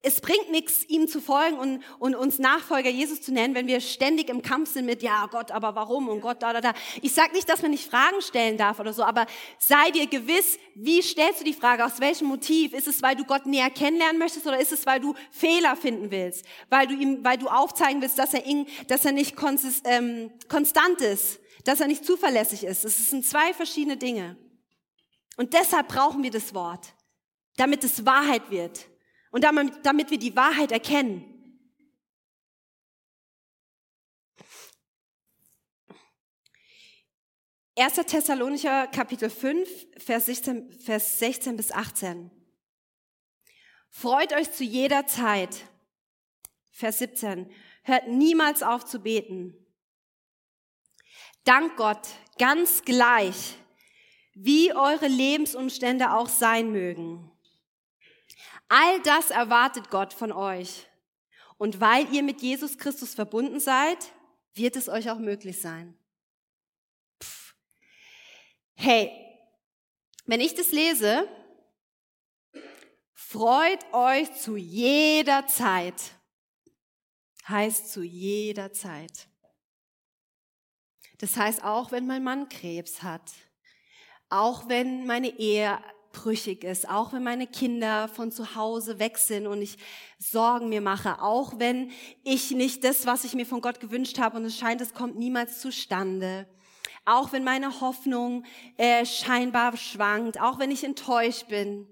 es 0.00 0.20
bringt 0.20 0.50
nichts, 0.50 0.84
ihm 0.84 1.08
zu 1.08 1.20
folgen 1.20 1.58
und, 1.58 1.82
und 1.98 2.14
uns 2.14 2.38
Nachfolger 2.38 2.88
Jesus 2.88 3.20
zu 3.20 3.32
nennen, 3.32 3.56
wenn 3.56 3.66
wir 3.66 3.80
ständig 3.80 4.28
im 4.28 4.42
Kampf 4.42 4.72
sind 4.72 4.86
mit, 4.86 5.02
ja 5.02 5.26
Gott, 5.26 5.50
aber 5.50 5.74
warum 5.74 6.08
und 6.08 6.20
Gott, 6.20 6.40
da, 6.40 6.52
da, 6.52 6.60
da. 6.60 6.72
Ich 7.02 7.12
sage 7.12 7.32
nicht, 7.32 7.48
dass 7.48 7.62
man 7.62 7.72
nicht 7.72 7.90
Fragen 7.90 8.22
stellen 8.22 8.56
darf 8.56 8.78
oder 8.78 8.92
so, 8.92 9.02
aber 9.02 9.26
sei 9.58 9.90
dir 9.90 10.06
gewiss, 10.06 10.56
wie 10.76 11.02
stellst 11.02 11.40
du 11.40 11.44
die 11.44 11.52
Frage, 11.52 11.84
aus 11.84 11.98
welchem 11.98 12.28
Motiv? 12.28 12.74
Ist 12.74 12.86
es, 12.86 13.02
weil 13.02 13.16
du 13.16 13.24
Gott 13.24 13.46
näher 13.46 13.70
kennenlernen 13.70 14.18
möchtest 14.18 14.46
oder 14.46 14.60
ist 14.60 14.70
es, 14.70 14.86
weil 14.86 15.00
du 15.00 15.14
Fehler 15.32 15.74
finden 15.74 16.12
willst? 16.12 16.46
Weil 16.70 16.86
du 16.86 16.94
ihm, 16.94 17.24
weil 17.24 17.36
du 17.36 17.48
aufzeigen 17.48 18.00
willst, 18.00 18.20
dass 18.20 18.34
er, 18.34 18.46
ihn, 18.46 18.66
dass 18.86 19.04
er 19.04 19.12
nicht 19.12 19.34
konsist, 19.34 19.84
ähm, 19.84 20.30
konstant 20.48 21.00
ist, 21.00 21.40
dass 21.64 21.80
er 21.80 21.88
nicht 21.88 22.04
zuverlässig 22.04 22.62
ist. 22.62 22.84
Es 22.84 23.10
sind 23.10 23.26
zwei 23.26 23.52
verschiedene 23.52 23.96
Dinge. 23.96 24.36
Und 25.36 25.54
deshalb 25.54 25.88
brauchen 25.88 26.22
wir 26.22 26.30
das 26.30 26.54
Wort, 26.54 26.94
damit 27.56 27.82
es 27.82 28.06
Wahrheit 28.06 28.50
wird. 28.50 28.86
Und 29.38 29.42
damit, 29.42 29.86
damit 29.86 30.10
wir 30.10 30.18
die 30.18 30.34
Wahrheit 30.34 30.72
erkennen. 30.72 31.22
Erster 37.76 38.04
Thessalonicher 38.04 38.88
Kapitel 38.88 39.30
5, 39.30 39.68
Vers 39.96 40.26
16, 40.26 40.72
Vers 40.72 41.20
16 41.20 41.56
bis 41.56 41.70
18. 41.70 42.32
Freut 43.90 44.32
euch 44.32 44.50
zu 44.50 44.64
jeder 44.64 45.06
Zeit. 45.06 45.68
Vers 46.72 46.98
17. 46.98 47.48
Hört 47.84 48.08
niemals 48.08 48.64
auf 48.64 48.86
zu 48.86 48.98
beten. 48.98 49.54
Dank 51.44 51.76
Gott 51.76 52.08
ganz 52.38 52.82
gleich, 52.82 53.54
wie 54.34 54.74
eure 54.74 55.06
Lebensumstände 55.06 56.12
auch 56.12 56.28
sein 56.28 56.72
mögen. 56.72 57.30
All 58.68 59.00
das 59.02 59.30
erwartet 59.30 59.90
Gott 59.90 60.12
von 60.12 60.32
euch. 60.32 60.86
Und 61.56 61.80
weil 61.80 62.12
ihr 62.14 62.22
mit 62.22 62.40
Jesus 62.40 62.78
Christus 62.78 63.14
verbunden 63.14 63.60
seid, 63.60 64.12
wird 64.54 64.76
es 64.76 64.88
euch 64.88 65.10
auch 65.10 65.18
möglich 65.18 65.60
sein. 65.60 65.98
Pff. 67.22 67.54
Hey, 68.74 69.10
wenn 70.26 70.40
ich 70.40 70.54
das 70.54 70.70
lese, 70.72 71.28
freut 73.14 73.92
euch 73.92 74.32
zu 74.34 74.56
jeder 74.56 75.46
Zeit. 75.46 76.12
Heißt 77.48 77.90
zu 77.90 78.02
jeder 78.02 78.72
Zeit. 78.72 79.28
Das 81.18 81.36
heißt, 81.36 81.64
auch 81.64 81.90
wenn 81.90 82.06
mein 82.06 82.22
Mann 82.22 82.48
Krebs 82.48 83.02
hat, 83.02 83.32
auch 84.28 84.68
wenn 84.68 85.06
meine 85.06 85.28
Ehe 85.38 85.82
brüchig 86.12 86.64
ist, 86.64 86.88
auch 86.88 87.12
wenn 87.12 87.22
meine 87.22 87.46
Kinder 87.46 88.08
von 88.08 88.32
zu 88.32 88.54
Hause 88.54 88.98
weg 88.98 89.18
sind 89.18 89.46
und 89.46 89.62
ich 89.62 89.78
Sorgen 90.18 90.68
mir 90.68 90.80
mache, 90.80 91.22
auch 91.22 91.58
wenn 91.58 91.90
ich 92.24 92.50
nicht 92.50 92.82
das, 92.84 93.06
was 93.06 93.24
ich 93.24 93.34
mir 93.34 93.46
von 93.46 93.60
Gott 93.60 93.80
gewünscht 93.80 94.18
habe 94.18 94.36
und 94.36 94.44
es 94.44 94.56
scheint, 94.56 94.80
es 94.80 94.94
kommt 94.94 95.18
niemals 95.18 95.60
zustande, 95.60 96.48
auch 97.04 97.32
wenn 97.32 97.44
meine 97.44 97.80
Hoffnung 97.80 98.44
äh, 98.76 99.06
scheinbar 99.06 99.76
schwankt, 99.76 100.40
auch 100.40 100.58
wenn 100.58 100.70
ich 100.70 100.84
enttäuscht 100.84 101.48
bin, 101.48 101.86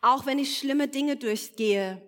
auch 0.00 0.26
wenn 0.26 0.38
ich 0.38 0.58
schlimme 0.58 0.88
Dinge 0.88 1.16
durchgehe. 1.16 2.02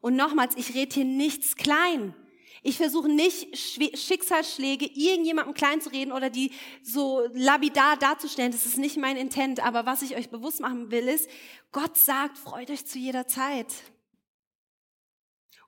Und 0.00 0.16
nochmals, 0.16 0.56
ich 0.56 0.74
rede 0.74 0.94
hier 0.94 1.04
nichts 1.04 1.56
klein. 1.56 2.14
Ich 2.62 2.76
versuche 2.76 3.08
nicht 3.08 3.56
Schicksalsschläge 3.56 4.86
irgendjemandem 4.86 5.54
klein 5.54 5.80
zu 5.80 5.90
reden 5.90 6.12
oder 6.12 6.30
die 6.30 6.52
so 6.82 7.26
labidar 7.32 7.96
darzustellen. 7.96 8.52
Das 8.52 8.66
ist 8.66 8.78
nicht 8.78 8.96
mein 8.96 9.16
Intent. 9.16 9.64
Aber 9.64 9.86
was 9.86 10.02
ich 10.02 10.16
euch 10.16 10.30
bewusst 10.30 10.60
machen 10.60 10.90
will, 10.90 11.08
ist, 11.08 11.28
Gott 11.72 11.96
sagt, 11.96 12.38
freut 12.38 12.70
euch 12.70 12.86
zu 12.86 12.98
jeder 12.98 13.26
Zeit. 13.26 13.72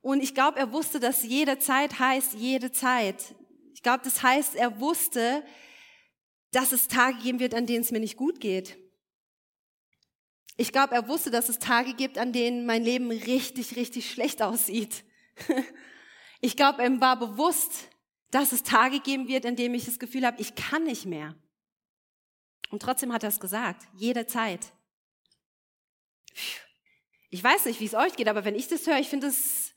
Und 0.01 0.23
ich 0.23 0.35
glaube, 0.35 0.59
er 0.59 0.73
wusste, 0.73 1.01
dass 1.01 1.23
jede 1.23 1.59
Zeit 1.59 1.99
heißt 1.99 2.35
jede 2.35 2.73
Zeit. 2.73 3.35
Ich 3.75 3.83
glaube, 3.83 4.01
das 4.05 4.23
heißt, 4.23 4.55
er 4.55 4.81
wusste, 4.81 5.45
dass 6.53 6.73
es 6.73 6.89
Tage 6.89 7.19
geben 7.19 7.41
wird, 7.41 7.55
an 7.55 7.67
denen 7.67 7.83
es 7.83 7.91
mir 7.91 8.01
nicht 8.01 8.17
gut 8.17 8.41
geht. 8.41 8.79
Ich 10.57 10.73
glaube, 10.73 10.95
er 10.95 11.07
wusste, 11.07 11.31
dass 11.31 11.49
es 11.49 11.59
Tage 11.59 11.95
gibt, 11.95 12.19
an 12.19 12.33
denen 12.33 12.67
mein 12.67 12.83
Leben 12.83 13.11
richtig, 13.11 13.77
richtig 13.77 14.11
schlecht 14.11 14.43
aussieht. 14.43 15.05
Ich 16.41 16.57
glaube, 16.57 16.85
ihm 16.85 17.01
war 17.01 17.19
bewusst, 17.19 17.89
dass 18.31 18.53
es 18.53 18.63
Tage 18.63 19.01
geben 19.01 19.29
wird, 19.29 19.45
in 19.45 19.57
denen 19.57 19.75
ich 19.75 19.87
das 19.87 19.99
Gefühl 19.99 20.27
habe, 20.27 20.41
ich 20.41 20.55
kann 20.55 20.85
nicht 20.85 21.07
mehr. 21.07 21.35
Und 22.71 22.83
trotzdem 22.83 23.13
hat 23.13 23.23
er 23.23 23.31
es 23.31 23.41
gesagt, 23.41 23.89
jederzeit. 23.95 24.73
Ich 27.31 27.43
weiß 27.43 27.65
nicht, 27.65 27.81
wie 27.81 27.87
es 27.87 27.95
euch 27.95 28.15
geht, 28.17 28.29
aber 28.29 28.45
wenn 28.45 28.55
ich 28.55 28.69
das 28.69 28.87
höre, 28.87 28.99
ich 28.99 29.09
finde 29.09 29.29
es 29.29 29.73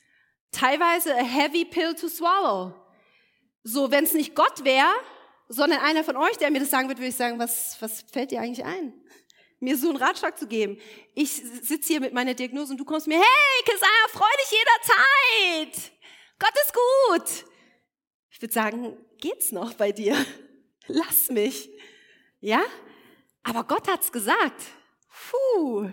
teilweise 0.51 1.15
a 1.15 1.23
heavy 1.23 1.65
pill 1.65 1.95
to 1.95 2.07
swallow. 2.07 2.73
So, 3.63 3.91
wenn 3.91 4.03
es 4.03 4.13
nicht 4.13 4.35
Gott 4.35 4.63
wäre, 4.63 4.91
sondern 5.47 5.79
einer 5.79 6.03
von 6.03 6.17
euch, 6.17 6.37
der 6.37 6.51
mir 6.51 6.59
das 6.59 6.69
sagen 6.69 6.87
wird, 6.87 6.99
würde 6.99 7.09
ich 7.09 7.15
sagen, 7.15 7.39
was, 7.39 7.77
was 7.81 8.03
fällt 8.11 8.31
dir 8.31 8.41
eigentlich 8.41 8.65
ein? 8.65 8.93
Mir 9.59 9.77
so 9.77 9.89
einen 9.89 9.97
Ratschlag 9.97 10.39
zu 10.39 10.47
geben. 10.47 10.79
Ich 11.13 11.31
sitze 11.31 11.93
hier 11.93 11.99
mit 11.99 12.13
meiner 12.13 12.33
Diagnose 12.33 12.71
und 12.71 12.77
du 12.77 12.85
kommst 12.85 13.07
mir, 13.07 13.19
hey, 13.19 13.63
Kesaja, 13.63 14.07
freu 14.09 14.25
dich 14.41 14.59
jederzeit. 14.59 15.91
Gott 16.41 16.53
ist 16.65 16.73
gut. 16.73 17.45
Ich 18.31 18.41
würde 18.41 18.53
sagen, 18.53 18.97
geht's 19.19 19.51
noch 19.51 19.75
bei 19.75 19.91
dir? 19.91 20.15
Lass 20.87 21.29
mich. 21.29 21.69
Ja? 22.39 22.61
Aber 23.43 23.63
Gott 23.63 23.87
hat's 23.87 24.11
gesagt. 24.11 24.59
Puh. 25.29 25.91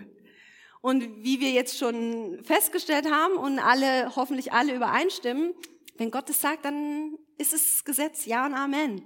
Und 0.81 1.23
wie 1.23 1.39
wir 1.39 1.51
jetzt 1.51 1.77
schon 1.77 2.43
festgestellt 2.43 3.11
haben 3.11 3.35
und 3.35 3.59
alle, 3.59 4.15
hoffentlich 4.15 4.51
alle 4.51 4.73
übereinstimmen, 4.73 5.53
wenn 5.97 6.09
Gott 6.09 6.27
es 6.31 6.41
sagt, 6.41 6.65
dann 6.65 7.19
ist 7.37 7.53
es 7.53 7.85
Gesetz, 7.85 8.25
ja 8.25 8.47
und 8.47 8.55
Amen. 8.55 9.03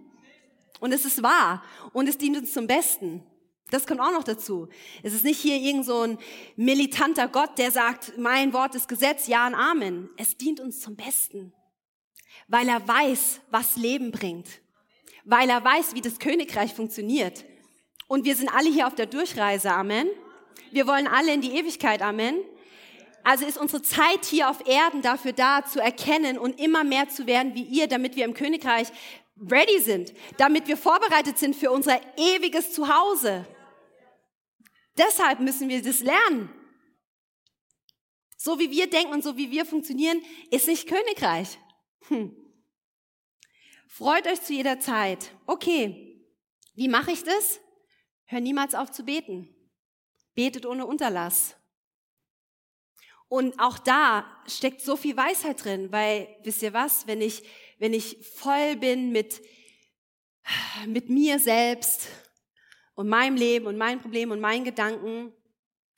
Und 0.79 0.93
es 0.93 1.03
ist 1.03 1.23
wahr 1.23 1.61
und 1.91 2.07
es 2.07 2.17
dient 2.17 2.37
uns 2.37 2.53
zum 2.53 2.67
Besten. 2.67 3.21
Das 3.73 3.87
kommt 3.87 4.01
auch 4.01 4.11
noch 4.11 4.23
dazu. 4.23 4.69
Es 5.01 5.15
ist 5.15 5.23
nicht 5.23 5.39
hier 5.39 5.55
irgend 5.55 5.87
so 5.87 6.01
ein 6.01 6.19
militanter 6.55 7.27
Gott, 7.27 7.57
der 7.57 7.71
sagt, 7.71 8.15
mein 8.19 8.53
Wort 8.53 8.75
ist 8.75 8.87
Gesetz, 8.87 9.25
ja 9.25 9.47
und 9.47 9.55
Amen. 9.55 10.11
Es 10.15 10.37
dient 10.37 10.59
uns 10.59 10.79
zum 10.79 10.95
Besten, 10.95 11.53
weil 12.47 12.69
er 12.69 12.87
weiß, 12.87 13.41
was 13.49 13.75
Leben 13.75 14.11
bringt, 14.11 14.47
weil 15.23 15.49
er 15.49 15.63
weiß, 15.63 15.95
wie 15.95 16.01
das 16.01 16.19
Königreich 16.19 16.75
funktioniert. 16.75 17.45
Und 18.07 18.25
wir 18.25 18.35
sind 18.35 18.47
alle 18.49 18.69
hier 18.69 18.85
auf 18.85 18.93
der 18.93 19.07
Durchreise, 19.07 19.71
Amen. 19.71 20.07
Wir 20.69 20.85
wollen 20.85 21.07
alle 21.07 21.33
in 21.33 21.41
die 21.41 21.57
Ewigkeit, 21.57 22.03
Amen. 22.03 22.35
Also 23.23 23.43
ist 23.43 23.57
unsere 23.57 23.81
Zeit 23.81 24.23
hier 24.25 24.51
auf 24.51 24.67
Erden 24.67 25.01
dafür 25.01 25.33
da, 25.33 25.65
zu 25.65 25.79
erkennen 25.79 26.37
und 26.37 26.59
immer 26.59 26.83
mehr 26.83 27.09
zu 27.09 27.25
werden 27.25 27.55
wie 27.55 27.63
ihr, 27.63 27.87
damit 27.87 28.15
wir 28.17 28.25
im 28.25 28.35
Königreich 28.35 28.89
ready 29.49 29.79
sind, 29.79 30.13
damit 30.37 30.67
wir 30.67 30.77
vorbereitet 30.77 31.39
sind 31.39 31.55
für 31.55 31.71
unser 31.71 31.99
ewiges 32.17 32.71
Zuhause. 32.71 33.47
Deshalb 34.97 35.39
müssen 35.39 35.69
wir 35.69 35.81
das 35.81 36.01
lernen. 36.01 36.49
So 38.37 38.59
wie 38.59 38.69
wir 38.69 38.89
denken 38.89 39.13
und 39.13 39.23
so 39.23 39.37
wie 39.37 39.51
wir 39.51 39.65
funktionieren, 39.65 40.21
ist 40.51 40.67
nicht 40.67 40.87
Königreich. 40.87 41.57
Hm. 42.07 42.35
Freut 43.87 44.27
euch 44.27 44.41
zu 44.41 44.53
jeder 44.53 44.79
Zeit. 44.79 45.31
Okay, 45.45 46.21
wie 46.73 46.87
mache 46.87 47.11
ich 47.11 47.23
das? 47.23 47.59
Hör 48.25 48.39
niemals 48.39 48.75
auf 48.75 48.91
zu 48.91 49.03
beten. 49.03 49.55
Betet 50.33 50.65
ohne 50.65 50.85
Unterlass. 50.85 51.55
Und 53.27 53.59
auch 53.59 53.79
da 53.79 54.43
steckt 54.47 54.81
so 54.81 54.95
viel 54.95 55.15
Weisheit 55.17 55.63
drin, 55.63 55.91
weil 55.91 56.27
wisst 56.43 56.61
ihr 56.61 56.73
was, 56.73 57.07
wenn 57.07 57.21
ich 57.21 57.43
wenn 57.79 57.93
ich 57.93 58.17
voll 58.35 58.75
bin 58.75 59.11
mit 59.11 59.41
mit 60.85 61.09
mir 61.09 61.39
selbst 61.39 62.07
und 62.95 63.07
meinem 63.07 63.35
Leben 63.35 63.65
und 63.65 63.77
meinen 63.77 64.01
Problemen 64.01 64.31
und 64.31 64.39
meinen 64.39 64.63
Gedanken, 64.63 65.33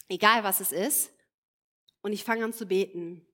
egal 0.08 0.44
was 0.44 0.60
es 0.60 0.72
ist, 0.72 1.12
und 2.02 2.14
ich 2.14 2.24
fange 2.24 2.44
an 2.44 2.54
zu 2.54 2.66
beten. 2.66 3.26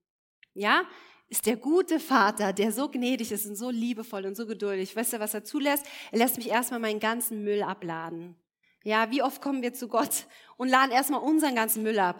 Ja? 0.53 0.86
Ist 1.28 1.45
der 1.45 1.57
gute 1.57 1.99
Vater, 1.99 2.53
der 2.53 2.72
so 2.72 2.89
gnädig 2.89 3.32
ist 3.32 3.45
und 3.45 3.55
so 3.55 3.70
liebevoll 3.70 4.26
und 4.26 4.36
so 4.36 4.45
geduldig. 4.45 4.95
Weißt 4.95 5.14
du, 5.14 5.20
was 5.20 5.34
er 5.34 5.43
zulässt? 5.43 5.86
Er 6.12 6.20
lässt 6.20 6.38
mich 6.38 6.49
erstmal 6.49 6.80
meinen 6.80 6.99
ganzen 6.99 7.43
Müll 7.43 7.64
abladen. 7.64 8.36
Ja, 8.84 9.12
wie 9.12 9.22
oft 9.22 9.41
kommen 9.41 9.62
wir 9.62 9.74
zu 9.74 9.88
Gott 9.88 10.26
und 10.57 10.68
laden 10.68 10.91
erstmal 10.91 11.22
unseren 11.22 11.55
ganzen 11.55 11.84
Müll 11.84 11.99
ab? 11.99 12.20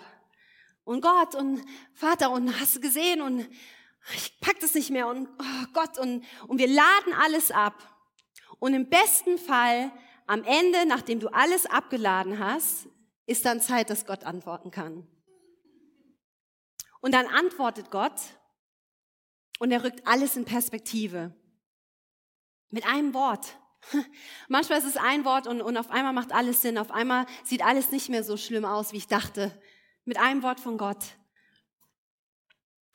Und 0.84 1.02
Gott 1.02 1.36
und 1.36 1.64
Vater 1.94 2.32
und 2.32 2.60
hast 2.60 2.76
du 2.76 2.80
gesehen 2.80 3.22
und 3.22 3.48
ich 4.16 4.40
pack 4.42 4.60
das 4.60 4.74
nicht 4.74 4.90
mehr 4.90 5.08
und 5.08 5.28
oh 5.28 5.66
Gott 5.74 5.98
und, 5.98 6.24
und 6.48 6.58
wir 6.58 6.68
laden 6.68 7.14
alles 7.22 7.52
ab. 7.52 7.76
Und 8.60 8.74
im 8.74 8.90
besten 8.90 9.38
Fall 9.38 9.92
am 10.32 10.46
Ende, 10.46 10.86
nachdem 10.86 11.20
du 11.20 11.28
alles 11.28 11.66
abgeladen 11.66 12.40
hast, 12.40 12.88
ist 13.26 13.44
dann 13.44 13.60
Zeit, 13.60 13.90
dass 13.90 14.06
Gott 14.06 14.24
antworten 14.24 14.72
kann. 14.72 15.06
Und 17.02 17.14
dann 17.14 17.28
antwortet 17.28 17.92
Gott 17.92 18.14
und 19.60 19.72
er 19.72 19.84
rückt 19.84 20.08
alles 20.08 20.38
in 20.38 20.46
Perspektive. 20.46 21.36
Mit 22.70 22.88
einem 22.88 23.14
Wort. 23.14 23.60
Manchmal 24.48 24.80
ist 24.80 24.86
es 24.86 24.96
ein 24.96 25.26
Wort 25.26 25.48
und, 25.48 25.62
und 25.62 25.76
auf 25.76 25.92
einmal 25.92 26.14
macht 26.14 26.32
alles 26.32 26.62
Sinn. 26.62 26.78
Auf 26.78 26.92
einmal 26.92 27.26
sieht 27.44 27.62
alles 27.62 27.92
nicht 27.92 28.08
mehr 28.08 28.24
so 28.24 28.38
schlimm 28.38 28.64
aus, 28.64 28.94
wie 28.94 28.98
ich 28.98 29.08
dachte. 29.08 29.62
Mit 30.06 30.18
einem 30.18 30.44
Wort 30.44 30.62
von 30.62 30.78
Gott. 30.78 31.18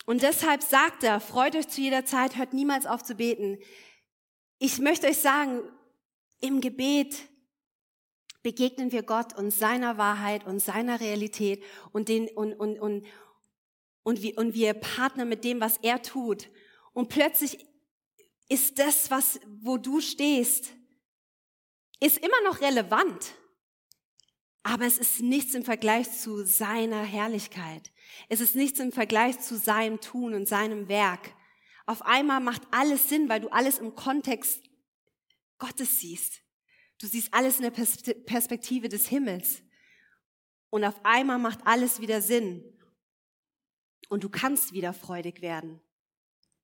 Und 0.06 0.22
deshalb 0.22 0.62
sagt 0.62 1.04
er, 1.04 1.20
freut 1.20 1.54
euch 1.54 1.68
zu 1.68 1.82
jeder 1.82 2.06
Zeit, 2.06 2.36
hört 2.36 2.54
niemals 2.54 2.86
auf 2.86 3.02
zu 3.02 3.14
beten. 3.14 3.58
Ich 4.58 4.78
möchte 4.78 5.06
euch 5.06 5.18
sagen, 5.18 5.60
im 6.40 6.60
Gebet 6.60 7.28
begegnen 8.42 8.92
wir 8.92 9.02
Gott 9.02 9.36
und 9.36 9.50
seiner 9.50 9.98
Wahrheit 9.98 10.46
und 10.46 10.60
seiner 10.60 11.00
Realität 11.00 11.64
und, 11.92 12.08
den, 12.08 12.28
und, 12.28 12.54
und, 12.54 12.78
und, 12.78 13.04
und, 14.04 14.22
wir, 14.22 14.38
und 14.38 14.54
wir 14.54 14.74
partnern 14.74 15.28
mit 15.28 15.42
dem, 15.42 15.60
was 15.60 15.78
er 15.78 16.00
tut. 16.00 16.48
Und 16.92 17.08
plötzlich 17.08 17.66
ist 18.48 18.78
das, 18.78 19.10
was, 19.10 19.40
wo 19.46 19.78
du 19.78 20.00
stehst, 20.00 20.72
ist 21.98 22.18
immer 22.18 22.40
noch 22.44 22.60
relevant. 22.60 23.34
Aber 24.62 24.84
es 24.84 24.98
ist 24.98 25.20
nichts 25.20 25.54
im 25.54 25.64
Vergleich 25.64 26.10
zu 26.20 26.44
seiner 26.44 27.02
Herrlichkeit. 27.02 27.92
Es 28.28 28.40
ist 28.40 28.54
nichts 28.54 28.78
im 28.80 28.92
Vergleich 28.92 29.40
zu 29.40 29.56
seinem 29.56 30.00
Tun 30.00 30.34
und 30.34 30.46
seinem 30.46 30.88
Werk. 30.88 31.34
Auf 31.86 32.02
einmal 32.02 32.40
macht 32.40 32.62
alles 32.70 33.08
Sinn, 33.08 33.28
weil 33.28 33.40
du 33.40 33.48
alles 33.48 33.78
im 33.78 33.94
Kontext 33.94 34.62
Gottes 35.58 36.00
siehst. 36.00 36.42
Du 36.98 37.06
siehst 37.06 37.32
alles 37.32 37.58
in 37.58 37.62
der 37.62 37.70
Perspektive 37.70 38.88
des 38.88 39.08
Himmels. 39.08 39.62
Und 40.70 40.84
auf 40.84 41.04
einmal 41.04 41.38
macht 41.38 41.66
alles 41.66 42.00
wieder 42.00 42.22
Sinn. 42.22 42.64
Und 44.08 44.24
du 44.24 44.28
kannst 44.28 44.72
wieder 44.72 44.92
freudig 44.92 45.42
werden. 45.42 45.80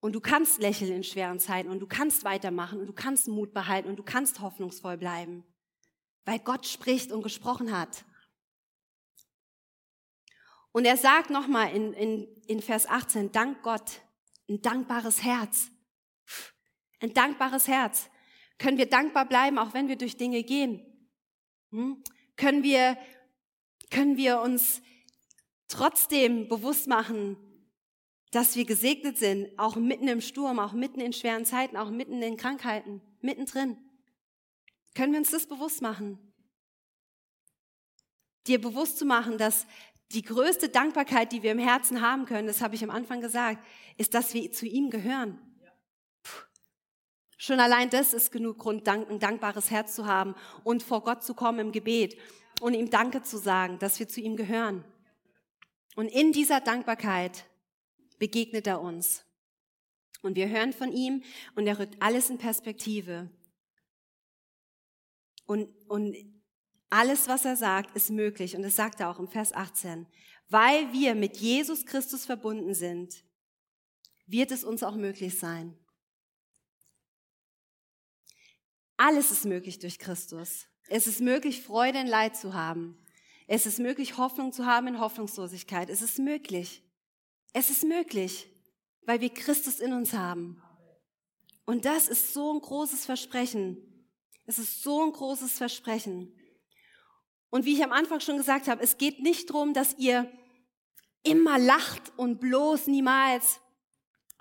Und 0.00 0.14
du 0.14 0.20
kannst 0.20 0.60
lächeln 0.60 0.92
in 0.92 1.04
schweren 1.04 1.38
Zeiten 1.38 1.70
und 1.70 1.78
du 1.78 1.86
kannst 1.86 2.24
weitermachen 2.24 2.80
und 2.80 2.86
du 2.86 2.92
kannst 2.92 3.28
Mut 3.28 3.52
behalten 3.52 3.88
und 3.88 3.96
du 3.96 4.02
kannst 4.02 4.40
hoffnungsvoll 4.40 4.96
bleiben. 4.96 5.44
Weil 6.24 6.40
Gott 6.40 6.66
spricht 6.66 7.12
und 7.12 7.22
gesprochen 7.22 7.76
hat. 7.76 8.04
Und 10.72 10.86
er 10.86 10.96
sagt 10.96 11.30
nochmal 11.30 11.74
in, 11.74 11.92
in, 11.92 12.26
in 12.46 12.62
Vers 12.62 12.86
18, 12.86 13.30
dank 13.30 13.62
Gott 13.62 14.00
Ein 14.48 14.60
dankbares 14.60 15.22
Herz. 15.22 15.70
Ein 16.98 17.14
dankbares 17.14 17.68
Herz. 17.68 18.10
Können 18.62 18.78
wir 18.78 18.86
dankbar 18.86 19.26
bleiben, 19.26 19.58
auch 19.58 19.74
wenn 19.74 19.88
wir 19.88 19.96
durch 19.96 20.16
Dinge 20.16 20.44
gehen? 20.44 20.86
Hm? 21.72 22.00
Können 22.36 22.62
wir, 22.62 22.96
können 23.90 24.16
wir 24.16 24.40
uns 24.40 24.82
trotzdem 25.66 26.46
bewusst 26.46 26.86
machen, 26.86 27.36
dass 28.30 28.54
wir 28.54 28.64
gesegnet 28.64 29.18
sind, 29.18 29.48
auch 29.58 29.74
mitten 29.74 30.06
im 30.06 30.20
Sturm, 30.20 30.60
auch 30.60 30.74
mitten 30.74 31.00
in 31.00 31.12
schweren 31.12 31.44
Zeiten, 31.44 31.76
auch 31.76 31.90
mitten 31.90 32.22
in 32.22 32.36
Krankheiten, 32.36 33.02
mittendrin? 33.20 33.78
Können 34.94 35.12
wir 35.12 35.18
uns 35.18 35.32
das 35.32 35.46
bewusst 35.48 35.82
machen? 35.82 36.32
Dir 38.46 38.60
bewusst 38.60 38.96
zu 38.96 39.04
machen, 39.04 39.38
dass 39.38 39.66
die 40.12 40.22
größte 40.22 40.68
Dankbarkeit, 40.68 41.32
die 41.32 41.42
wir 41.42 41.50
im 41.50 41.58
Herzen 41.58 42.00
haben 42.00 42.26
können, 42.26 42.46
das 42.46 42.60
habe 42.60 42.76
ich 42.76 42.84
am 42.84 42.90
Anfang 42.90 43.20
gesagt, 43.20 43.66
ist, 43.96 44.14
dass 44.14 44.34
wir 44.34 44.52
zu 44.52 44.66
ihm 44.66 44.88
gehören. 44.88 45.51
Schon 47.42 47.58
allein 47.58 47.90
das 47.90 48.14
ist 48.14 48.30
genug 48.30 48.58
Grund, 48.58 48.88
ein 48.88 49.18
dankbares 49.18 49.72
Herz 49.72 49.96
zu 49.96 50.06
haben 50.06 50.36
und 50.62 50.84
vor 50.84 51.02
Gott 51.02 51.24
zu 51.24 51.34
kommen 51.34 51.58
im 51.58 51.72
Gebet 51.72 52.16
und 52.60 52.72
ihm 52.72 52.88
Danke 52.88 53.24
zu 53.24 53.36
sagen, 53.36 53.80
dass 53.80 53.98
wir 53.98 54.06
zu 54.06 54.20
ihm 54.20 54.36
gehören. 54.36 54.84
Und 55.96 56.06
in 56.06 56.30
dieser 56.30 56.60
Dankbarkeit 56.60 57.44
begegnet 58.20 58.68
er 58.68 58.80
uns. 58.80 59.24
Und 60.22 60.36
wir 60.36 60.48
hören 60.50 60.72
von 60.72 60.92
ihm 60.92 61.24
und 61.56 61.66
er 61.66 61.80
rückt 61.80 62.00
alles 62.00 62.30
in 62.30 62.38
Perspektive. 62.38 63.28
Und, 65.44 65.68
und 65.88 66.14
alles, 66.90 67.26
was 67.26 67.44
er 67.44 67.56
sagt, 67.56 67.96
ist 67.96 68.10
möglich. 68.10 68.54
Und 68.54 68.62
das 68.62 68.76
sagt 68.76 69.00
er 69.00 69.10
auch 69.10 69.18
im 69.18 69.26
Vers 69.26 69.52
18. 69.52 70.06
Weil 70.48 70.92
wir 70.92 71.16
mit 71.16 71.38
Jesus 71.38 71.86
Christus 71.86 72.24
verbunden 72.24 72.74
sind, 72.74 73.24
wird 74.26 74.52
es 74.52 74.62
uns 74.62 74.84
auch 74.84 74.94
möglich 74.94 75.36
sein. 75.40 75.76
Alles 79.04 79.32
ist 79.32 79.46
möglich 79.46 79.80
durch 79.80 79.98
Christus. 79.98 80.68
Es 80.88 81.08
ist 81.08 81.20
möglich, 81.20 81.62
Freude 81.62 81.98
in 81.98 82.06
Leid 82.06 82.36
zu 82.36 82.54
haben. 82.54 82.96
Es 83.48 83.66
ist 83.66 83.80
möglich, 83.80 84.16
Hoffnung 84.16 84.52
zu 84.52 84.64
haben 84.64 84.86
in 84.86 85.00
Hoffnungslosigkeit. 85.00 85.90
Es 85.90 86.02
ist 86.02 86.20
möglich. 86.20 86.84
Es 87.52 87.68
ist 87.68 87.82
möglich, 87.82 88.48
weil 89.04 89.20
wir 89.20 89.30
Christus 89.30 89.80
in 89.80 89.92
uns 89.92 90.12
haben. 90.12 90.62
Und 91.64 91.84
das 91.84 92.06
ist 92.06 92.32
so 92.32 92.54
ein 92.54 92.60
großes 92.60 93.04
Versprechen. 93.04 93.76
Es 94.46 94.60
ist 94.60 94.84
so 94.84 95.02
ein 95.02 95.10
großes 95.10 95.50
Versprechen. 95.54 96.32
Und 97.50 97.64
wie 97.64 97.72
ich 97.72 97.82
am 97.82 97.90
Anfang 97.90 98.20
schon 98.20 98.36
gesagt 98.36 98.68
habe, 98.68 98.84
es 98.84 98.98
geht 98.98 99.18
nicht 99.18 99.50
darum, 99.50 99.74
dass 99.74 99.98
ihr 99.98 100.30
immer 101.24 101.58
lacht 101.58 102.12
und 102.16 102.38
bloß 102.38 102.86
niemals 102.86 103.58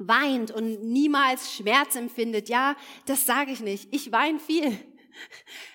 weint 0.08 0.52
und 0.52 0.84
niemals 0.84 1.54
Schmerz 1.54 1.95
empfindet. 1.95 2.49
Ja, 2.49 2.76
das 3.06 3.26
sage 3.26 3.52
ich 3.52 3.60
nicht. 3.60 3.93
Ich 3.93 4.12
weine 4.12 4.39
viel. 4.39 4.78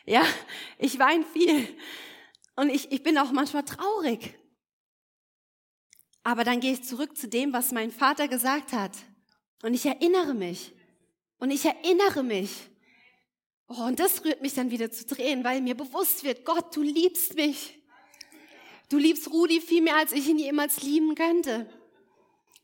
Ja, 0.07 0.25
ich 0.79 0.99
weine 0.99 1.25
viel. 1.25 1.69
Und 2.57 2.71
ich, 2.71 2.91
ich 2.91 3.03
bin 3.03 3.19
auch 3.19 3.33
manchmal 3.33 3.65
traurig. 3.65 4.35
Aber 6.23 6.43
dann 6.43 6.61
gehe 6.61 6.73
ich 6.73 6.83
zurück 6.85 7.17
zu 7.17 7.29
dem, 7.29 7.53
was 7.53 7.71
mein 7.71 7.91
Vater 7.91 8.29
gesagt 8.29 8.73
hat. 8.73 8.93
Und 9.63 9.75
ich 9.75 9.85
erinnere 9.85 10.33
mich. 10.33 10.73
Und 11.39 11.51
ich 11.51 11.65
erinnere 11.65 12.23
mich. 12.23 12.51
Oh, 13.69 13.83
und 13.83 14.01
das 14.01 14.25
rührt 14.25 14.43
mich 14.43 14.55
dann 14.55 14.71
wieder 14.71 14.91
zu 14.91 15.07
drehen, 15.07 15.45
weil 15.45 15.61
mir 15.61 15.75
bewusst 15.75 16.25
wird, 16.25 16.45
Gott, 16.45 16.75
du 16.75 16.83
liebst 16.83 17.35
mich. 17.35 17.79
Du 18.89 18.99
liebst 18.99 19.31
Rudi 19.31 19.61
viel 19.61 19.83
mehr, 19.83 19.97
als 19.97 20.13
ich 20.13 20.29
ihn 20.29 20.39
jemals 20.39 20.83
lieben 20.83 21.15
könnte. 21.15 21.69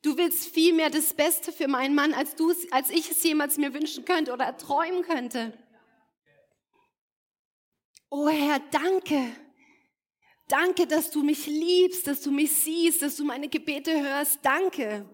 Du 0.02 0.16
willst 0.16 0.48
viel 0.48 0.74
mehr 0.74 0.90
das 0.90 1.14
Beste 1.14 1.52
für 1.52 1.68
meinen 1.68 1.94
Mann, 1.94 2.12
als, 2.12 2.34
du, 2.34 2.52
als 2.70 2.90
ich 2.90 3.10
es 3.10 3.22
jemals 3.22 3.56
mir 3.56 3.72
wünschen 3.72 4.04
könnte 4.04 4.32
oder 4.32 4.56
träumen 4.56 5.02
könnte. 5.02 5.56
Oh 8.10 8.28
Herr, 8.28 8.58
danke. 8.70 9.34
Danke, 10.48 10.86
dass 10.86 11.10
du 11.10 11.22
mich 11.22 11.46
liebst, 11.46 12.06
dass 12.06 12.20
du 12.20 12.30
mich 12.30 12.52
siehst, 12.52 13.00
dass 13.00 13.16
du 13.16 13.24
meine 13.24 13.48
Gebete 13.48 14.02
hörst. 14.02 14.40
Danke. 14.42 15.08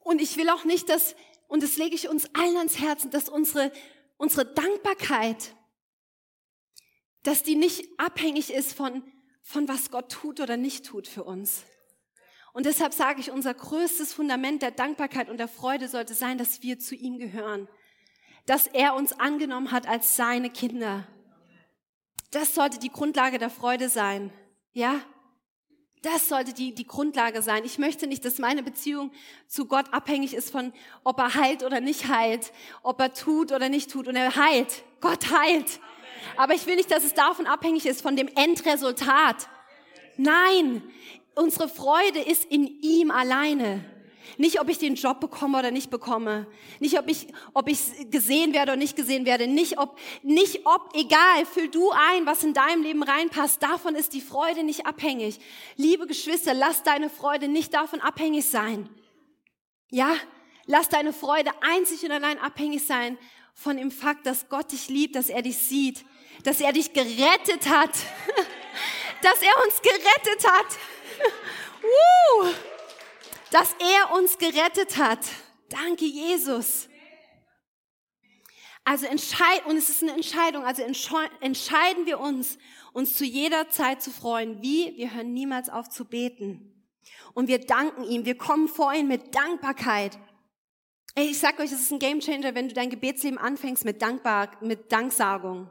Und 0.00 0.20
ich 0.20 0.36
will 0.36 0.48
auch 0.48 0.64
nicht, 0.64 0.88
dass 0.88 1.14
und 1.48 1.62
das 1.62 1.78
lege 1.78 1.94
ich 1.94 2.08
uns 2.08 2.32
allen 2.34 2.56
ans 2.58 2.78
Herzen, 2.78 3.10
dass 3.10 3.28
unsere, 3.28 3.72
unsere 4.18 4.44
Dankbarkeit, 4.44 5.54
dass 7.22 7.42
die 7.42 7.56
nicht 7.56 7.88
abhängig 7.98 8.52
ist 8.52 8.74
von, 8.74 9.02
von 9.42 9.66
was 9.66 9.90
Gott 9.90 10.12
tut 10.12 10.40
oder 10.40 10.56
nicht 10.58 10.84
tut 10.84 11.08
für 11.08 11.24
uns. 11.24 11.64
Und 12.52 12.66
deshalb 12.66 12.92
sage 12.92 13.20
ich, 13.20 13.30
unser 13.30 13.54
größtes 13.54 14.12
Fundament 14.12 14.62
der 14.62 14.70
Dankbarkeit 14.70 15.28
und 15.28 15.38
der 15.38 15.48
Freude 15.48 15.88
sollte 15.88 16.14
sein, 16.14 16.38
dass 16.38 16.62
wir 16.62 16.78
zu 16.78 16.94
ihm 16.94 17.18
gehören. 17.18 17.68
Dass 18.46 18.66
er 18.66 18.94
uns 18.94 19.12
angenommen 19.12 19.70
hat 19.70 19.86
als 19.86 20.16
seine 20.16 20.50
Kinder. 20.50 21.06
Das 22.30 22.54
sollte 22.54 22.78
die 22.78 22.90
Grundlage 22.90 23.38
der 23.38 23.50
Freude 23.50 23.88
sein. 23.88 24.32
Ja? 24.72 25.00
Das 26.02 26.28
sollte 26.28 26.52
die, 26.52 26.74
die 26.74 26.86
Grundlage 26.86 27.42
sein. 27.42 27.64
Ich 27.64 27.78
möchte 27.78 28.06
nicht, 28.06 28.24
dass 28.24 28.38
meine 28.38 28.62
Beziehung 28.62 29.10
zu 29.48 29.66
Gott 29.66 29.92
abhängig 29.92 30.34
ist 30.34 30.50
von, 30.50 30.72
ob 31.04 31.18
er 31.18 31.34
heilt 31.34 31.64
oder 31.64 31.80
nicht 31.80 32.08
heilt, 32.08 32.52
ob 32.82 33.00
er 33.00 33.12
tut 33.12 33.50
oder 33.50 33.68
nicht 33.68 33.90
tut. 33.90 34.06
Und 34.06 34.16
er 34.16 34.36
heilt. 34.36 34.84
Gott 35.00 35.30
heilt. 35.32 35.80
Aber 36.36 36.54
ich 36.54 36.66
will 36.66 36.76
nicht, 36.76 36.90
dass 36.90 37.04
es 37.04 37.14
davon 37.14 37.46
abhängig 37.46 37.86
ist, 37.86 38.02
von 38.02 38.16
dem 38.16 38.28
Endresultat. 38.28 39.48
Nein, 40.16 40.82
unsere 41.38 41.68
Freude 41.68 42.20
ist 42.20 42.44
in 42.44 42.66
ihm 42.82 43.10
alleine. 43.10 43.84
Nicht, 44.36 44.60
ob 44.60 44.68
ich 44.68 44.78
den 44.78 44.94
Job 44.94 45.20
bekomme 45.20 45.58
oder 45.58 45.70
nicht 45.70 45.90
bekomme. 45.90 46.46
Nicht, 46.80 46.98
ob 46.98 47.08
ich, 47.08 47.28
ob 47.54 47.68
ich 47.68 48.10
gesehen 48.10 48.52
werde 48.52 48.72
oder 48.72 48.78
nicht 48.78 48.94
gesehen 48.94 49.24
werde. 49.24 49.46
Nicht, 49.46 49.78
ob, 49.78 49.98
nicht, 50.22 50.66
ob, 50.66 50.94
egal, 50.94 51.46
füll 51.46 51.68
du 51.68 51.90
ein, 51.90 52.26
was 52.26 52.44
in 52.44 52.52
deinem 52.52 52.82
Leben 52.82 53.02
reinpasst. 53.02 53.62
Davon 53.62 53.94
ist 53.94 54.12
die 54.12 54.20
Freude 54.20 54.64
nicht 54.64 54.86
abhängig. 54.86 55.38
Liebe 55.76 56.06
Geschwister, 56.06 56.52
lass 56.52 56.82
deine 56.82 57.08
Freude 57.08 57.48
nicht 57.48 57.72
davon 57.72 58.00
abhängig 58.00 58.44
sein. 58.44 58.88
Ja? 59.90 60.14
Lass 60.66 60.90
deine 60.90 61.14
Freude 61.14 61.50
einzig 61.62 62.04
und 62.04 62.12
allein 62.12 62.38
abhängig 62.38 62.86
sein 62.86 63.16
von 63.54 63.76
dem 63.76 63.90
Fakt, 63.90 64.26
dass 64.26 64.48
Gott 64.48 64.70
dich 64.72 64.88
liebt, 64.88 65.16
dass 65.16 65.30
er 65.30 65.42
dich 65.42 65.56
sieht, 65.56 66.04
dass 66.44 66.60
er 66.60 66.72
dich 66.72 66.92
gerettet 66.92 67.68
hat, 67.68 67.90
dass 69.22 69.42
er 69.42 69.64
uns 69.64 69.80
gerettet 69.80 70.48
hat. 70.48 70.66
Uh 71.82 72.46
dass 73.50 73.74
er 73.78 74.16
uns 74.16 74.38
gerettet 74.38 74.96
hat. 74.96 75.20
Danke, 75.68 76.04
Jesus. 76.04 76.88
Also 78.84 79.06
entscheid, 79.06 79.66
und 79.66 79.76
es 79.76 79.90
ist 79.90 80.02
eine 80.02 80.12
Entscheidung, 80.12 80.64
also 80.64 80.82
entscheiden 80.82 82.06
wir 82.06 82.20
uns, 82.20 82.58
uns 82.92 83.16
zu 83.16 83.24
jeder 83.24 83.68
Zeit 83.68 84.02
zu 84.02 84.10
freuen. 84.10 84.62
Wie? 84.62 84.96
Wir 84.96 85.14
hören 85.14 85.34
niemals 85.34 85.68
auf 85.68 85.90
zu 85.90 86.06
beten. 86.06 86.86
Und 87.34 87.48
wir 87.48 87.58
danken 87.58 88.04
ihm, 88.04 88.24
wir 88.24 88.36
kommen 88.36 88.68
vor 88.68 88.94
ihn 88.94 89.08
mit 89.08 89.34
Dankbarkeit. 89.34 90.18
Ich 91.14 91.38
sag 91.38 91.58
euch, 91.58 91.72
es 91.72 91.80
ist 91.80 91.90
ein 91.90 91.98
Gamechanger, 91.98 92.54
wenn 92.54 92.68
du 92.68 92.74
dein 92.74 92.90
Gebetsleben 92.90 93.38
anfängst 93.38 93.84
mit 93.84 94.00
Dankbar, 94.00 94.50
mit 94.62 94.90
Danksagung. 94.90 95.70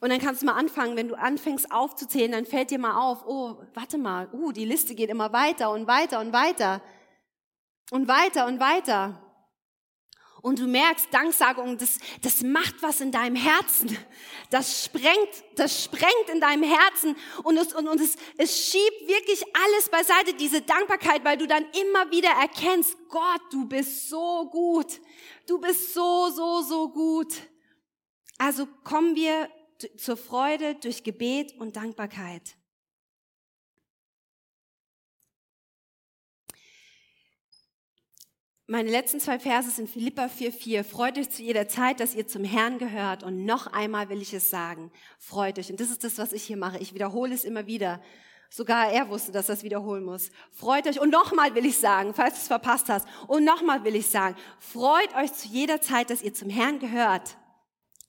Und 0.00 0.08
dann 0.08 0.18
kannst 0.18 0.40
du 0.40 0.46
mal 0.46 0.54
anfangen, 0.54 0.96
wenn 0.96 1.08
du 1.08 1.14
anfängst 1.14 1.70
aufzuzählen, 1.70 2.32
dann 2.32 2.46
fällt 2.46 2.70
dir 2.70 2.78
mal 2.78 2.98
auf, 2.98 3.22
oh, 3.26 3.58
warte 3.74 3.98
mal, 3.98 4.28
uh, 4.32 4.50
die 4.50 4.64
Liste 4.64 4.94
geht 4.94 5.10
immer 5.10 5.32
weiter 5.32 5.70
und 5.70 5.86
weiter 5.86 6.20
und 6.20 6.32
weiter 6.32 6.80
und 7.90 8.08
weiter 8.08 8.46
und 8.46 8.60
weiter. 8.60 9.20
Und 10.42 10.58
du 10.58 10.66
merkst, 10.66 11.12
Danksagung, 11.12 11.76
das, 11.76 11.98
das 12.22 12.42
macht 12.42 12.82
was 12.82 13.02
in 13.02 13.12
deinem 13.12 13.36
Herzen. 13.36 13.94
Das 14.48 14.84
sprengt, 14.84 15.44
das 15.56 15.84
sprengt 15.84 16.28
in 16.32 16.40
deinem 16.40 16.62
Herzen 16.62 17.14
und, 17.44 17.58
es, 17.58 17.74
und, 17.74 17.86
und 17.86 18.00
es, 18.00 18.16
es 18.38 18.70
schiebt 18.70 19.06
wirklich 19.06 19.44
alles 19.54 19.90
beiseite, 19.90 20.32
diese 20.32 20.62
Dankbarkeit, 20.62 21.24
weil 21.24 21.36
du 21.36 21.46
dann 21.46 21.64
immer 21.72 22.10
wieder 22.10 22.30
erkennst, 22.30 22.96
Gott, 23.10 23.42
du 23.50 23.66
bist 23.66 24.08
so 24.08 24.48
gut. 24.50 25.00
Du 25.46 25.60
bist 25.60 25.92
so, 25.92 26.30
so, 26.30 26.62
so 26.62 26.88
gut. 26.88 27.34
Also 28.38 28.66
kommen 28.82 29.14
wir 29.14 29.50
zur 29.96 30.16
Freude 30.16 30.76
durch 30.76 31.02
Gebet 31.02 31.54
und 31.58 31.76
Dankbarkeit. 31.76 32.56
Meine 38.66 38.88
letzten 38.88 39.18
zwei 39.18 39.40
Verse 39.40 39.68
sind 39.68 39.90
Philippa 39.90 40.26
4,4. 40.26 40.84
Freut 40.84 41.18
euch 41.18 41.28
zu 41.28 41.42
jeder 41.42 41.66
Zeit, 41.66 41.98
dass 41.98 42.14
ihr 42.14 42.28
zum 42.28 42.44
Herrn 42.44 42.78
gehört. 42.78 43.24
Und 43.24 43.44
noch 43.44 43.66
einmal 43.66 44.08
will 44.10 44.22
ich 44.22 44.32
es 44.32 44.48
sagen. 44.48 44.92
Freut 45.18 45.58
euch. 45.58 45.72
Und 45.72 45.80
das 45.80 45.90
ist 45.90 46.04
das, 46.04 46.18
was 46.18 46.32
ich 46.32 46.44
hier 46.44 46.56
mache. 46.56 46.78
Ich 46.78 46.94
wiederhole 46.94 47.34
es 47.34 47.44
immer 47.44 47.66
wieder. 47.66 48.00
Sogar 48.48 48.92
er 48.92 49.08
wusste, 49.08 49.32
dass 49.32 49.48
er 49.48 49.54
es 49.54 49.64
wiederholen 49.64 50.04
muss. 50.04 50.30
Freut 50.52 50.86
euch. 50.86 51.00
Und 51.00 51.10
nochmal 51.10 51.52
will 51.56 51.66
ich 51.66 51.78
sagen, 51.78 52.14
falls 52.14 52.34
du 52.34 52.40
es 52.42 52.46
verpasst 52.46 52.88
hast. 52.88 53.08
Und 53.26 53.42
nochmal 53.42 53.82
will 53.82 53.96
ich 53.96 54.06
sagen, 54.06 54.36
freut 54.60 55.16
euch 55.16 55.32
zu 55.32 55.48
jeder 55.48 55.80
Zeit, 55.80 56.08
dass 56.10 56.22
ihr 56.22 56.32
zum 56.32 56.48
Herrn 56.48 56.78
gehört. 56.78 57.38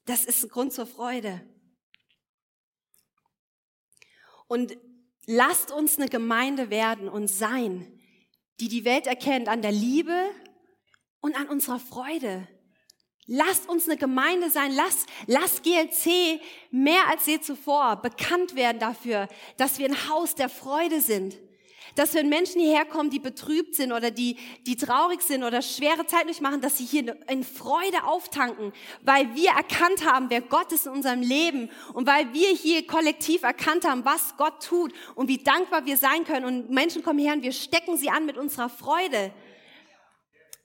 Das 0.05 0.26
ist 0.26 0.43
ein 0.43 0.49
Grund 0.49 0.74
zur 0.74 0.86
Freude. 0.86 1.41
Und 4.52 4.78
lasst 5.28 5.72
uns 5.72 5.97
eine 5.97 6.10
Gemeinde 6.10 6.70
werden 6.70 7.08
und 7.08 7.30
sein, 7.30 7.88
die 8.60 8.68
die 8.68 8.84
Welt 8.84 9.08
erkennt 9.08 9.47
an 9.47 9.62
der 9.62 9.72
Liebe 9.72 10.26
und 11.22 11.39
an 11.39 11.47
unserer 11.47 11.80
Freude. 11.80 12.45
Lasst 13.28 13.70
uns 13.70 13.88
eine 13.88 13.95
Gemeinde 13.95 14.49
sein, 14.49 14.74
lasst, 14.74 15.08
lasst 15.26 15.64
GLC 15.64 16.41
mehr 16.70 17.08
als 17.08 17.28
je 17.28 17.39
zuvor 17.39 18.02
bekannt 18.02 18.56
werden 18.56 18.80
dafür, 18.80 19.30
dass 19.56 19.80
wir 19.80 19.86
ein 19.86 20.10
Haus 20.10 20.36
der 20.36 20.49
Freude 20.49 20.99
sind. 20.99 21.38
Dass 21.96 22.14
wenn 22.14 22.30
Menschen 22.30 22.62
hierher 22.62 22.86
kommen, 22.86 23.10
die 23.10 23.20
betrübt 23.20 23.76
sind 23.76 23.92
oder 23.92 24.12
die, 24.12 24.38
die 24.66 24.76
traurig 24.76 25.22
sind 25.22 25.44
oder 25.44 25.62
schwere 25.62 26.06
Zeit 26.06 26.26
durchmachen, 26.26 26.62
dass 26.62 26.78
sie 26.78 26.86
hier 26.86 27.18
in 27.30 27.44
Freude 27.44 28.04
auftanken, 28.06 28.72
weil 29.02 29.36
wir 29.36 29.50
erkannt 29.52 30.06
haben, 30.06 30.30
wer 30.30 30.42
Gott 30.42 30.72
ist 30.72 30.86
in 30.86 30.94
unserem 30.94 31.22
Leben 31.22 31.70
und 31.94 32.08
weil 32.08 32.34
wir 32.34 32.50
hier 32.50 32.86
kollektiv 32.88 33.44
erkannt 33.44 33.86
haben, 33.86 34.06
was 34.06 34.36
Gott 34.38 34.64
tut 34.64 34.94
und 35.16 35.28
wie 35.28 35.40
dankbar 35.40 35.86
wir 35.86 35.98
sein 35.98 36.24
können. 36.24 36.46
Und 36.46 36.70
Menschen 36.70 37.04
kommen 37.04 37.20
her 37.20 37.34
und 37.34 37.44
wir 37.44 37.52
stecken 37.52 37.98
sie 37.98 38.10
an 38.10 38.26
mit 38.26 38.38
unserer 38.38 38.70
Freude. 38.70 39.34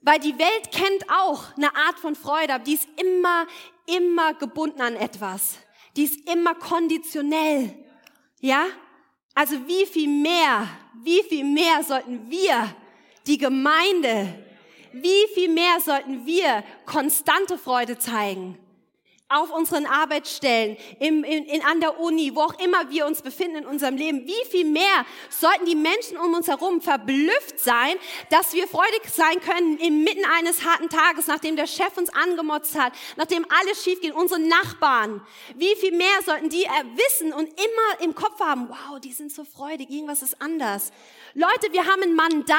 Weil 0.01 0.19
die 0.19 0.37
Welt 0.37 0.71
kennt 0.71 1.09
auch 1.09 1.55
eine 1.57 1.75
Art 1.75 1.99
von 1.99 2.15
Freude, 2.15 2.53
aber 2.53 2.63
die 2.63 2.75
ist 2.75 2.87
immer, 2.95 3.47
immer 3.85 4.33
gebunden 4.35 4.81
an 4.81 4.95
etwas. 4.95 5.57
Die 5.97 6.03
ist 6.03 6.29
immer 6.29 6.55
konditionell. 6.55 7.73
Ja? 8.39 8.67
Also 9.33 9.67
wie 9.67 9.85
viel 9.85 10.07
mehr, 10.07 10.67
wie 11.03 11.23
viel 11.23 11.43
mehr 11.43 11.83
sollten 11.83 12.29
wir, 12.29 12.75
die 13.25 13.37
Gemeinde, 13.37 14.33
wie 14.93 15.27
viel 15.33 15.49
mehr 15.49 15.79
sollten 15.83 16.25
wir 16.25 16.63
konstante 16.85 17.57
Freude 17.57 17.97
zeigen? 17.97 18.57
Auf 19.29 19.51
unseren 19.51 19.85
Arbeitsstellen, 19.85 20.77
im, 20.99 21.25
in, 21.25 21.43
in, 21.45 21.61
an 21.61 21.81
der 21.81 21.99
Uni, 21.99 22.33
wo 22.33 22.41
auch 22.41 22.57
immer 22.59 22.89
wir 22.89 23.05
uns 23.05 23.21
befinden 23.21 23.57
in 23.57 23.65
unserem 23.65 23.97
Leben, 23.97 24.25
wie 24.25 24.49
viel 24.49 24.63
mehr 24.63 25.05
sollten 25.29 25.65
die 25.65 25.75
Menschen 25.75 26.17
um 26.17 26.33
uns 26.33 26.47
herum 26.47 26.79
verblüfft 26.79 27.59
sein, 27.59 27.95
dass 28.29 28.53
wir 28.53 28.67
freudig 28.69 29.01
sein 29.11 29.41
können 29.41 29.77
inmitten 29.79 30.23
eines 30.37 30.63
harten 30.63 30.87
Tages, 30.87 31.27
nachdem 31.27 31.57
der 31.57 31.67
Chef 31.67 31.97
uns 31.97 32.09
angemotzt 32.09 32.79
hat, 32.79 32.93
nachdem 33.17 33.45
alles 33.59 33.83
schief 33.83 33.99
geht, 33.99 34.13
unsere 34.13 34.39
Nachbarn. 34.39 35.21
Wie 35.55 35.75
viel 35.75 35.91
mehr 35.91 36.21
sollten 36.25 36.49
die 36.49 36.65
wissen 36.95 37.33
und 37.33 37.49
immer 37.49 38.01
im 38.01 38.15
Kopf 38.15 38.39
haben, 38.39 38.69
wow, 38.69 38.97
die 39.01 39.11
sind 39.11 39.33
so 39.33 39.43
freudig, 39.43 39.89
irgendwas 39.89 40.21
ist 40.21 40.41
anders. 40.41 40.93
Leute, 41.33 41.73
wir 41.73 41.85
haben 41.85 42.01
ein 42.01 42.15
Mandat. 42.15 42.55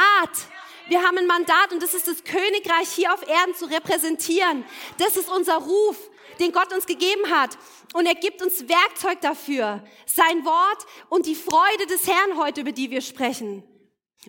Wir 0.89 1.03
haben 1.03 1.19
ein 1.19 1.27
Mandat 1.27 1.73
und 1.73 1.83
das 1.83 1.93
ist 1.93 2.09
das 2.09 2.25
Königreich 2.25 2.89
hier 2.89 3.13
auf 3.13 3.27
Erden 3.29 3.55
zu 3.55 3.67
repräsentieren. 3.67 4.65
Das 4.97 5.19
ist 5.19 5.29
unser 5.29 5.57
Ruf 5.57 5.99
den 6.41 6.53
Gott 6.53 6.73
uns 6.73 6.87
gegeben 6.87 7.31
hat. 7.31 7.59
Und 7.95 8.07
er 8.07 8.15
gibt 8.15 8.43
uns 8.43 8.69
Werkzeug 8.69 9.21
dafür, 9.21 9.83
sein 10.07 10.45
Wort 10.45 10.87
und 11.09 11.27
die 11.27 11.35
Freude 11.35 11.87
des 11.89 12.07
Herrn 12.07 12.39
heute, 12.39 12.63
über 12.63 12.73
die 12.73 12.91
wir 12.91 13.01
sprechen. 13.01 13.65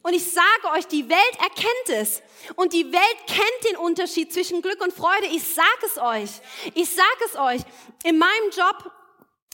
Und 0.03 0.13
ich 0.13 0.31
sage 0.31 0.77
euch, 0.77 0.87
die 0.87 1.09
Welt 1.09 1.35
erkennt 1.39 1.99
es. 1.99 2.21
Und 2.55 2.73
die 2.73 2.91
Welt 2.91 3.17
kennt 3.27 3.71
den 3.71 3.77
Unterschied 3.77 4.31
zwischen 4.31 4.61
Glück 4.61 4.81
und 4.81 4.93
Freude. 4.93 5.27
Ich 5.31 5.43
sage 5.43 5.67
es 5.85 5.97
euch. 5.97 6.29
Ich 6.73 6.89
sage 6.89 7.25
es 7.25 7.35
euch. 7.35 7.61
In 8.03 8.17
meinem 8.17 8.49
Job 8.51 8.91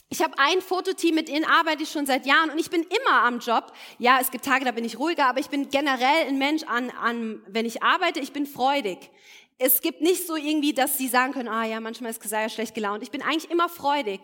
ich 0.08 0.22
habe 0.22 0.38
ein 0.38 0.60
Fototeam, 0.60 1.16
mit 1.16 1.28
denen 1.28 1.44
arbeite 1.44 1.82
ich 1.82 1.90
schon 1.90 2.06
seit 2.06 2.26
Jahren 2.26 2.50
und 2.50 2.60
ich 2.60 2.70
bin 2.70 2.84
immer 2.84 3.24
am 3.24 3.40
Job. 3.40 3.72
Ja, 3.98 4.18
es 4.20 4.30
gibt 4.30 4.44
Tage, 4.44 4.64
da 4.64 4.70
bin 4.70 4.84
ich 4.84 5.00
ruhiger, 5.00 5.26
aber 5.26 5.40
ich 5.40 5.50
bin 5.50 5.68
generell 5.68 6.28
ein 6.28 6.38
Mensch 6.38 6.62
an, 6.62 6.90
an 6.90 7.42
wenn 7.48 7.66
ich 7.66 7.82
arbeite, 7.82 8.20
ich 8.20 8.32
bin 8.32 8.46
freudig 8.46 9.10
es 9.58 9.80
gibt 9.80 10.00
nicht 10.02 10.26
so 10.26 10.36
irgendwie, 10.36 10.74
dass 10.74 10.98
sie 10.98 11.08
sagen 11.08 11.32
können, 11.32 11.48
ah 11.48 11.64
ja, 11.64 11.80
manchmal 11.80 12.10
ist 12.10 12.20
Kesaja 12.20 12.48
schlecht 12.48 12.74
gelaunt. 12.74 13.02
Ich 13.02 13.10
bin 13.10 13.22
eigentlich 13.22 13.50
immer 13.50 13.68
freudig. 13.68 14.20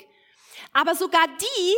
Aber 0.73 0.95
sogar 0.95 1.27
die 1.41 1.75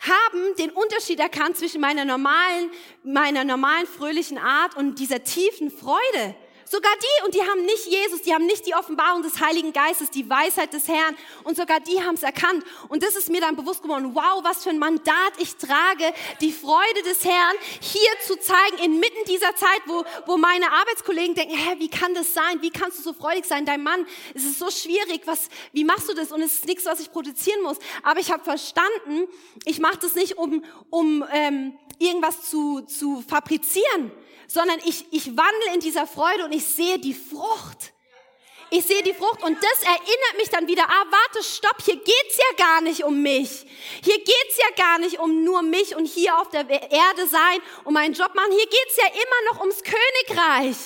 haben 0.00 0.56
den 0.58 0.70
Unterschied 0.70 1.20
erkannt 1.20 1.56
zwischen 1.56 1.80
meiner 1.80 2.04
normalen, 2.04 2.70
meiner 3.04 3.44
normalen 3.44 3.86
fröhlichen 3.86 4.38
Art 4.38 4.76
und 4.76 4.98
dieser 4.98 5.22
tiefen 5.22 5.70
Freude. 5.70 6.34
Sogar 6.70 6.92
die, 7.02 7.24
und 7.24 7.34
die 7.34 7.42
haben 7.42 7.64
nicht 7.64 7.86
Jesus, 7.86 8.22
die 8.22 8.32
haben 8.32 8.46
nicht 8.46 8.64
die 8.64 8.74
Offenbarung 8.76 9.22
des 9.22 9.40
Heiligen 9.40 9.72
Geistes, 9.72 10.08
die 10.08 10.30
Weisheit 10.30 10.72
des 10.72 10.86
Herrn, 10.86 11.16
und 11.42 11.56
sogar 11.56 11.80
die 11.80 12.00
haben 12.00 12.14
es 12.14 12.22
erkannt. 12.22 12.62
Und 12.88 13.02
das 13.02 13.16
ist 13.16 13.28
mir 13.28 13.40
dann 13.40 13.56
bewusst 13.56 13.82
geworden, 13.82 14.14
wow, 14.14 14.44
was 14.44 14.62
für 14.62 14.70
ein 14.70 14.78
Mandat 14.78 15.32
ich 15.38 15.56
trage, 15.56 16.14
die 16.40 16.52
Freude 16.52 17.02
des 17.04 17.24
Herrn 17.24 17.56
hier 17.80 18.08
zu 18.24 18.38
zeigen, 18.38 18.84
inmitten 18.84 19.24
dieser 19.26 19.52
Zeit, 19.56 19.82
wo, 19.86 20.04
wo 20.26 20.36
meine 20.36 20.70
Arbeitskollegen 20.70 21.34
denken, 21.34 21.56
hä, 21.56 21.74
wie 21.78 21.88
kann 21.88 22.14
das 22.14 22.34
sein? 22.34 22.62
Wie 22.62 22.70
kannst 22.70 23.00
du 23.00 23.02
so 23.02 23.14
freudig 23.14 23.46
sein? 23.46 23.66
Dein 23.66 23.82
Mann, 23.82 24.06
es 24.34 24.44
ist 24.44 24.60
so 24.60 24.70
schwierig, 24.70 25.22
was, 25.24 25.48
wie 25.72 25.82
machst 25.82 26.08
du 26.08 26.14
das? 26.14 26.30
Und 26.30 26.40
es 26.40 26.54
ist 26.54 26.66
nichts, 26.66 26.84
was 26.84 27.00
ich 27.00 27.10
produzieren 27.10 27.62
muss. 27.64 27.78
Aber 28.04 28.20
ich 28.20 28.30
habe 28.30 28.44
verstanden, 28.44 29.26
ich 29.64 29.80
mache 29.80 29.98
das 29.98 30.14
nicht, 30.14 30.38
um, 30.38 30.64
um 30.88 31.24
ähm, 31.32 31.76
irgendwas 31.98 32.48
zu, 32.48 32.82
zu 32.82 33.24
fabrizieren, 33.26 34.12
sondern 34.52 34.80
ich, 34.84 35.06
ich 35.12 35.28
wandle 35.28 35.74
in 35.74 35.80
dieser 35.80 36.08
Freude 36.08 36.44
und 36.44 36.52
ich 36.52 36.64
sehe 36.64 36.98
die 36.98 37.14
Frucht. 37.14 37.92
Ich 38.72 38.84
sehe 38.86 39.02
die 39.02 39.14
Frucht 39.14 39.42
und 39.42 39.58
das 39.60 39.82
erinnert 39.82 40.36
mich 40.36 40.48
dann 40.48 40.68
wieder, 40.68 40.84
ah, 40.84 41.04
warte, 41.10 41.42
stopp, 41.42 41.82
hier 41.84 41.96
geht's 41.96 42.36
ja 42.36 42.64
gar 42.64 42.80
nicht 42.80 43.02
um 43.02 43.20
mich. 43.20 43.66
Hier 44.04 44.18
geht's 44.18 44.58
ja 44.58 44.84
gar 44.84 44.98
nicht 45.00 45.18
um 45.18 45.42
nur 45.42 45.62
mich 45.62 45.96
und 45.96 46.06
hier 46.06 46.38
auf 46.38 46.50
der 46.50 46.68
Erde 46.70 47.26
sein, 47.26 47.58
um 47.82 47.94
meinen 47.94 48.14
Job 48.14 48.32
machen. 48.34 48.52
Hier 48.52 48.66
geht's 48.66 48.96
ja 48.96 49.06
immer 49.08 49.52
noch 49.52 49.60
ums 49.60 49.82
Königreich. 49.82 50.76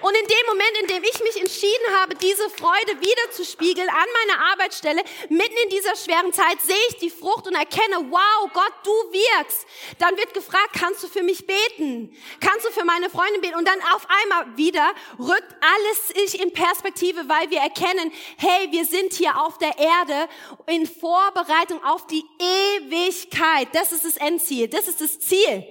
Und 0.00 0.16
in 0.16 0.26
dem 0.26 0.46
Moment, 0.48 0.78
in 0.82 0.86
dem 0.88 1.04
ich 1.04 1.20
mich 1.22 1.40
entschieden 1.40 1.96
habe, 2.00 2.16
diese 2.16 2.50
Freude 2.50 3.00
wieder 3.00 3.30
zu 3.30 3.44
spiegeln 3.44 3.88
an 3.88 4.06
meiner 4.26 4.52
Arbeitsstelle, 4.52 5.02
mitten 5.28 5.56
in 5.64 5.70
dieser 5.70 5.94
schweren 5.94 6.32
Zeit, 6.32 6.60
sehe 6.60 6.76
ich 6.90 6.96
die 6.96 7.10
Frucht 7.10 7.46
und 7.46 7.54
erkenne, 7.54 8.04
wow, 8.10 8.50
Gott, 8.52 8.72
du 8.82 8.90
wirkst. 8.90 9.66
Dann 9.98 10.16
wird 10.16 10.34
gefragt, 10.34 10.70
kannst 10.78 11.04
du 11.04 11.08
für 11.08 11.22
mich 11.22 11.46
beten? 11.46 12.16
Kannst 12.40 12.66
du 12.66 12.70
für 12.70 12.84
meine 12.84 13.10
Freundin 13.10 13.40
beten? 13.40 13.56
Und 13.56 13.68
dann 13.68 13.80
auf 13.94 14.06
einmal 14.22 14.56
wieder 14.56 14.92
rückt 15.18 15.54
alles 15.60 16.30
sich 16.30 16.40
in 16.40 16.52
Perspektive, 16.52 17.27
weil 17.28 17.50
wir 17.50 17.60
erkennen, 17.60 18.12
hey, 18.36 18.70
wir 18.70 18.84
sind 18.84 19.12
hier 19.12 19.40
auf 19.40 19.58
der 19.58 19.78
Erde 19.78 20.28
in 20.66 20.86
Vorbereitung 20.86 21.82
auf 21.84 22.06
die 22.06 22.24
Ewigkeit. 22.38 23.68
Das 23.72 23.92
ist 23.92 24.04
das 24.04 24.16
Endziel. 24.16 24.68
Das 24.68 24.88
ist 24.88 25.00
das 25.00 25.18
Ziel. 25.20 25.66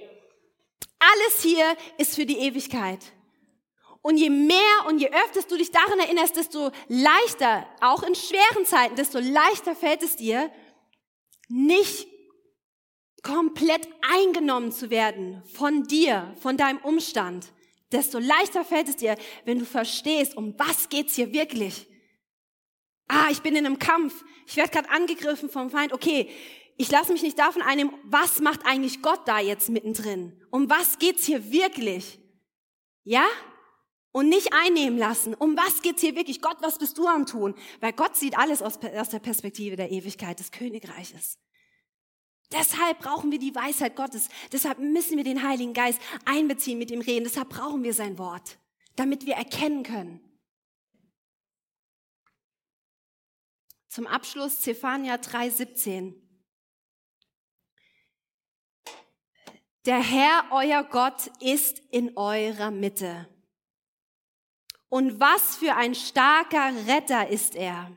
Alles 0.98 1.42
hier 1.42 1.76
ist 1.96 2.14
für 2.16 2.26
die 2.26 2.38
Ewigkeit. 2.38 3.00
Und 4.02 4.16
je 4.16 4.30
mehr 4.30 4.86
und 4.86 5.00
je 5.00 5.08
öfter 5.08 5.42
du 5.48 5.56
dich 5.56 5.70
daran 5.70 5.98
erinnerst, 5.98 6.36
desto 6.36 6.70
leichter, 6.88 7.66
auch 7.80 8.02
in 8.02 8.14
schweren 8.14 8.64
Zeiten, 8.64 8.96
desto 8.96 9.18
leichter 9.18 9.74
fällt 9.74 10.02
es 10.02 10.16
dir, 10.16 10.50
nicht 11.48 12.08
komplett 13.22 13.88
eingenommen 14.00 14.72
zu 14.72 14.90
werden 14.90 15.42
von 15.54 15.84
dir, 15.84 16.34
von 16.40 16.56
deinem 16.56 16.78
Umstand. 16.78 17.52
Desto 17.92 18.18
leichter 18.18 18.64
fällt 18.64 18.88
es 18.88 18.96
dir, 18.96 19.16
wenn 19.44 19.58
du 19.58 19.64
verstehst, 19.64 20.36
um 20.36 20.54
was 20.58 20.88
geht's 20.88 21.14
hier 21.14 21.32
wirklich. 21.32 21.88
Ah, 23.08 23.28
ich 23.30 23.40
bin 23.40 23.56
in 23.56 23.64
einem 23.64 23.78
Kampf. 23.78 24.24
Ich 24.46 24.56
werde 24.56 24.70
gerade 24.70 24.90
angegriffen 24.90 25.48
vom 25.48 25.70
Feind. 25.70 25.92
Okay, 25.92 26.28
ich 26.76 26.90
lasse 26.90 27.12
mich 27.12 27.22
nicht 27.22 27.38
davon 27.38 27.62
einnehmen, 27.62 27.92
was 28.04 28.40
macht 28.40 28.64
eigentlich 28.64 29.02
Gott 29.02 29.26
da 29.26 29.40
jetzt 29.40 29.70
mittendrin? 29.70 30.40
Um 30.50 30.68
was 30.68 30.98
geht's 30.98 31.24
hier 31.24 31.50
wirklich? 31.50 32.20
Ja? 33.04 33.24
und 34.12 34.28
nicht 34.28 34.52
einnehmen 34.52 34.98
lassen. 34.98 35.34
Um 35.34 35.56
was 35.56 35.82
geht's 35.82 36.00
hier 36.00 36.16
wirklich? 36.16 36.40
Gott, 36.40 36.56
was 36.60 36.78
bist 36.78 36.98
du 36.98 37.06
am 37.06 37.26
tun? 37.26 37.54
Weil 37.80 37.92
Gott 37.92 38.16
sieht 38.16 38.36
alles 38.36 38.62
aus, 38.62 38.78
aus 38.78 39.08
der 39.10 39.18
Perspektive 39.20 39.76
der 39.76 39.90
Ewigkeit 39.90 40.38
des 40.38 40.50
Königreiches. 40.50 41.38
Deshalb 42.50 43.00
brauchen 43.00 43.30
wir 43.30 43.38
die 43.38 43.54
Weisheit 43.54 43.94
Gottes. 43.94 44.28
Deshalb 44.52 44.78
müssen 44.78 45.16
wir 45.16 45.24
den 45.24 45.42
Heiligen 45.46 45.74
Geist 45.74 46.00
einbeziehen 46.24 46.78
mit 46.78 46.90
dem 46.90 47.00
Reden. 47.00 47.24
Deshalb 47.24 47.50
brauchen 47.50 47.82
wir 47.82 47.92
sein 47.92 48.16
Wort, 48.18 48.58
damit 48.96 49.26
wir 49.26 49.34
erkennen 49.34 49.82
können. 49.82 50.20
Zum 53.88 54.06
Abschluss 54.06 54.60
Zephania 54.60 55.16
3,17. 55.16 56.14
Der 59.84 60.02
Herr, 60.02 60.44
euer 60.50 60.84
Gott, 60.84 61.30
ist 61.40 61.80
in 61.90 62.16
eurer 62.16 62.70
Mitte. 62.70 63.28
Und 64.88 65.20
was 65.20 65.56
für 65.56 65.74
ein 65.76 65.94
starker 65.94 66.72
Retter 66.86 67.28
ist 67.28 67.54
er. 67.54 67.96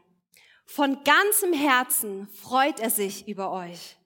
Von 0.65 1.03
ganzem 1.03 1.53
Herzen 1.53 2.27
freut 2.29 2.79
er 2.79 2.89
sich 2.89 3.27
über 3.27 3.51
euch. 3.51 3.97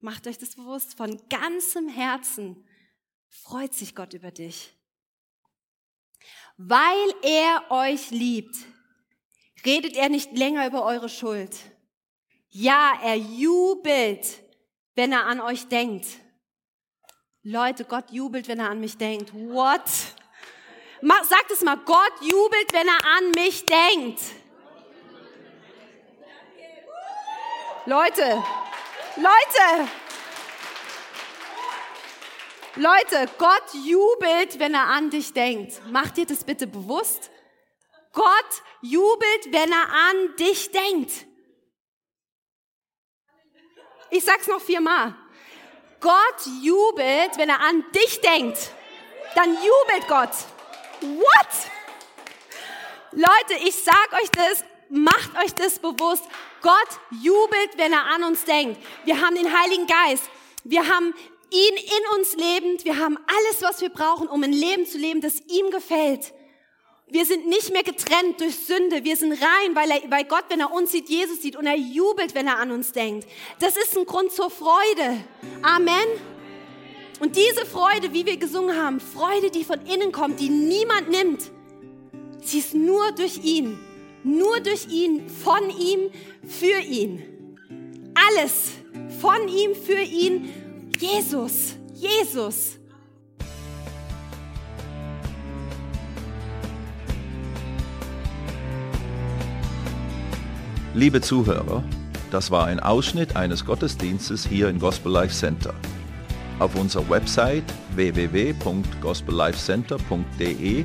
Macht 0.00 0.26
euch 0.26 0.38
das 0.38 0.56
bewusst, 0.56 0.96
von 0.96 1.20
ganzem 1.28 1.88
Herzen 1.88 2.66
freut 3.28 3.74
sich 3.74 3.94
Gott 3.94 4.14
über 4.14 4.30
dich. 4.30 4.74
Weil 6.56 7.14
er 7.22 7.70
euch 7.70 8.10
liebt, 8.10 8.56
redet 9.64 9.96
er 9.96 10.08
nicht 10.08 10.36
länger 10.36 10.66
über 10.66 10.84
eure 10.84 11.08
Schuld. 11.08 11.56
Ja, 12.48 12.98
er 13.02 13.16
jubelt, 13.16 14.42
wenn 14.94 15.12
er 15.12 15.26
an 15.26 15.40
euch 15.40 15.68
denkt. 15.68 16.06
Leute, 17.42 17.84
Gott 17.84 18.10
jubelt, 18.10 18.48
wenn 18.48 18.58
er 18.58 18.70
an 18.70 18.80
mich 18.80 18.98
denkt. 18.98 19.32
What? 19.32 19.86
Sagt 19.86 21.50
es 21.50 21.62
mal, 21.62 21.76
Gott 21.76 22.12
jubelt, 22.20 22.72
wenn 22.72 22.88
er 22.88 23.04
an 23.16 23.30
mich 23.30 23.64
denkt. 23.64 24.20
Leute, 27.86 28.44
Leute, 29.16 29.88
Leute, 32.76 33.32
Gott 33.38 33.74
jubelt, 33.84 34.58
wenn 34.58 34.74
er 34.74 34.86
an 34.86 35.08
dich 35.08 35.32
denkt. 35.32 35.80
Macht 35.86 36.18
dir 36.18 36.26
das 36.26 36.44
bitte 36.44 36.66
bewusst? 36.66 37.30
Gott 38.12 38.62
jubelt, 38.82 39.52
wenn 39.52 39.72
er 39.72 39.88
an 39.92 40.36
dich 40.36 40.70
denkt. 40.70 41.26
Ich 44.10 44.24
sag's 44.24 44.46
noch 44.46 44.60
viermal. 44.60 45.14
Gott 46.00 46.46
jubelt, 46.62 47.38
wenn 47.38 47.48
er 47.48 47.60
an 47.60 47.84
dich 47.92 48.20
denkt. 48.20 48.58
Dann 49.34 49.54
jubelt 49.54 50.06
Gott. 50.06 50.32
What? 51.00 51.70
Leute, 53.12 53.64
ich 53.64 53.82
sag 53.82 54.12
euch 54.22 54.30
das, 54.30 54.64
macht 54.90 55.30
euch 55.42 55.54
das 55.54 55.78
bewusst. 55.78 56.24
Gott 56.62 57.00
jubelt, 57.22 57.70
wenn 57.76 57.92
er 57.92 58.06
an 58.06 58.24
uns 58.24 58.44
denkt. 58.44 58.80
Wir 59.04 59.20
haben 59.20 59.34
den 59.34 59.58
Heiligen 59.58 59.86
Geist. 59.86 60.24
Wir 60.64 60.86
haben 60.86 61.14
ihn 61.50 61.76
in 61.76 62.18
uns 62.18 62.36
lebend. 62.36 62.84
Wir 62.84 62.98
haben 62.98 63.16
alles, 63.16 63.62
was 63.62 63.80
wir 63.80 63.88
brauchen, 63.88 64.28
um 64.28 64.42
ein 64.42 64.52
Leben 64.52 64.86
zu 64.86 64.98
leben, 64.98 65.20
das 65.20 65.40
ihm 65.48 65.70
gefällt. 65.70 66.32
Wir 67.12 67.24
sind 67.24 67.48
nicht 67.48 67.72
mehr 67.72 67.82
getrennt 67.82 68.40
durch 68.40 68.56
Sünde. 68.56 69.02
Wir 69.02 69.16
sind 69.16 69.32
rein, 69.32 69.74
weil, 69.74 69.90
er, 69.90 70.10
weil 70.10 70.24
Gott, 70.24 70.44
wenn 70.48 70.60
er 70.60 70.72
uns 70.72 70.92
sieht, 70.92 71.08
Jesus 71.08 71.42
sieht 71.42 71.56
und 71.56 71.66
er 71.66 71.76
jubelt, 71.76 72.34
wenn 72.34 72.46
er 72.46 72.58
an 72.58 72.70
uns 72.70 72.92
denkt. 72.92 73.26
Das 73.58 73.76
ist 73.76 73.96
ein 73.98 74.06
Grund 74.06 74.30
zur 74.32 74.48
Freude. 74.48 75.24
Amen. 75.62 76.06
Und 77.18 77.36
diese 77.36 77.66
Freude, 77.66 78.12
wie 78.12 78.26
wir 78.26 78.36
gesungen 78.36 78.76
haben, 78.80 79.00
Freude, 79.00 79.50
die 79.50 79.64
von 79.64 79.84
innen 79.86 80.12
kommt, 80.12 80.38
die 80.40 80.48
niemand 80.48 81.10
nimmt, 81.10 81.50
sie 82.42 82.60
ist 82.60 82.74
nur 82.74 83.10
durch 83.12 83.38
ihn. 83.42 83.78
Nur 84.22 84.60
durch 84.60 84.86
ihn, 84.88 85.28
von 85.28 85.70
ihm, 85.70 86.10
für 86.46 86.80
ihn. 86.80 87.22
Alles 88.14 88.72
von 89.20 89.48
ihm, 89.48 89.74
für 89.74 90.00
ihn. 90.00 90.48
Jesus, 90.98 91.76
Jesus. 91.94 92.78
Liebe 100.92 101.20
Zuhörer, 101.20 101.84
das 102.30 102.50
war 102.50 102.66
ein 102.66 102.80
Ausschnitt 102.80 103.36
eines 103.36 103.64
Gottesdienstes 103.64 104.44
hier 104.44 104.68
im 104.68 104.80
Gospel 104.80 105.12
Life 105.12 105.34
Center. 105.34 105.72
Auf 106.58 106.74
unserer 106.74 107.08
Website 107.08 107.62
www.gospellifecenter.de 107.94 110.84